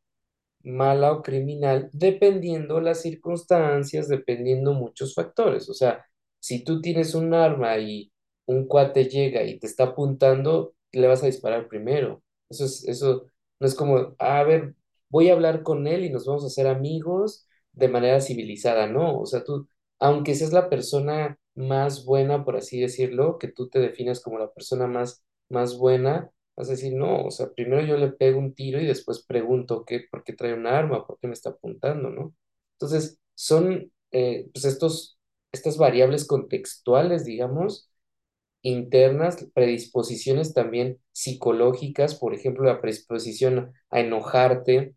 mala 0.63 1.11
o 1.13 1.21
criminal, 1.23 1.89
dependiendo 1.93 2.81
las 2.81 3.01
circunstancias, 3.01 4.07
dependiendo 4.09 4.73
muchos 4.73 5.13
factores. 5.15 5.69
O 5.69 5.73
sea, 5.73 6.05
si 6.43 6.63
tú 6.63 6.81
tienes 6.81 7.15
un 7.15 7.33
arma 7.33 7.77
y 7.79 8.11
un 8.45 8.67
cuate 8.67 9.05
llega 9.05 9.43
y 9.43 9.59
te 9.59 9.67
está 9.67 9.85
apuntando, 9.85 10.75
le 10.91 11.07
vas 11.07 11.23
a 11.23 11.27
disparar 11.27 11.67
primero. 11.69 12.23
Eso 12.49 12.65
es, 12.65 12.87
eso 12.87 13.27
no 13.59 13.67
es 13.67 13.75
como, 13.75 14.15
a 14.19 14.43
ver, 14.43 14.75
voy 15.09 15.29
a 15.29 15.33
hablar 15.33 15.63
con 15.63 15.87
él 15.87 16.03
y 16.05 16.09
nos 16.09 16.25
vamos 16.25 16.43
a 16.43 16.47
hacer 16.47 16.67
amigos 16.67 17.47
de 17.71 17.87
manera 17.87 18.19
civilizada, 18.21 18.87
no. 18.87 19.19
O 19.19 19.25
sea, 19.25 19.43
tú, 19.43 19.67
aunque 19.99 20.35
seas 20.35 20.51
la 20.53 20.69
persona 20.69 21.39
más 21.55 22.05
buena, 22.05 22.43
por 22.45 22.55
así 22.57 22.79
decirlo, 22.79 23.37
que 23.39 23.47
tú 23.47 23.69
te 23.69 23.79
definas 23.79 24.21
como 24.21 24.39
la 24.39 24.51
persona 24.51 24.87
más, 24.87 25.23
más 25.49 25.77
buena, 25.77 26.31
vas 26.55 26.67
a 26.69 26.71
decir, 26.71 26.93
no, 26.95 27.23
o 27.25 27.31
sea, 27.31 27.51
primero 27.53 27.81
yo 27.85 27.97
le 27.97 28.09
pego 28.11 28.39
un 28.39 28.53
tiro 28.53 28.79
y 28.81 28.85
después 28.85 29.23
pregunto 29.25 29.85
qué, 29.85 30.01
por 30.11 30.23
qué 30.23 30.33
trae 30.33 30.53
un 30.53 30.67
arma, 30.67 31.05
por 31.07 31.19
qué 31.19 31.27
me 31.27 31.33
está 31.33 31.51
apuntando, 31.51 32.09
¿no? 32.09 32.33
Entonces, 32.73 33.19
son 33.35 33.91
eh, 34.11 34.49
pues 34.53 34.65
estos, 34.65 35.17
estas 35.53 35.77
variables 35.77 36.27
contextuales, 36.27 37.25
digamos, 37.25 37.91
internas, 38.61 39.47
predisposiciones 39.53 40.53
también 40.53 40.99
psicológicas, 41.11 42.15
por 42.15 42.33
ejemplo, 42.33 42.65
la 42.65 42.81
predisposición 42.81 43.73
a 43.89 43.99
enojarte 44.01 44.95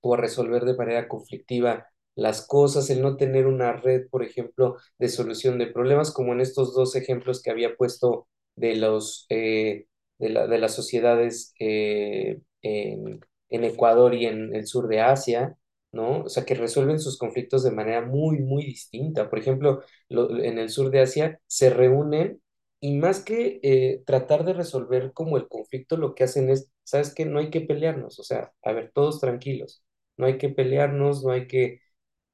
o 0.00 0.14
a 0.14 0.16
resolver 0.18 0.64
de 0.64 0.76
manera 0.76 1.08
conflictiva 1.08 1.88
las 2.14 2.46
cosas, 2.46 2.90
el 2.90 3.02
no 3.02 3.16
tener 3.16 3.46
una 3.46 3.72
red, 3.74 4.08
por 4.10 4.24
ejemplo, 4.24 4.76
de 4.98 5.08
solución 5.08 5.58
de 5.58 5.68
problemas, 5.68 6.12
como 6.12 6.32
en 6.32 6.40
estos 6.40 6.74
dos 6.74 6.96
ejemplos 6.96 7.42
que 7.42 7.50
había 7.50 7.76
puesto 7.76 8.28
de 8.56 8.76
los 8.76 9.26
eh, 9.30 9.86
de, 10.18 10.28
la- 10.30 10.46
de 10.48 10.58
las 10.58 10.74
sociedades 10.74 11.54
eh, 11.60 12.40
en, 12.62 13.20
en 13.50 13.64
Ecuador 13.64 14.14
y 14.14 14.26
en 14.26 14.54
el 14.54 14.66
sur 14.66 14.88
de 14.88 15.00
Asia, 15.00 15.56
¿no? 15.92 16.22
O 16.24 16.28
sea, 16.28 16.44
que 16.44 16.54
resuelven 16.54 17.00
sus 17.00 17.18
conflictos 17.18 17.62
de 17.64 17.70
manera 17.70 18.02
muy, 18.02 18.38
muy 18.40 18.64
distinta. 18.64 19.30
Por 19.30 19.38
ejemplo, 19.38 19.82
lo- 20.08 20.38
en 20.42 20.58
el 20.58 20.70
sur 20.70 20.90
de 20.90 21.00
Asia 21.00 21.40
se 21.46 21.70
reúnen 21.70 22.40
y 22.80 22.96
más 22.96 23.20
que 23.24 23.60
eh, 23.62 24.02
tratar 24.06 24.44
de 24.44 24.52
resolver 24.52 25.12
como 25.12 25.36
el 25.36 25.48
conflicto, 25.48 25.96
lo 25.96 26.14
que 26.14 26.24
hacen 26.24 26.48
es, 26.50 26.70
¿sabes 26.84 27.12
qué? 27.14 27.24
No 27.24 27.38
hay 27.40 27.50
que 27.50 27.60
pelearnos, 27.62 28.18
o 28.20 28.22
sea, 28.24 28.52
a 28.62 28.72
ver, 28.72 28.92
todos 28.94 29.20
tranquilos, 29.20 29.82
no 30.16 30.26
hay 30.26 30.38
que 30.38 30.48
pelearnos, 30.50 31.24
no 31.24 31.32
hay 31.32 31.46
que... 31.48 31.80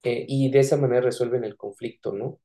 eh, 0.05 0.27
y 0.29 0.51
de 0.51 0.61
esa 0.61 0.77
manera 0.79 1.03
resuelven 1.03 1.45
el 1.45 1.57
conflicto, 1.57 2.13
¿no? 2.13 2.41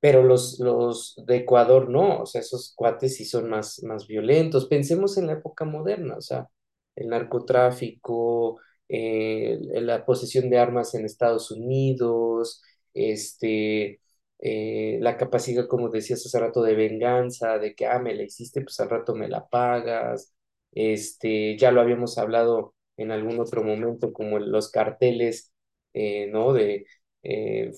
Pero 0.00 0.22
los, 0.22 0.60
los 0.60 1.14
de 1.26 1.38
Ecuador 1.38 1.88
no, 1.90 2.20
o 2.22 2.26
sea, 2.26 2.40
esos 2.40 2.72
cuates 2.76 3.16
sí 3.16 3.24
son 3.24 3.50
más, 3.50 3.82
más 3.82 4.06
violentos. 4.06 4.66
Pensemos 4.66 5.18
en 5.18 5.26
la 5.26 5.32
época 5.34 5.64
moderna, 5.64 6.16
o 6.16 6.20
sea, 6.20 6.48
el 6.94 7.08
narcotráfico, 7.08 8.60
eh, 8.88 9.58
la 9.82 10.04
posesión 10.04 10.50
de 10.50 10.58
armas 10.58 10.94
en 10.94 11.04
Estados 11.04 11.50
Unidos, 11.50 12.62
este, 12.94 14.00
eh, 14.40 14.98
la 15.00 15.16
capacidad, 15.16 15.66
como 15.68 15.88
decías 15.90 16.24
hace 16.24 16.38
rato, 16.40 16.62
de 16.62 16.74
venganza, 16.74 17.58
de 17.58 17.74
que, 17.74 17.86
ah, 17.86 17.98
me 17.98 18.14
la 18.14 18.22
hiciste, 18.24 18.62
pues 18.62 18.78
al 18.80 18.90
rato 18.90 19.14
me 19.14 19.28
la 19.28 19.48
pagas. 19.48 20.34
Este, 20.72 21.56
ya 21.58 21.70
lo 21.72 21.80
habíamos 21.80 22.18
hablado 22.18 22.74
en 22.96 23.10
algún 23.12 23.38
otro 23.40 23.62
momento, 23.64 24.12
como 24.12 24.38
los 24.38 24.70
carteles, 24.70 25.52
eh, 25.94 26.26
¿no? 26.28 26.52
De 26.52 26.86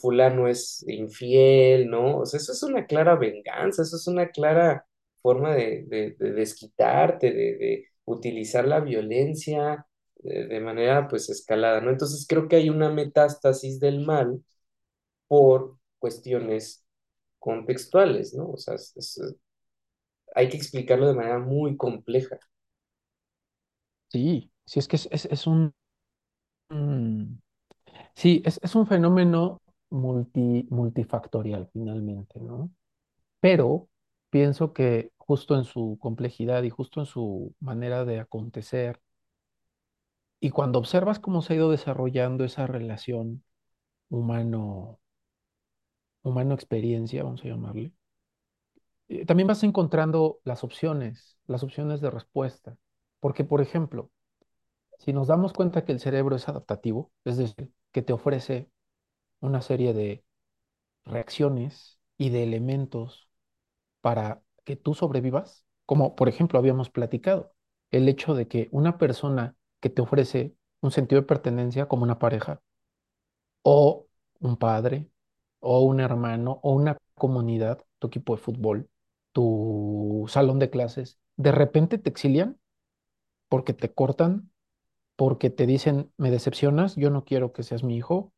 fulano 0.01 0.49
es 0.49 0.85
infiel, 0.89 1.89
¿no? 1.91 2.19
O 2.21 2.27
sea, 2.27 2.39
eso 2.39 2.53
es 2.53 2.63
una 2.63 2.87
clara 2.87 3.17
venganza, 3.17 3.83
eso 3.83 3.97
es 3.97 4.07
una 4.07 4.29
clara 4.31 4.87
forma 5.23 5.55
de, 5.55 5.85
de- 5.87 6.17
de 6.19 6.33
desquitarte, 6.33 7.31
de, 7.33 7.57
de 7.57 7.85
utilizar 8.05 8.67
la 8.67 8.81
violencia 8.81 9.87
de, 10.23 10.61
manera 10.61 11.09
pues 11.09 11.29
escalada, 11.31 11.81
¿no? 11.81 11.91
Entonces 11.91 12.27
creo 12.29 12.49
que 12.49 12.57
hay 12.57 12.71
una 12.71 12.91
metástasis 12.91 13.81
del 13.81 14.01
mal 14.07 14.43
por 15.29 15.79
cuestiones 15.99 16.85
contextuales, 17.41 18.35
¿no? 18.35 18.51
O 18.53 18.59
sea, 18.59 18.75
es- 18.77 18.97
es- 18.97 19.21
hay 20.35 20.49
que 20.49 20.57
explicarlo 20.57 21.07
de 21.09 21.15
manera 21.15 21.39
muy 21.39 21.77
compleja. 21.77 22.39
Sí, 24.09 24.51
sí, 24.67 24.79
es 24.81 24.89
que 24.89 24.97
es, 24.97 25.07
es, 25.27 25.47
un... 25.47 25.73
mm, 26.71 27.25
sí, 28.17 28.43
es, 28.45 28.61
es 28.63 28.75
un 28.77 28.87
fenómeno 28.87 29.63
multi, 29.91 30.67
multifactorial 30.71 31.69
finalmente, 31.73 32.41
¿no? 32.41 32.71
Pero 33.41 33.89
pienso 34.31 34.73
que 34.75 35.13
justo 35.19 35.57
en 35.57 35.65
su 35.65 35.99
complejidad 36.01 36.63
y 36.65 36.71
justo 36.71 37.01
en 37.01 37.07
su 37.07 37.55
manera 37.61 38.05
de 38.05 38.21
acontecer, 38.21 39.01
y 40.41 40.51
cuando 40.51 40.79
observas 40.79 41.19
cómo 41.21 41.43
se 41.43 41.53
ha 41.53 41.57
ido 41.57 41.71
desarrollando 41.71 42.45
esa 42.45 42.67
relación 42.67 43.45
humano, 44.11 45.01
humano-experiencia, 46.23 47.23
vamos 47.25 47.45
a 47.45 47.49
llamarle, 47.49 47.93
eh, 49.09 49.27
también 49.27 49.47
vas 49.49 49.63
encontrando 49.63 50.41
las 50.45 50.65
opciones, 50.65 51.39
las 51.47 51.63
opciones 51.63 52.01
de 52.01 52.11
respuesta. 52.11 52.77
Porque, 53.21 53.45
por 53.45 53.61
ejemplo, 53.61 54.11
si 54.99 55.13
nos 55.13 55.29
damos 55.29 55.53
cuenta 55.53 55.85
que 55.85 55.93
el 55.93 56.01
cerebro 56.01 56.37
es 56.37 56.49
adaptativo, 56.49 57.13
es 57.25 57.37
decir, 57.37 57.73
que 57.93 58.03
te 58.03 58.13
ofrece 58.13 58.71
una 59.41 59.63
serie 59.63 59.95
de 59.95 60.25
reacciones 61.05 62.01
y 62.19 62.31
de 62.31 62.45
elementos 62.45 63.29
para 64.01 64.43
que 64.65 64.77
tú 64.77 64.95
sobrevivas, 64.95 65.67
como 65.87 66.17
por 66.17 66.29
ejemplo 66.29 66.59
habíamos 66.59 66.91
platicado, 66.91 67.55
el 67.91 68.09
hecho 68.09 68.35
de 68.35 68.49
que 68.49 68.69
una 68.73 68.99
persona 68.99 69.57
que 69.81 69.91
te 69.91 70.03
ofrece 70.03 70.55
un 70.83 70.91
sentido 70.93 71.21
de 71.23 71.27
pertenencia 71.27 71.89
como 71.89 72.05
una 72.05 72.19
pareja, 72.19 72.63
o 73.63 74.07
un 74.41 74.57
padre, 74.57 75.07
o 75.61 75.81
un 75.83 76.01
hermano, 76.01 76.61
o 76.63 76.73
una 76.73 76.97
comunidad, 77.15 77.85
tu 77.99 78.09
equipo 78.09 78.37
de 78.37 78.43
fútbol, 78.43 78.89
tu 79.33 80.25
salón 80.29 80.59
de 80.59 80.71
clases, 80.71 81.19
de 81.37 81.53
repente 81.53 81.99
te 81.99 82.11
exilian 82.11 82.59
porque 83.49 83.75
te 83.75 83.93
cortan, 83.93 84.51
porque 85.17 85.51
te 85.51 85.67
dicen, 85.67 86.13
me 86.19 86.31
decepcionas, 86.31 86.97
yo 86.97 87.11
no 87.11 87.25
quiero 87.25 87.53
que 87.53 87.63
seas 87.63 87.85
mi 87.85 87.97
hijo, 87.97 88.33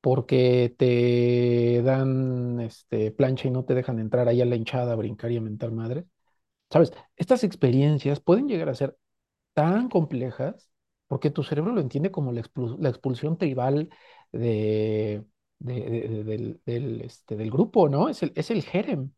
porque 0.00 0.74
te 0.78 1.82
dan 1.84 2.60
este, 2.60 3.12
plancha 3.12 3.48
y 3.48 3.52
no 3.52 3.64
te 3.64 3.74
dejan 3.74 4.00
entrar 4.00 4.28
ahí 4.28 4.42
a 4.42 4.46
la 4.46 4.56
hinchada 4.56 4.92
a 4.94 4.96
brincar 4.96 5.32
y 5.32 5.38
a 5.38 5.42
mentar 5.42 5.72
madre. 5.72 6.06
¿Sabes? 6.70 6.92
Estas 7.16 7.44
experiencias 7.44 8.20
pueden 8.20 8.48
llegar 8.48 8.70
a 8.70 8.76
ser 8.76 8.98
tan 9.54 9.90
complejas 9.90 10.71
porque 11.12 11.30
tu 11.30 11.42
cerebro 11.44 11.72
lo 11.74 11.80
entiende 11.82 12.10
como 12.10 12.32
la, 12.32 12.40
expul- 12.42 12.78
la 12.80 12.88
expulsión 12.88 13.36
tribal 13.38 13.90
este, 15.60 17.36
del 17.36 17.50
grupo, 17.50 17.88
¿no? 17.88 18.08
Es 18.08 18.22
el, 18.22 18.32
es 18.34 18.50
el 18.50 18.62
jerem, 18.62 19.12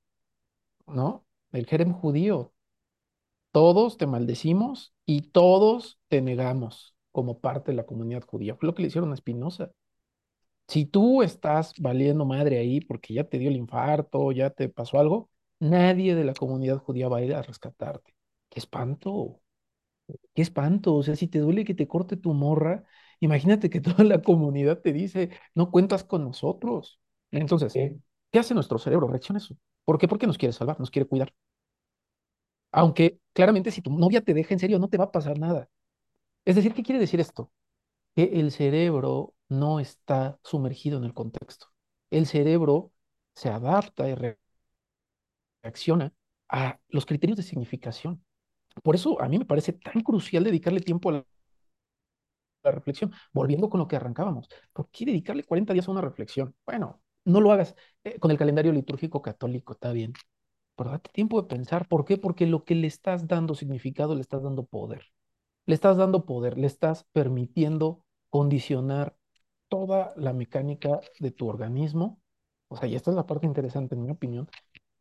¿no? 0.87 1.27
El 1.53 1.67
jerem 1.67 1.93
judío. 1.95 2.55
Todos 3.53 3.97
te 3.99 4.07
maldecimos 4.07 4.95
y 5.07 5.23
todos 5.31 6.01
te 6.09 6.21
negamos 6.23 6.97
como 7.13 7.41
parte 7.41 7.73
de 7.73 7.77
la 7.77 7.87
comunidad 7.87 8.25
judía. 8.25 8.57
Fue 8.57 8.67
lo 8.69 8.75
que 8.75 8.83
le 8.83 8.89
hicieron 8.89 9.13
a 9.13 9.17
Spinoza. 9.17 9.71
Si 10.69 10.87
tú 10.87 11.23
estás 11.23 11.75
valiendo 11.81 12.25
madre 12.27 12.59
ahí 12.59 12.81
porque 12.81 13.15
ya 13.15 13.25
te 13.25 13.39
dio 13.39 13.51
el 13.51 13.57
infarto, 13.57 14.33
ya 14.33 14.51
te 14.51 14.69
pasó 14.69 14.99
algo, 15.01 15.31
nadie 15.61 16.15
de 16.15 16.25
la 16.25 16.35
comunidad 16.35 16.79
judía 16.79 17.09
va 17.09 17.19
a 17.19 17.23
ir 17.23 17.35
a 17.35 17.43
rescatarte. 17.43 18.15
¡Qué 18.51 18.61
espanto! 18.61 19.41
¡Qué 20.35 20.43
espanto! 20.43 20.95
O 20.95 21.03
sea, 21.03 21.17
si 21.17 21.29
te 21.29 21.39
duele 21.39 21.65
que 21.65 21.75
te 21.75 21.89
corte 21.89 22.17
tu 22.17 22.35
morra, 22.35 22.85
imagínate 23.21 23.71
que 23.71 23.81
toda 23.81 24.05
la 24.05 24.23
comunidad 24.23 24.81
te 24.81 24.93
dice, 24.93 25.31
no 25.55 25.71
cuentas 25.71 26.05
con 26.05 26.25
nosotros. 26.25 27.01
Entonces, 27.31 27.73
¿sí? 27.73 28.01
¿qué 28.31 28.39
hace 28.39 28.55
nuestro 28.55 28.79
cerebro? 28.79 29.09
Reacciona 29.09 29.39
eso. 29.39 29.57
¿Por 29.85 29.99
qué? 29.99 30.09
Porque 30.09 30.27
nos 30.27 30.39
quiere 30.39 30.53
salvar, 30.53 30.79
nos 30.81 30.91
quiere 30.91 31.09
cuidar. 31.09 31.33
Aunque 32.73 33.21
claramente 33.33 33.71
si 33.71 33.83
tu 33.83 33.91
novia 33.91 34.21
te 34.23 34.35
deja 34.35 34.55
en 34.55 34.61
serio, 34.61 34.79
no 34.79 34.89
te 34.89 34.99
va 34.99 35.05
a 35.05 35.13
pasar 35.13 35.39
nada. 35.39 35.69
Es 36.47 36.57
decir, 36.57 36.75
¿qué 36.75 36.83
quiere 36.83 37.01
decir 37.01 37.21
esto? 37.21 37.53
Que 38.17 38.25
el 38.41 38.53
cerebro 38.53 39.35
no 39.49 39.81
está 39.81 40.39
sumergido 40.45 40.99
en 40.99 41.05
el 41.05 41.15
contexto. 41.15 41.69
El 42.11 42.27
cerebro 42.27 42.93
se 43.35 43.51
adapta 43.51 44.09
y 44.11 44.15
reacciona 45.63 46.13
a 46.49 46.79
los 46.89 47.07
criterios 47.07 47.37
de 47.37 47.43
significación. 47.43 48.24
Por 48.83 48.95
eso 48.95 49.21
a 49.21 49.29
mí 49.29 49.39
me 49.39 49.45
parece 49.47 49.73
tan 49.73 50.03
crucial 50.03 50.45
dedicarle 50.45 50.81
tiempo 50.81 51.11
a 51.11 51.25
la 52.63 52.71
reflexión, 52.71 53.13
volviendo 53.33 53.69
con 53.69 53.79
lo 53.81 53.89
que 53.89 53.97
arrancábamos. 53.97 54.49
¿Por 54.73 54.89
qué 54.91 55.05
dedicarle 55.05 55.45
40 55.45 55.73
días 55.73 55.89
a 55.89 55.91
una 55.91 56.01
reflexión? 56.01 56.55
Bueno, 56.67 57.03
no 57.25 57.41
lo 57.41 57.53
hagas 57.53 57.75
eh, 58.05 58.19
con 58.19 58.31
el 58.31 58.39
calendario 58.39 58.73
litúrgico 58.73 59.21
católico, 59.23 59.75
está 59.75 59.93
bien, 59.93 60.13
pero 60.77 60.91
date 60.91 61.11
tiempo 61.13 61.43
de 61.43 61.49
pensar. 61.49 61.89
¿Por 61.89 62.05
qué? 62.05 62.19
Porque 62.19 62.47
lo 62.47 62.65
que 62.65 62.75
le 62.75 62.87
estás 62.89 63.29
dando 63.29 63.55
significado, 63.55 64.15
le 64.15 64.23
estás 64.23 64.43
dando 64.43 64.65
poder. 64.67 65.07
Le 65.67 65.75
estás 65.75 65.97
dando 65.99 66.27
poder, 66.27 66.59
le 66.59 66.67
estás 66.69 67.05
permitiendo 67.13 68.05
condicionar 68.31 69.17
toda 69.69 70.13
la 70.17 70.33
mecánica 70.35 71.01
de 71.21 71.31
tu 71.33 71.49
organismo. 71.49 72.21
O 72.69 72.77
sea, 72.77 72.89
y 72.89 72.97
esta 72.97 73.11
es 73.11 73.17
la 73.17 73.27
parte 73.27 73.47
interesante, 73.47 73.95
en 73.97 74.03
mi 74.05 74.11
opinión, 74.11 74.49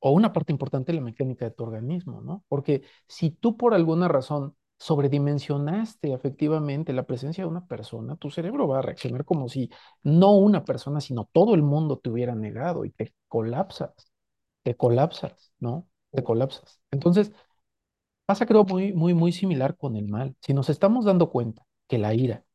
o 0.06 0.12
una 0.12 0.34
parte 0.34 0.52
importante 0.52 0.92
de 0.92 0.98
la 0.98 1.04
mecánica 1.06 1.46
de 1.46 1.52
tu 1.52 1.64
organismo, 1.64 2.22
¿no? 2.22 2.44
Porque 2.50 2.84
si 3.08 3.32
tú 3.32 3.56
por 3.56 3.74
alguna 3.74 4.08
razón 4.10 4.56
sobredimensionaste 4.78 6.12
efectivamente 6.14 6.92
la 6.92 7.06
presencia 7.06 7.44
de 7.46 7.50
una 7.50 7.66
persona, 7.68 8.18
tu 8.18 8.30
cerebro 8.30 8.68
va 8.68 8.80
a 8.80 8.82
reaccionar 8.82 9.24
como 9.24 9.48
si 9.48 9.70
no 10.04 10.34
una 10.34 10.66
persona, 10.66 11.00
sino 11.00 11.30
todo 11.32 11.56
el 11.56 11.64
mundo 11.64 12.00
te 12.00 12.10
hubiera 12.10 12.36
negado 12.36 12.84
y 12.84 12.92
te 12.92 13.14
colapsas, 13.30 13.94
te 14.64 14.76
colapsas, 14.76 15.54
¿no? 15.60 15.88
Te 16.12 16.24
colapsas. 16.24 16.82
Entonces, 16.92 17.32
pasa 18.26 18.46
creo 18.46 18.64
muy, 18.66 18.94
muy, 18.94 19.14
muy 19.14 19.32
similar 19.32 19.78
con 19.78 19.96
el 19.96 20.08
mal. 20.08 20.36
Si 20.42 20.54
nos 20.54 20.70
estamos 20.70 21.06
dando 21.06 21.30
cuenta 21.32 21.66
que 21.88 21.98
la 21.98 22.14
ira 22.14 22.46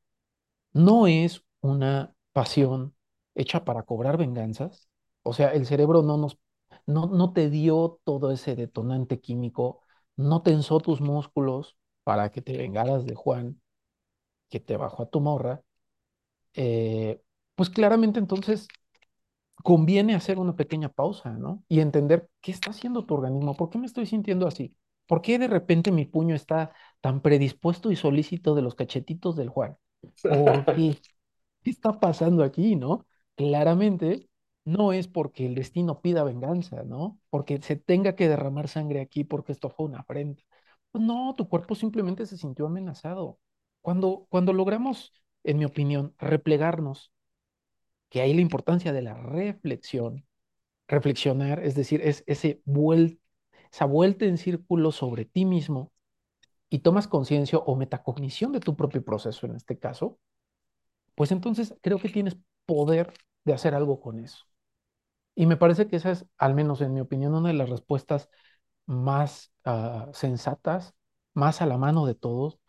no 0.73 1.07
es 1.07 1.45
una 1.61 2.15
pasión 2.33 2.95
hecha 3.35 3.65
para 3.65 3.83
cobrar 3.85 4.17
venganzas, 4.19 4.89
o 5.23 5.33
sea, 5.33 5.51
el 5.53 5.67
cerebro 5.67 6.03
no 6.03 6.17
nos 6.19 6.39
no, 6.89 7.07
no 7.09 7.35
te 7.35 7.51
dio 7.51 8.01
todo 8.05 8.33
ese 8.33 8.57
detonante 8.57 9.21
químico, 9.21 9.83
no 10.17 10.43
tensó 10.43 10.81
tus 10.81 11.03
músculos 11.03 11.79
para 12.05 12.31
que 12.33 12.43
te 12.43 12.59
vengaras 12.59 13.07
de 13.07 13.17
Juan, 13.17 13.63
que 14.51 14.61
te 14.61 14.77
bajó 14.77 15.05
a 15.05 15.11
tu 15.11 15.21
morra, 15.21 15.63
eh, 16.55 17.23
pues 17.57 17.71
claramente 17.71 18.19
entonces 18.21 18.69
conviene 19.65 20.15
hacer 20.15 20.39
una 20.39 20.57
pequeña 20.57 20.89
pausa, 20.91 21.33
¿no? 21.33 21.65
Y 21.69 21.81
entender 21.81 22.29
qué 22.41 22.53
está 22.53 22.71
haciendo 22.71 23.05
tu 23.07 23.15
organismo, 23.15 23.57
por 23.57 23.71
qué 23.71 23.79
me 23.79 23.87
estoy 23.87 24.07
sintiendo 24.07 24.47
así, 24.47 24.77
por 25.07 25.23
qué 25.23 25.39
de 25.39 25.49
repente 25.49 25.93
mi 25.93 26.07
puño 26.07 26.35
está 26.35 26.73
tan 27.01 27.21
predispuesto 27.23 27.91
y 27.91 27.97
solícito 27.97 28.55
de 28.55 28.63
los 28.63 28.75
cachetitos 28.75 29.37
del 29.37 29.49
Juan, 29.49 29.77
¿por 30.29 30.69
qué? 30.69 31.01
¿Qué 31.65 31.71
está 31.71 32.01
pasando 32.01 32.45
aquí, 32.45 32.77
no? 32.77 33.07
Claramente 33.37 34.28
no 34.69 34.93
es 34.93 35.09
porque 35.09 35.47
el 35.47 35.55
destino 35.55 36.01
pida 36.01 36.25
venganza, 36.25 36.83
¿no? 36.85 37.19
Porque 37.31 37.61
se 37.63 37.77
tenga 37.77 38.15
que 38.17 38.29
derramar 38.29 38.69
sangre 38.69 39.01
aquí 39.01 39.25
porque 39.25 39.53
esto 39.53 39.71
fue 39.71 39.87
una 39.87 40.01
afrenta. 40.01 40.43
Pues 40.93 41.05
no, 41.05 41.35
tu 41.37 41.49
cuerpo 41.49 41.75
simplemente 41.75 42.27
se 42.27 42.37
sintió 42.39 42.67
amenazado. 42.67 43.39
Cuando, 43.83 44.27
cuando 44.31 44.53
logramos, 44.53 45.13
en 45.45 45.59
mi 45.59 45.65
opinión, 45.65 46.15
replegarnos 46.19 47.13
que 48.09 48.21
hay 48.21 48.35
la 48.35 48.41
importancia 48.41 48.93
de 48.93 49.03
la 49.03 49.15
reflexión. 49.15 50.27
Reflexionar, 50.89 51.65
es 51.65 51.75
decir, 51.75 52.03
es 52.03 52.25
ese 52.27 52.63
vuel 52.65 53.21
esa 53.73 53.87
vuelta 53.87 54.27
en 54.27 54.39
círculo 54.39 54.93
sobre 54.93 55.27
ti 55.27 55.45
mismo 55.47 55.93
y 56.71 56.81
tomas 56.81 57.09
conciencia 57.09 57.59
o 57.59 57.77
metacognición 57.77 58.53
de 58.53 58.61
tu 58.61 58.77
propio 58.77 59.05
proceso 59.05 59.47
en 59.47 59.57
este 59.57 59.79
caso, 59.79 60.19
pues 61.17 61.33
entonces 61.33 61.75
creo 61.83 62.01
que 62.01 62.11
tienes 62.11 62.39
poder 62.67 63.15
de 63.45 63.55
hacer 63.55 63.75
algo 63.75 64.01
con 64.01 64.21
eso. 64.21 64.48
Y 65.39 65.47
me 65.47 65.57
parece 65.57 65.87
que 65.89 65.95
esa 65.97 66.11
es, 66.11 66.27
al 66.37 66.55
menos 66.55 66.81
en 66.81 66.93
mi 66.95 67.01
opinión, 67.01 67.33
una 67.35 67.49
de 67.51 67.55
las 67.55 67.71
respuestas 67.71 68.29
más 68.87 69.53
uh, 69.67 70.13
sensatas, 70.13 70.95
más 71.35 71.63
a 71.63 71.67
la 71.67 71.79
mano 71.79 72.07
de 72.07 72.15
todos, 72.17 72.61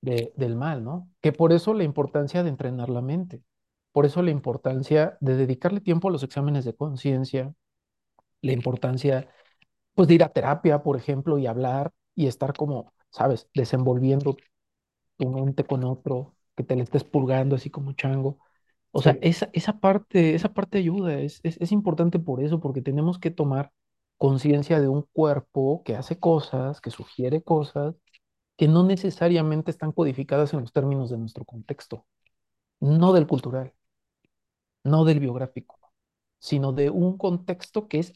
de, 0.00 0.32
del 0.36 0.56
mal, 0.56 0.84
¿no? 0.84 1.08
Que 1.20 1.32
por 1.32 1.52
eso 1.52 1.74
la 1.74 1.84
importancia 1.84 2.42
de 2.42 2.48
entrenar 2.50 2.88
la 2.88 3.02
mente. 3.02 3.42
Por 3.92 4.06
eso 4.06 4.22
la 4.22 4.30
importancia 4.30 5.16
de 5.20 5.36
dedicarle 5.36 5.80
tiempo 5.80 6.08
a 6.08 6.10
los 6.12 6.22
exámenes 6.22 6.64
de 6.64 6.74
conciencia, 6.76 7.54
la 8.42 8.52
importancia, 8.52 9.28
pues, 9.94 10.08
de 10.08 10.14
ir 10.16 10.24
a 10.24 10.30
terapia, 10.30 10.82
por 10.82 10.96
ejemplo, 10.98 11.38
y 11.38 11.46
hablar 11.48 11.92
y 12.16 12.28
estar 12.28 12.54
como, 12.54 12.92
¿sabes?, 13.10 13.48
desenvolviendo 13.54 14.36
tu 15.18 15.30
mente 15.30 15.64
con 15.64 15.84
otro, 15.84 16.36
que 16.56 16.64
te 16.64 16.76
le 16.76 16.82
estés 16.84 17.04
pulgando 17.04 17.56
así 17.56 17.70
como 17.70 17.92
chango. 17.94 18.38
O 18.92 19.02
sea, 19.02 19.12
Sí. 19.14 19.18
esa, 19.22 19.50
esa 19.52 19.80
parte, 19.80 20.34
esa 20.34 20.52
parte 20.52 20.78
ayuda, 20.78 21.14
es, 21.20 21.40
es, 21.44 21.56
es 21.60 21.72
importante 21.72 22.18
por 22.18 22.42
eso, 22.42 22.60
porque 22.60 22.82
tenemos 22.82 23.18
que 23.18 23.30
tomar 23.30 23.72
conciencia 24.18 24.80
de 24.80 24.88
un 24.88 25.02
cuerpo 25.12 25.82
que 25.84 25.96
hace 25.96 26.18
cosas, 26.18 26.80
que 26.80 26.90
sugiere 26.90 27.42
cosas, 27.42 27.94
que 28.56 28.68
no 28.68 28.84
necesariamente 28.84 29.70
están 29.72 29.92
codificadas 29.92 30.54
en 30.54 30.60
los 30.62 30.72
términos 30.72 31.10
de 31.10 31.18
nuestro 31.18 31.44
contexto, 31.46 32.06
no 32.80 33.12
del 33.14 33.26
cultural 33.28 33.74
no 34.84 35.04
del 35.04 35.20
biográfico, 35.20 35.78
sino 36.38 36.72
de 36.72 36.90
un 36.90 37.18
contexto 37.18 37.88
que 37.88 38.00
es 38.00 38.14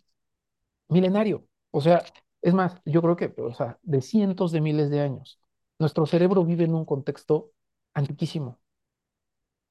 milenario. 0.88 1.46
O 1.70 1.80
sea, 1.80 2.04
es 2.42 2.54
más, 2.54 2.80
yo 2.84 3.02
creo 3.02 3.16
que, 3.16 3.34
o 3.42 3.54
sea, 3.54 3.78
de 3.82 4.02
cientos 4.02 4.52
de 4.52 4.60
miles 4.60 4.90
de 4.90 5.00
años. 5.02 5.40
Nuestro 5.80 6.06
cerebro 6.06 6.44
vive 6.44 6.64
en 6.64 6.74
un 6.74 6.84
contexto 6.84 7.52
antiquísimo. 7.94 8.60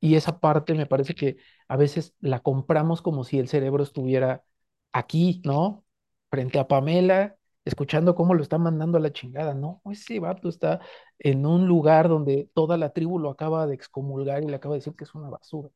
Y 0.04 0.16
esa 0.16 0.40
parte 0.40 0.74
me 0.76 0.86
parece 0.88 1.16
que 1.16 1.38
a 1.70 1.78
veces 1.78 2.16
la 2.20 2.42
compramos 2.42 3.02
como 3.02 3.24
si 3.24 3.40
el 3.40 3.48
cerebro 3.48 3.84
estuviera 3.84 4.44
aquí, 4.92 5.42
¿no? 5.46 5.86
Frente 6.30 6.60
a 6.60 6.68
Pamela, 6.68 7.38
escuchando 7.66 8.16
cómo 8.16 8.34
lo 8.34 8.44
está 8.44 8.58
mandando 8.58 8.98
a 8.98 9.02
la 9.02 9.14
chingada. 9.14 9.54
No, 9.56 9.82
ese 9.92 10.20
vato 10.20 10.50
está 10.50 10.82
en 11.20 11.46
un 11.46 11.68
lugar 11.68 12.10
donde 12.10 12.50
toda 12.54 12.78
la 12.78 12.92
tribu 12.94 13.20
lo 13.20 13.30
acaba 13.32 13.68
de 13.68 13.76
excomulgar 13.76 14.44
y 14.44 14.48
le 14.48 14.56
acaba 14.58 14.76
de 14.76 14.80
decir 14.80 14.96
que 14.96 15.06
es 15.06 15.16
una 15.16 15.30
basura. 15.30 15.70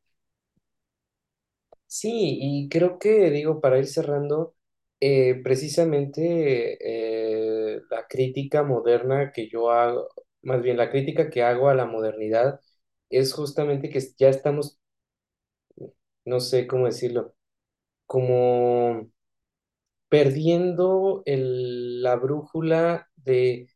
Sí, 1.87 2.37
y 2.41 2.69
creo 2.69 2.99
que, 2.99 3.29
digo, 3.31 3.61
para 3.61 3.79
ir 3.79 3.87
cerrando, 3.87 4.55
eh, 4.99 5.39
precisamente 5.43 6.77
eh, 7.75 7.81
la 7.89 8.05
crítica 8.07 8.63
moderna 8.63 9.31
que 9.31 9.47
yo 9.49 9.71
hago, 9.71 10.09
más 10.41 10.61
bien 10.61 10.77
la 10.77 10.89
crítica 10.91 11.29
que 11.29 11.43
hago 11.43 11.69
a 11.69 11.75
la 11.75 11.85
modernidad, 11.85 12.59
es 13.09 13.33
justamente 13.33 13.89
que 13.89 14.01
ya 14.17 14.29
estamos, 14.29 14.79
no 16.25 16.39
sé 16.39 16.67
cómo 16.67 16.85
decirlo, 16.85 17.33
como 18.07 19.09
perdiendo 20.09 21.23
el- 21.25 22.01
la 22.01 22.15
brújula 22.15 23.09
de 23.15 23.67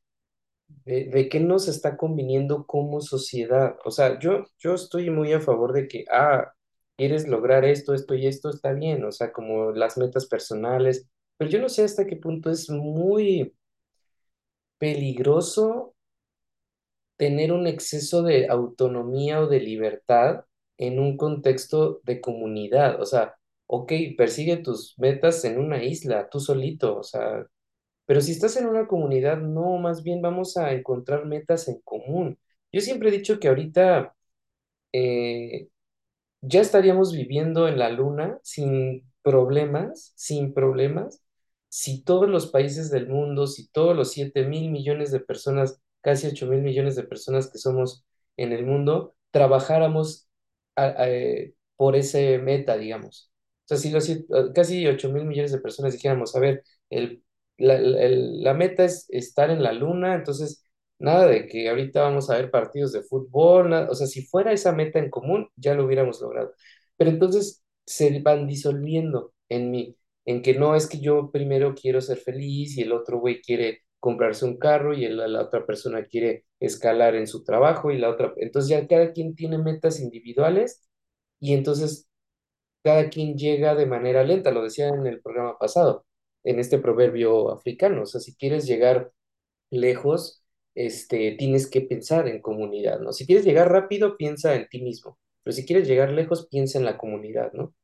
de, 0.85 1.29
qué 1.29 1.39
nos 1.39 1.67
está 1.67 1.97
conviniendo 1.97 2.65
como 2.67 3.01
sociedad. 3.01 3.75
O 3.85 3.91
sea, 3.91 4.19
yo, 4.19 4.45
yo 4.59 4.73
estoy 4.75 5.09
muy 5.09 5.33
a 5.33 5.39
favor 5.41 5.73
de 5.73 5.87
que, 5.87 6.05
ah, 6.11 6.53
quieres 6.97 7.27
lograr 7.27 7.65
esto, 7.65 7.93
esto 7.93 8.15
y 8.15 8.27
esto, 8.27 8.49
está 8.49 8.73
bien, 8.73 9.03
o 9.05 9.11
sea, 9.11 9.31
como 9.33 9.71
las 9.71 9.97
metas 9.97 10.27
personales, 10.27 11.07
pero 11.37 11.49
yo 11.51 11.61
no 11.61 11.69
sé 11.69 11.83
hasta 11.83 12.05
qué 12.07 12.15
punto 12.17 12.49
es 12.51 12.69
muy 12.69 13.53
peligroso 14.77 15.95
tener 17.21 17.51
un 17.53 17.67
exceso 17.67 18.23
de 18.23 18.47
autonomía 18.49 19.41
o 19.41 19.47
de 19.47 19.59
libertad 19.59 20.45
en 20.77 20.99
un 20.99 21.17
contexto 21.17 22.01
de 22.03 22.19
comunidad. 22.19 22.99
O 22.99 23.05
sea, 23.05 23.35
ok, 23.67 23.93
persigue 24.17 24.57
tus 24.57 24.97
metas 24.97 25.45
en 25.45 25.59
una 25.59 25.83
isla, 25.83 26.29
tú 26.31 26.39
solito, 26.39 26.97
o 26.97 27.03
sea, 27.03 27.45
pero 28.05 28.21
si 28.21 28.31
estás 28.33 28.57
en 28.57 28.67
una 28.67 28.87
comunidad, 28.87 29.37
no, 29.37 29.77
más 29.77 30.03
bien 30.03 30.21
vamos 30.23 30.57
a 30.57 30.73
encontrar 30.73 31.25
metas 31.27 31.67
en 31.67 31.81
común. 31.81 32.39
Yo 32.71 32.81
siempre 32.81 33.09
he 33.09 33.11
dicho 33.13 33.39
que 33.39 33.49
ahorita 33.49 34.15
eh, 34.93 35.69
ya 36.41 36.61
estaríamos 36.61 37.13
viviendo 37.13 37.67
en 37.67 37.79
la 37.79 37.89
luna 37.89 38.39
sin 38.43 39.05
problemas, 39.23 40.13
sin 40.15 40.53
problemas, 40.53 41.23
si 41.69 42.03
todos 42.03 42.29
los 42.29 42.47
países 42.51 42.91
del 42.91 43.07
mundo, 43.09 43.47
si 43.47 43.69
todos 43.69 43.95
los 43.95 44.11
siete 44.11 44.45
mil 44.45 44.71
millones 44.71 45.11
de 45.11 45.19
personas, 45.21 45.81
casi 46.01 46.27
ocho 46.27 46.47
mil 46.47 46.61
millones 46.61 46.95
de 46.95 47.03
personas 47.03 47.51
que 47.51 47.57
somos 47.59 48.05
en 48.37 48.53
el 48.53 48.65
mundo, 48.65 49.15
trabajáramos 49.31 50.27
por 51.75 51.95
ese 51.95 52.37
meta, 52.39 52.77
digamos. 52.77 53.31
O 53.65 53.67
sea, 53.67 53.77
si 53.77 53.89
los 53.91 54.09
eh, 54.09 54.25
casi 54.53 54.85
ocho 54.87 55.11
mil 55.11 55.25
millones 55.25 55.51
de 55.51 55.59
personas 55.59 55.93
dijéramos, 55.93 56.35
a 56.35 56.39
ver, 56.39 56.63
el, 56.89 57.23
la, 57.57 57.79
la- 57.79 58.53
meta 58.53 58.83
es 58.85 59.05
estar 59.09 59.49
en 59.49 59.63
la 59.63 59.73
luna, 59.73 60.15
entonces 60.15 60.65
Nada 60.99 61.25
de 61.25 61.47
que 61.47 61.67
ahorita 61.67 62.03
vamos 62.03 62.29
a 62.29 62.35
ver 62.37 62.51
partidos 62.51 62.91
de 62.93 63.01
fútbol, 63.01 63.73
o 63.73 63.95
sea, 63.95 64.05
si 64.05 64.21
fuera 64.27 64.51
esa 64.51 64.71
meta 64.71 64.99
en 64.99 65.09
común, 65.09 65.49
ya 65.55 65.73
lo 65.73 65.85
hubiéramos 65.85 66.21
logrado. 66.21 66.53
Pero 66.95 67.09
entonces 67.09 67.63
se 67.87 68.19
van 68.19 68.45
disolviendo 68.47 69.33
en 69.49 69.71
mí, 69.71 69.97
en 70.25 70.43
que 70.43 70.53
no 70.53 70.75
es 70.75 70.85
que 70.87 70.99
yo 70.99 71.31
primero 71.31 71.73
quiero 71.73 72.01
ser 72.01 72.17
feliz 72.19 72.77
y 72.77 72.81
el 72.83 72.91
otro 72.91 73.19
güey 73.19 73.41
quiere 73.41 73.81
comprarse 74.01 74.45
un 74.45 74.57
carro 74.59 74.95
y 74.95 75.05
el- 75.05 75.17
la 75.19 75.43
otra 75.43 75.65
persona 75.67 76.05
quiere 76.05 76.45
escalar 76.61 77.15
en 77.15 77.27
su 77.27 77.43
trabajo 77.45 77.91
y 77.91 77.99
la 77.99 78.11
otra, 78.11 78.33
entonces 78.37 78.69
ya 78.71 78.87
cada 78.87 79.13
quien 79.13 79.35
tiene 79.35 79.59
metas 79.59 80.01
individuales 80.01 80.83
y 81.41 81.53
entonces 81.55 82.09
cada 82.83 83.09
quien 83.09 83.37
llega 83.37 83.75
de 83.75 83.85
manera 83.85 84.23
lenta, 84.23 84.51
lo 84.51 84.63
decía 84.63 84.89
en 84.89 85.05
el 85.07 85.21
programa 85.21 85.57
pasado, 85.59 86.05
en 86.43 86.59
este 86.59 86.79
proverbio 86.79 87.51
africano, 87.51 88.03
o 88.03 88.05
sea, 88.05 88.21
si 88.21 88.35
quieres 88.35 88.65
llegar 88.67 89.11
lejos, 89.71 90.43
este, 90.75 91.33
tienes 91.39 91.69
que 91.69 91.81
pensar 91.81 92.27
en 92.29 92.41
comunidad, 92.41 92.99
¿no? 93.01 93.13
Si 93.13 93.25
quieres 93.27 93.45
llegar 93.45 93.71
rápido, 93.71 94.17
piensa 94.17 94.55
en 94.55 94.67
ti 94.69 94.81
mismo, 94.83 95.19
pero 95.43 95.53
si 95.55 95.65
quieres 95.65 95.87
llegar 95.87 96.11
lejos, 96.11 96.47
piensa 96.49 96.79
en 96.79 96.85
la 96.85 96.97
comunidad, 96.97 97.53
¿no? 97.53 97.75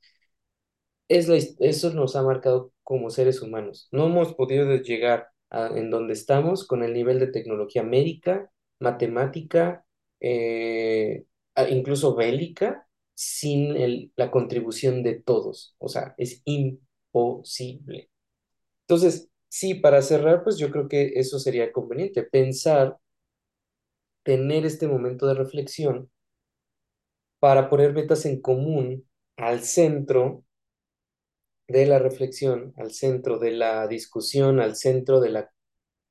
Es 1.10 1.30
eso 1.60 1.94
nos 1.94 2.16
ha 2.16 2.24
marcado 2.24 2.74
como 2.84 3.10
seres 3.10 3.42
humanos. 3.42 3.88
No 3.92 4.08
hemos 4.08 4.34
podido 4.36 4.76
llegar 4.78 5.30
a, 5.50 5.68
en 5.78 5.90
donde 5.92 6.14
estamos 6.14 6.66
con 6.68 6.84
el 6.84 6.94
nivel 6.94 7.20
de 7.20 7.28
tecnología 7.28 7.84
médica, 7.84 8.52
matemática, 8.80 9.86
eh, 10.20 11.26
a- 11.56 11.70
incluso 11.70 12.16
bélica, 12.16 12.88
sin 13.16 14.12
la 14.16 14.32
contribución 14.32 15.04
de 15.04 15.16
todos. 15.22 15.76
O 15.80 15.88
sea, 15.90 16.14
es 16.18 16.42
imposible. 16.46 18.10
Entonces, 18.84 19.30
sí, 19.50 19.76
para 19.76 20.02
cerrar, 20.02 20.44
pues 20.44 20.58
yo 20.58 20.72
creo 20.72 20.88
que 20.90 21.14
eso 21.16 21.40
sería 21.40 21.72
conveniente, 21.72 22.24
pensar, 22.24 22.98
tener 24.22 24.64
este 24.68 24.88
momento 24.88 25.26
de 25.26 25.34
reflexión 25.34 26.12
para 27.40 27.70
poner 27.70 27.94
metas 27.94 28.26
en 28.26 28.42
común 28.42 29.08
al 29.38 29.62
centro 29.64 30.44
de 31.68 31.86
la 31.86 32.00
reflexión, 32.00 32.74
al 32.78 32.92
centro 32.92 33.40
de 33.40 33.52
la 33.52 33.88
discusión, 33.88 34.60
al 34.60 34.76
centro 34.76 35.20
de 35.20 35.30
la 35.32 35.52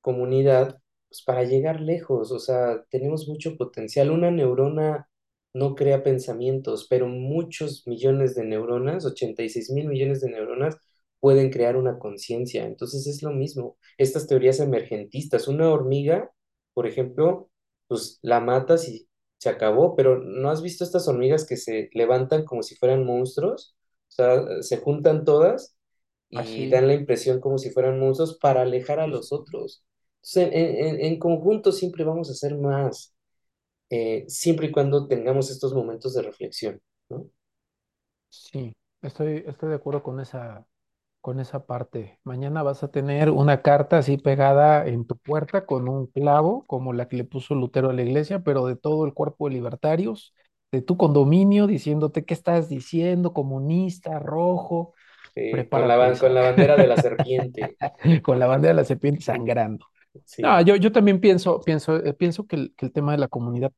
comunidad, 0.00 0.80
pues 1.08 1.22
para 1.22 1.44
llegar 1.44 1.80
lejos, 1.80 2.32
o 2.32 2.38
sea, 2.38 2.84
tenemos 2.90 3.28
mucho 3.28 3.56
potencial. 3.56 4.10
Una 4.10 4.30
neurona 4.30 5.08
no 5.54 5.74
crea 5.74 6.02
pensamientos, 6.02 6.86
pero 6.88 7.08
muchos 7.08 7.86
millones 7.86 8.34
de 8.34 8.44
neuronas, 8.44 9.04
86 9.06 9.70
mil 9.70 9.88
millones 9.88 10.20
de 10.20 10.30
neuronas, 10.30 10.76
pueden 11.20 11.50
crear 11.50 11.76
una 11.76 11.98
conciencia. 11.98 12.64
Entonces 12.66 13.06
es 13.06 13.22
lo 13.22 13.30
mismo. 13.32 13.78
Estas 13.98 14.26
teorías 14.26 14.60
emergentistas, 14.60 15.48
una 15.48 15.70
hormiga, 15.70 16.30
por 16.74 16.86
ejemplo, 16.86 17.50
pues 17.88 18.18
la 18.22 18.40
matas 18.40 18.88
y 18.88 19.08
se 19.38 19.48
acabó, 19.50 19.96
pero 19.96 20.18
¿no 20.18 20.50
has 20.50 20.62
visto 20.62 20.84
estas 20.84 21.08
hormigas 21.08 21.46
que 21.46 21.56
se 21.56 21.90
levantan 21.92 22.44
como 22.44 22.62
si 22.62 22.74
fueran 22.76 23.04
monstruos? 23.04 23.75
O 24.18 24.22
sea, 24.22 24.62
se 24.62 24.78
juntan 24.78 25.24
todas 25.24 25.76
y 26.30 26.68
Así, 26.68 26.68
dan 26.68 26.88
la 26.88 26.94
impresión 26.94 27.40
como 27.40 27.58
si 27.58 27.70
fueran 27.70 28.00
monstruos 28.00 28.38
para 28.38 28.62
alejar 28.62 29.00
a 29.00 29.06
los 29.08 29.32
otros. 29.32 29.84
Entonces, 30.22 30.50
en, 30.54 30.86
en- 30.96 31.00
en 31.06 31.18
conjunto 31.18 31.72
siempre 31.72 32.04
vamos 32.04 32.28
a 32.30 32.32
hacer 32.32 32.56
más, 32.58 33.14
eh, 33.90 34.24
siempre 34.28 34.68
y 34.68 34.72
cuando 34.72 35.08
tengamos 35.08 35.50
estos 35.50 35.74
momentos 35.74 36.14
de 36.14 36.22
reflexión, 36.22 36.80
¿no? 37.10 37.26
Sí, 38.28 38.74
estoy, 39.02 39.44
estoy 39.46 39.70
de 39.70 39.74
acuerdo 39.76 40.02
con 40.02 40.20
esa, 40.20 40.66
con 41.20 41.40
esa 41.40 41.66
parte. 41.66 42.20
Mañana 42.24 42.62
vas 42.62 42.82
a 42.84 42.90
tener 42.90 43.30
una 43.30 43.62
carta 43.62 43.98
así 43.98 44.18
pegada 44.18 44.86
en 44.86 45.06
tu 45.06 45.16
puerta 45.18 45.66
con 45.66 45.88
un 45.88 46.06
clavo, 46.08 46.66
como 46.66 46.92
la 46.92 47.08
que 47.08 47.16
le 47.18 47.24
puso 47.24 47.54
Lutero 47.54 47.90
a 47.90 47.92
la 47.94 48.02
iglesia, 48.02 48.40
pero 48.44 48.66
de 48.66 48.76
todo 48.76 49.06
el 49.06 49.14
cuerpo 49.14 49.48
de 49.48 49.54
libertarios, 49.54 50.34
de 50.76 50.82
tu 50.82 50.96
condominio, 50.96 51.66
diciéndote 51.66 52.24
qué 52.24 52.34
estás 52.34 52.68
diciendo, 52.68 53.32
comunista, 53.32 54.18
rojo, 54.18 54.94
Eh, 55.34 55.68
con 55.68 55.86
la, 55.86 56.18
con 56.18 56.34
bandera 56.34 56.76
de 56.76 56.86
la 56.86 56.96
serpiente, 57.06 57.76
con 58.22 58.38
la 58.38 58.46
bandera 58.46 58.74
de 58.74 58.82
la 58.82 58.84
serpiente 58.84 59.20
sangrando. 59.22 59.86
No, 60.14 60.58
sí, 60.58 60.64
yo, 60.64 60.76
yo 60.76 60.92
también 60.92 61.20
pienso, 61.20 61.60
pienso, 61.60 61.96
eh, 61.96 62.14
pienso 62.14 62.46
que 62.46 62.56
el, 62.56 62.74
que 62.74 62.86
el 62.86 62.92
tema 62.92 63.12
de 63.12 63.18
la 63.18 63.28
comunidad 63.28 63.72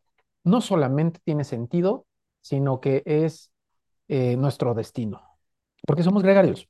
no 0.45 0.61
solamente 0.61 1.21
tiene 1.25 1.45
sentido, 1.45 2.07
sino 2.41 2.81
que 2.81 3.03
es 3.07 3.53
eh, 4.09 4.37
nuestro 4.37 4.75
destino, 4.75 5.21
porque 5.87 6.03
somos 6.03 6.23
gregarios. 6.23 6.69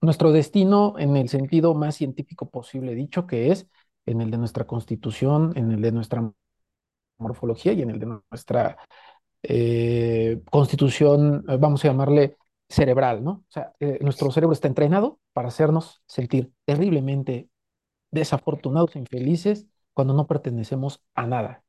Nuestro 0.00 0.30
destino 0.32 0.94
en 0.98 1.16
el 1.16 1.28
sentido 1.28 1.74
más 1.74 1.96
científico 1.96 2.48
posible 2.50 2.94
dicho, 2.94 3.26
que 3.26 3.50
es 3.50 3.66
en 4.06 4.20
el 4.20 4.30
de 4.30 4.38
nuestra 4.38 4.66
constitución, 4.66 5.52
en 5.56 5.72
el 5.72 5.80
de 5.80 5.92
nuestra 5.92 6.32
morfología 7.18 7.72
y 7.72 7.82
en 7.82 7.90
el 7.90 7.98
de 7.98 8.06
nuestra 8.30 8.78
eh, 9.42 10.40
constitución, 10.50 11.44
eh, 11.48 11.56
vamos 11.58 11.84
a 11.84 11.88
llamarle 11.88 12.36
cerebral, 12.68 13.22
¿no? 13.24 13.30
O 13.32 13.44
sea, 13.48 13.72
eh, 13.80 13.98
nuestro 14.02 14.30
cerebro 14.30 14.52
está 14.52 14.68
entrenado 14.68 15.20
para 15.32 15.48
hacernos 15.48 16.02
sentir 16.06 16.52
terriblemente 16.64 17.48
desafortunados 18.10 18.96
e 18.96 19.00
infelices 19.00 19.66
cuando 19.94 20.14
no 20.14 20.26
pertenecemos 20.26 21.02
a 21.14 21.26
nada. 21.26 21.64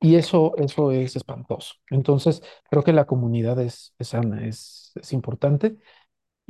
Y 0.00 0.16
eso, 0.16 0.54
eso 0.56 0.90
es 0.90 1.14
espantoso. 1.16 1.74
Entonces, 1.90 2.42
creo 2.70 2.82
que 2.82 2.92
la 2.92 3.06
comunidad 3.06 3.60
es, 3.60 3.94
sana, 4.00 4.44
es, 4.46 4.92
es 4.96 5.12
importante. 5.12 5.78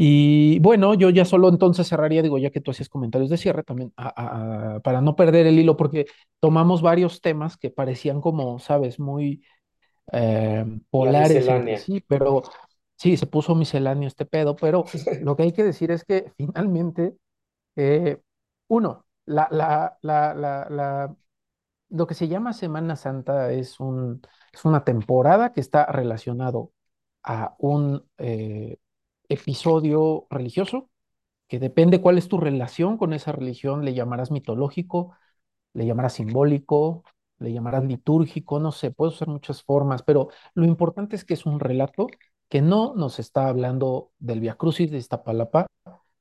Y 0.04 0.58
bueno, 0.60 0.94
yo 0.94 1.10
ya 1.10 1.24
solo 1.24 1.48
entonces 1.48 1.86
cerraría, 1.88 2.22
digo, 2.22 2.38
ya 2.38 2.50
que 2.50 2.60
tú 2.60 2.72
hacías 2.72 2.88
comentarios 2.88 3.30
de 3.30 3.36
cierre 3.38 3.62
también, 3.62 3.92
a- 3.96 4.08
a- 4.08 4.76
a- 4.76 4.80
para 4.80 5.00
no 5.00 5.14
perder 5.16 5.46
el 5.46 5.58
hilo, 5.58 5.76
porque 5.76 6.06
tomamos 6.40 6.82
varios 6.82 7.20
temas 7.20 7.56
que 7.56 7.70
parecían 7.70 8.20
como, 8.20 8.58
sabes, 8.58 8.98
muy 8.98 9.44
eh, 10.12 10.64
la 10.98 11.12
polares 11.14 11.48
sí, 11.74 12.00
pero 12.08 12.42
sí, 12.96 13.16
se 13.16 13.26
puso 13.26 13.54
misceláneo 13.54 14.08
este 14.08 14.26
pedo, 14.26 14.56
pero 14.56 14.84
lo 15.20 15.36
que 15.36 15.44
hay 15.44 15.52
que 15.52 15.64
decir 15.64 15.90
es 15.90 16.04
que 16.04 16.32
finalmente, 16.36 17.16
eh, 17.76 18.20
uno, 18.68 19.06
la, 19.26 19.48
la, 19.52 19.98
la, 20.02 20.34
la, 20.34 20.66
la 20.70 21.16
lo 21.90 22.06
que 22.06 22.14
se 22.14 22.28
llama 22.28 22.52
Semana 22.52 22.96
Santa 22.96 23.52
es 23.52 23.78
un, 23.80 24.22
es 24.52 24.64
una 24.64 24.84
temporada 24.84 25.52
que 25.52 25.60
está 25.60 25.86
relacionado 25.86 26.72
a 27.22 27.54
un 27.58 28.04
eh, 28.18 28.78
episodio 29.32 30.26
religioso, 30.30 30.90
que 31.48 31.58
depende 31.58 32.00
cuál 32.00 32.18
es 32.18 32.28
tu 32.28 32.38
relación 32.38 32.98
con 32.98 33.12
esa 33.12 33.32
religión, 33.32 33.84
le 33.84 33.94
llamarás 33.94 34.30
mitológico, 34.30 35.16
le 35.74 35.86
llamarás 35.86 36.14
simbólico, 36.14 37.04
le 37.38 37.52
llamarás 37.52 37.84
litúrgico, 37.84 38.60
no 38.60 38.72
sé, 38.72 38.90
puedes 38.90 39.16
usar 39.16 39.28
muchas 39.28 39.62
formas, 39.62 40.02
pero 40.02 40.28
lo 40.54 40.64
importante 40.66 41.16
es 41.16 41.24
que 41.24 41.34
es 41.34 41.46
un 41.46 41.60
relato 41.60 42.06
que 42.48 42.62
no 42.62 42.94
nos 42.94 43.18
está 43.18 43.48
hablando 43.48 44.12
del 44.18 44.40
Via 44.40 44.54
Crucis 44.54 44.90
de 44.90 44.98
Iztapalapa, 44.98 45.66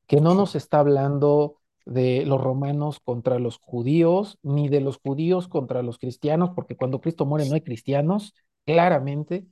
que 0.07 0.21
no 0.21 0.35
nos 0.35 0.55
está 0.55 0.79
hablando 0.79 1.57
de 1.85 2.25
los 2.25 2.41
romanos 2.41 2.99
contra 3.03 3.39
los 3.39 3.57
judíos, 3.57 4.37
ni 4.43 4.69
de 4.69 4.81
los 4.81 4.97
judíos 4.97 5.47
contra 5.47 5.83
los 5.83 5.97
cristianos, 5.97 6.51
porque 6.55 6.75
cuando 6.75 7.01
Cristo 7.01 7.25
muere 7.25 7.47
no 7.47 7.55
hay 7.55 7.61
cristianos, 7.61 8.33
claramente. 8.65 9.45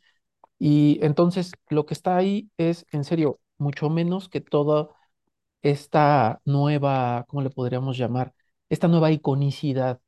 Y 0.59 0.99
entonces 1.01 1.51
lo 1.69 1.85
que 1.85 1.93
está 1.93 2.17
ahí 2.17 2.49
es, 2.57 2.85
en 2.91 3.03
serio, 3.03 3.39
mucho 3.59 3.89
menos 3.89 4.29
que 4.29 4.41
toda 4.41 4.89
esta 5.61 6.41
nueva, 6.45 7.25
¿cómo 7.27 7.41
le 7.43 7.49
podríamos 7.51 7.97
llamar? 7.97 8.33
Esta 8.69 8.87
nueva 8.87 9.11
iconicidad 9.11 10.01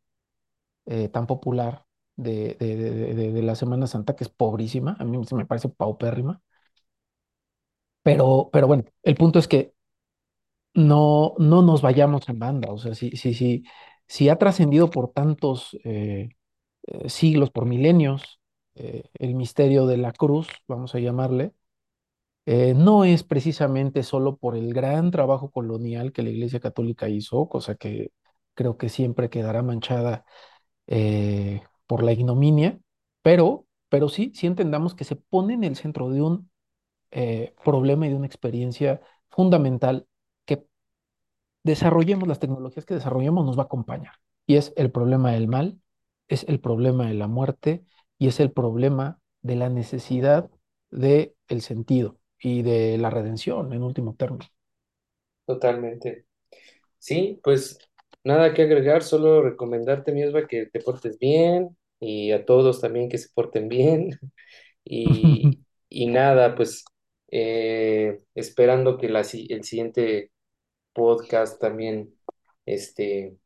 eh, 0.86 1.10
tan 1.10 1.28
popular 1.28 1.86
de, 2.16 2.56
de, 2.60 2.76
de, 3.16 3.32
de, 3.34 3.42
la 3.44 3.56
Semana 3.56 3.88
Santa, 3.88 4.16
que 4.16 4.24
es 4.26 4.30
pobrísima, 4.30 4.96
a 5.00 5.06
mí 5.06 5.18
me 5.34 5.46
parece 5.46 5.70
paupérrima, 5.70 6.42
pero, 8.04 8.50
pero 8.52 8.68
bueno, 8.68 8.86
el 9.04 9.16
punto 9.16 9.40
es 9.40 9.48
que 9.48 9.74
no, 10.74 11.34
no 11.38 11.62
nos 11.62 11.82
vayamos 11.82 12.28
en 12.30 12.40
banda. 12.40 12.72
O 12.72 12.78
sea, 12.78 12.96
si, 12.96 13.12
si, 14.08 14.30
ha 14.30 14.38
trascendido 14.38 14.90
por 14.90 15.12
tantos 15.12 15.78
eh, 15.84 16.30
eh, 16.88 17.10
siglos, 17.10 17.52
por 17.52 17.66
milenios, 17.66 18.40
el 18.76 19.36
misterio 19.36 19.86
de 19.86 19.98
la 19.98 20.14
cruz, 20.14 20.48
vamos 20.68 20.96
a 20.96 21.00
llamarle, 21.00 21.54
eh, 22.46 22.74
no 22.74 23.04
es 23.06 23.24
precisamente 23.24 24.04
solo 24.04 24.38
por 24.38 24.56
el 24.58 24.74
gran 24.74 25.12
trabajo 25.12 25.52
colonial 25.52 26.12
que 26.12 26.24
la 26.24 26.30
Iglesia 26.32 26.60
Católica 26.60 27.10
hizo, 27.10 27.48
cosa 27.50 27.76
que 27.76 28.12
creo 28.54 28.78
que 28.78 28.90
siempre 28.90 29.30
quedará 29.30 29.62
manchada 29.64 30.26
eh, 30.88 31.62
por 31.88 32.04
la 32.04 32.14
ignominia, 32.14 32.80
pero, 33.22 33.68
pero 33.90 34.10
sí, 34.10 34.32
sí 34.36 34.48
entendamos 34.48 34.96
que 34.96 35.04
se 35.06 35.16
pone 35.16 35.54
en 35.56 35.64
el 35.64 35.76
centro 35.76 36.10
de 36.10 36.22
un 36.22 36.52
eh, 37.12 37.56
problema 37.64 38.08
y 38.08 38.10
de 38.12 38.16
una 38.18 38.28
experiencia 38.28 39.02
fundamental 39.30 40.08
que 40.46 40.66
desarrollemos 41.64 42.28
las 42.28 42.40
tecnologías 42.40 42.86
que 42.86 42.96
desarrollemos 42.96 43.46
nos 43.46 43.58
va 43.58 43.64
a 43.64 43.66
acompañar. 43.66 44.14
Y 44.48 44.56
es 44.58 44.74
el 44.78 44.92
problema 44.92 45.32
del 45.34 45.48
mal, 45.48 45.80
es 46.28 46.46
el 46.46 46.60
problema 46.60 47.08
de 47.08 47.14
la 47.16 47.28
muerte 47.28 47.86
y 48.18 48.28
es 48.28 48.40
el 48.40 48.52
problema 48.52 49.20
de 49.42 49.56
la 49.56 49.70
necesidad 49.70 50.50
de 50.92 51.36
el 51.48 51.62
sentido 51.62 52.21
y 52.42 52.64
de 52.64 52.98
la 52.98 53.10
redención 53.10 53.74
en 53.74 53.84
último 53.84 54.16
término. 54.16 54.46
totalmente. 55.46 56.26
Sí, 57.00 57.40
pues 57.44 57.80
nada 58.26 58.54
que 58.56 58.64
agregar, 58.64 59.04
solo 59.04 59.42
recomendarte, 59.44 60.14
Miosva, 60.14 60.48
que 60.48 60.68
te 60.68 60.82
portes 60.82 61.20
bien 61.20 61.78
y 62.00 62.32
a 62.32 62.46
todos 62.46 62.82
también 62.82 63.10
que 63.10 63.18
se 63.18 63.30
porten 63.34 63.70
bien. 63.70 64.12
Y, 64.86 65.54
y 65.90 66.08
nada, 66.08 66.56
pues 66.56 66.86
eh, 67.32 68.20
esperando 68.36 68.98
que 68.98 69.10
la, 69.10 69.22
el 69.22 69.64
siguiente 69.64 70.32
podcast 70.94 71.62
también, 71.62 72.16
este, 72.66 73.38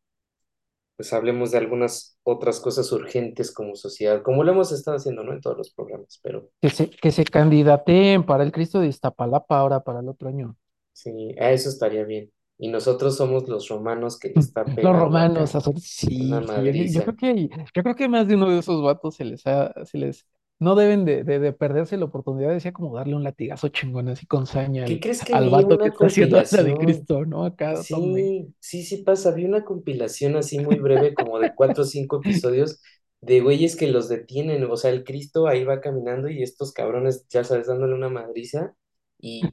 pues 0.95 1.13
hablemos 1.13 1.51
de 1.51 1.57
algunas 1.59 2.19
otras 2.23 2.59
cosas 2.59 2.91
urgentes 2.91 3.51
como 3.53 3.76
sociedad, 3.76 4.22
como 4.23 4.43
lo 4.43 4.51
hemos 4.51 4.72
estado 4.72 4.97
haciendo, 4.97 5.23
¿no? 5.23 5.34
En 5.34 5.41
todos 5.41 5.57
los 5.57 5.72
programas, 5.73 6.19
pero 6.23 6.49
Que 6.61 6.69
se, 6.69 6.89
que 6.89 7.11
se 7.11 7.23
candidateen 7.23 8.26
para 8.26 8.43
el 8.43 8.51
Cristo 8.51 8.80
de 8.81 8.88
Iztapalapa 8.88 9.57
ahora 9.57 9.80
para 9.85 9.99
el 10.01 10.09
otro 10.09 10.27
año. 10.30 10.57
sí, 10.93 11.35
a 11.39 11.51
eso 11.51 11.69
estaría 11.69 12.03
bien. 12.03 12.31
Y 12.57 12.69
nosotros 12.69 13.17
somos 13.17 13.47
los 13.49 13.67
romanos 13.67 14.17
que 14.19 14.30
están 14.35 14.65
Los 14.81 14.95
pegando 14.95 14.99
romanos, 14.99 15.55
a 15.55 15.61
sí, 15.61 16.45
sí, 16.47 16.91
yo, 16.91 17.03
creo 17.03 17.15
que, 17.15 17.49
yo 17.49 17.84
creo 17.84 17.95
que 17.95 18.07
más 18.09 18.27
de 18.27 18.35
uno 18.35 18.49
de 18.49 18.59
esos 18.59 18.81
vatos 18.84 19.15
se 19.15 19.26
les 19.26 19.45
ha, 19.47 19.73
se 19.85 19.97
les, 19.97 20.26
no 20.60 20.76
deben 20.76 21.06
de, 21.06 21.23
de, 21.23 21.40
de 21.40 21.53
perderse 21.53 21.98
la 21.98 22.06
oportunidad, 22.06 22.52
decía 22.52 22.73
como 22.73 22.95
darle 22.95 23.15
un 23.15 23.23
latigazo 23.23 23.68
chingón 23.69 24.10
así 24.10 24.26
con 24.27 24.48
saña 24.48 24.86
¿Qué 24.86 24.99
al, 24.99 25.02
crees 25.02 25.23
que 25.23 25.34
al 25.34 25.49
vato 25.49 25.80
que 25.82 25.90
está 25.90 26.07
haciendo 26.07 26.38
la 26.52 26.64
de? 26.64 26.77
Cristo, 26.77 27.26
¿no? 27.26 27.45
Acá, 27.45 27.86
tome. 27.90 28.30
Sí, 28.30 28.53
sí, 28.60 28.84
sí 28.84 28.98
pasa. 29.03 29.32
Vi 29.32 29.45
una 29.45 29.65
compilación 29.65 30.36
así 30.36 30.60
muy 30.60 30.80
breve, 30.80 31.14
como 31.14 31.40
de 31.40 31.53
cuatro 31.53 31.84
o 31.84 31.86
cinco 31.86 32.18
episodios, 32.22 32.82
de 33.22 33.41
güeyes 33.41 33.76
que 33.76 33.88
los 33.88 34.10
detienen. 34.10 34.64
O 34.65 34.77
sea, 34.77 34.91
el 34.91 35.03
Cristo 35.03 35.48
ahí 35.48 35.64
va 35.64 35.82
caminando 35.82 36.30
y 36.30 36.41
estos 36.44 36.72
cabrones, 36.73 37.27
ya 37.30 37.44
sabes, 37.44 37.68
dándole 37.68 37.94
una 37.95 38.10
madriza. 38.10 38.76
Y, 39.20 39.50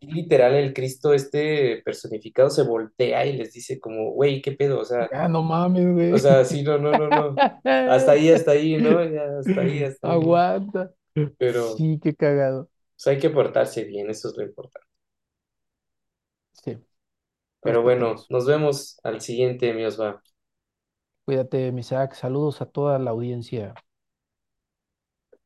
literal, 0.00 0.54
el 0.54 0.72
Cristo 0.74 1.12
este 1.14 1.82
personificado 1.84 2.50
se 2.50 2.62
voltea 2.62 3.26
y 3.26 3.34
les 3.36 3.52
dice 3.52 3.80
como, 3.80 4.12
güey, 4.12 4.40
¿qué 4.42 4.52
pedo? 4.52 4.80
O 4.80 4.84
sea, 4.84 5.10
ah, 5.10 5.28
no 5.28 5.42
mames, 5.42 5.86
o 6.08 6.18
güey. 6.18 6.18
sea, 6.18 6.44
sí, 6.44 6.62
no, 6.62 6.78
no, 6.78 6.96
no, 6.96 7.08
no. 7.10 7.42
Hasta 7.86 8.12
ahí, 8.12 8.30
hasta 8.30 8.52
ahí, 8.52 8.78
¿no? 8.78 9.04
Ya, 9.04 9.38
hasta 9.40 9.62
ahí, 9.62 9.82
hasta 9.84 10.08
ahí. 10.08 10.16
Aguanta. 10.16 10.92
Pero 11.38 11.78
Sí, 11.78 11.98
qué 12.02 12.14
cagado. 12.14 12.70
pues, 12.96 13.06
hay 13.08 13.18
que 13.20 13.30
portarse 13.30 13.84
bien, 13.84 14.10
eso 14.10 14.28
es 14.28 14.36
lo 14.36 14.44
importante. 14.44 14.86
Sí, 16.52 16.76
Pero 17.62 17.82
bueno, 17.82 18.16
nos 18.28 18.46
vemos 18.46 18.98
al 19.02 19.20
siguiente, 19.22 19.72
mi 19.74 19.84
Osva. 19.84 20.22
Cuídate, 21.24 21.72
Misak. 21.72 22.12
Saludos 22.14 22.60
a 22.60 22.66
toda 22.66 22.98
la 22.98 23.10
audiencia. 23.12 23.74